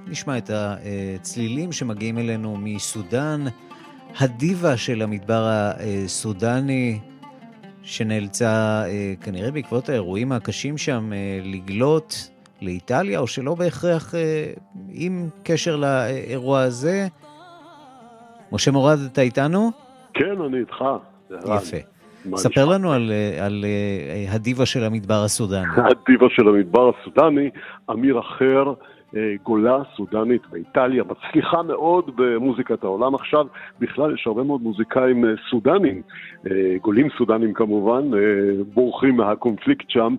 נשמע 0.06 0.38
את 0.38 0.50
הצלילים 0.52 1.72
שמגיעים 1.72 2.18
אלינו 2.18 2.56
מסודאן, 2.56 3.44
הדיבה 4.20 4.76
של 4.76 5.02
המדבר 5.02 5.48
הסודני, 5.50 7.00
שנאלצה 7.90 8.82
אה, 8.86 9.12
כנראה 9.24 9.50
בעקבות 9.50 9.88
האירועים 9.88 10.32
הקשים 10.32 10.78
שם 10.78 11.12
אה, 11.12 11.40
לגלות 11.44 12.30
לאיטליה, 12.62 13.18
או 13.18 13.26
שלא 13.26 13.54
בהכרח 13.54 14.14
אה, 14.14 14.52
עם 14.92 15.28
קשר 15.42 15.76
לאירוע 15.76 16.60
הזה. 16.60 17.06
משה 18.52 18.70
מורד, 18.70 18.98
אתה 19.12 19.20
איתנו? 19.20 19.70
כן, 20.14 20.40
אני 20.46 20.58
איתך. 20.58 20.84
יפה. 21.30 21.76
ספר 22.36 22.64
לנו 22.66 22.92
על, 22.92 23.12
על 23.40 23.64
הדיבה 24.28 24.66
של 24.66 24.84
המדבר 24.84 25.24
הסודני. 25.24 25.66
הדיבה 25.76 26.26
של 26.30 26.48
המדבר 26.48 26.90
הסודני, 26.90 27.50
אמיר 27.90 28.20
אחר, 28.20 28.72
גולה 29.42 29.82
סודנית 29.96 30.42
באיטליה, 30.50 31.04
מצליחה 31.04 31.62
מאוד 31.62 32.10
במוזיקת 32.16 32.84
העולם 32.84 33.14
עכשיו. 33.14 33.46
בכלל 33.80 34.14
יש 34.14 34.26
הרבה 34.26 34.42
מאוד 34.42 34.62
מוזיקאים 34.62 35.24
אה, 35.24 35.30
סודנים, 35.50 36.02
אה, 36.50 36.76
גולים 36.82 37.08
סודנים 37.18 37.52
כמובן, 37.52 38.10
בורחים 38.74 39.16
מהקונפליקט 39.16 39.90
שם, 39.90 40.14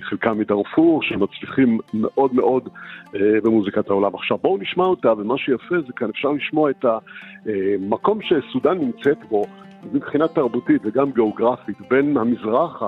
חלקם 0.00 0.38
מדארפור, 0.38 1.02
שמצליחים 1.02 1.78
מאוד 1.94 2.34
מאוד 2.34 2.68
במוזיקת 3.14 3.90
העולם. 3.90 4.14
עכשיו 4.14 4.38
בואו 4.38 4.58
נשמע 4.58 4.84
אותה, 4.84 5.12
ומה 5.12 5.38
שיפה 5.38 5.74
זה 5.86 5.92
כאן 5.96 6.08
אפשר 6.10 6.28
לשמוע 6.28 6.70
את 6.70 6.84
המקום 6.84 8.18
שסודן 8.22 8.78
נמצאת 8.78 9.18
בו. 9.28 9.44
מבחינה 9.92 10.28
תרבותית 10.28 10.82
וגם 10.84 11.10
גיאוגרפית, 11.10 11.76
בין 11.90 12.16
המזרח, 12.16 12.82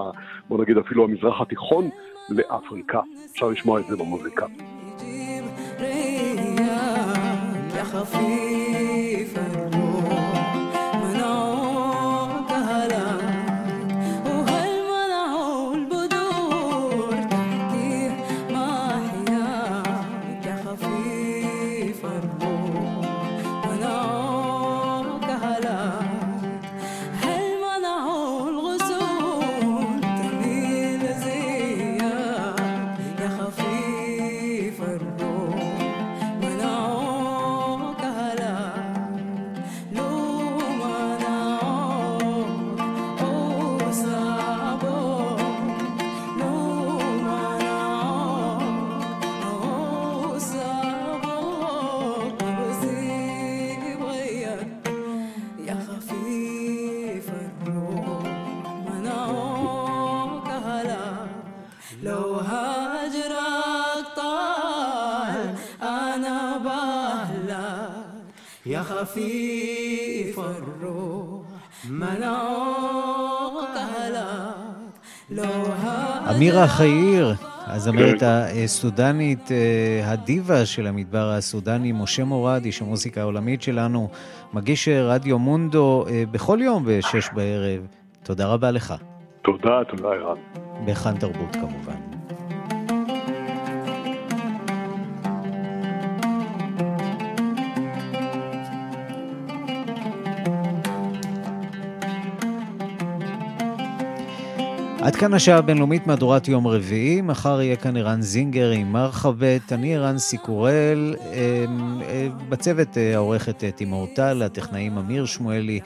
בוא 0.49 0.63
נגיד 0.63 0.79
אפילו 0.79 1.05
המזרח 1.05 1.41
התיכון, 1.41 1.89
לאפריקה. 2.31 3.01
אפשר 3.33 3.49
לשמוע 3.49 3.81
את 3.81 3.85
זה 3.85 3.97
במוזיקה. 3.97 4.47
coffee. 7.97 8.76
خفيف 69.17 70.39
الروح 70.39 71.47
ملاك 71.91 73.77
هلاك 73.77 74.55
لو 75.31 75.45
אמירה 76.31 76.69
חאיר, 76.69 77.35
הזמרת 77.67 78.23
הסודנית, 78.23 79.53
אה, 79.53 80.13
הדיבה 80.13 80.67
של 80.67 80.87
המדבר 80.87 81.31
הסודני, 81.31 81.93
משה 81.93 82.25
מורדי, 82.25 82.69
איש 82.69 82.83
המוזיקה 82.83 83.21
העולמית 83.21 83.63
שלנו, 83.63 84.09
מגיש 84.53 84.89
רדיו 84.89 85.39
מונדו 85.39 86.05
אה, 86.09 86.25
בכל 86.31 86.59
יום 86.63 86.85
ב-6 86.85 87.35
בערב. 87.35 87.87
תודה 88.23 88.47
רבה 88.47 88.71
לך. 88.71 88.95
תודה, 89.43 89.85
תודה, 89.89 90.09
ערן. 90.09 90.39
בחאן 90.87 91.19
תרבות 91.19 91.53
כמובן. 91.53 92.16
עד 105.07 105.17
כאן 105.17 105.35
השעה 105.35 105.59
הבינלאומית 105.59 106.07
מהדורת 106.07 106.49
יום 106.49 106.67
רביעי, 106.67 107.21
מחר 107.21 107.61
יהיה 107.63 107.77
כאן 107.77 107.97
ערן 107.97 108.23
זינגר 108.23 108.71
עם 108.71 108.93
מרחבת, 108.93 109.73
אני 109.73 109.97
ערן 109.97 110.19
סיקורל, 110.19 111.15
אמ, 111.33 112.03
אה, 112.03 112.29
בצוות 112.49 112.99
אה, 112.99 113.15
העורכת 113.15 113.65
אה, 113.65 113.71
תימור 113.71 114.07
טל, 114.15 114.43
הטכנאים 114.43 114.99
אמיר 114.99 115.27
שמואלי 115.27 115.81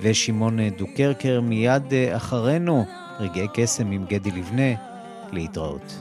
ושמעון 0.00 0.68
דוקרקר, 0.68 1.40
מיד 1.40 1.82
אחרינו 2.16 2.84
רגעי 3.20 3.46
קסם 3.54 3.90
עם 3.90 4.04
גדי 4.08 4.30
לבנה, 4.30 4.72
להתראות. 5.32 6.00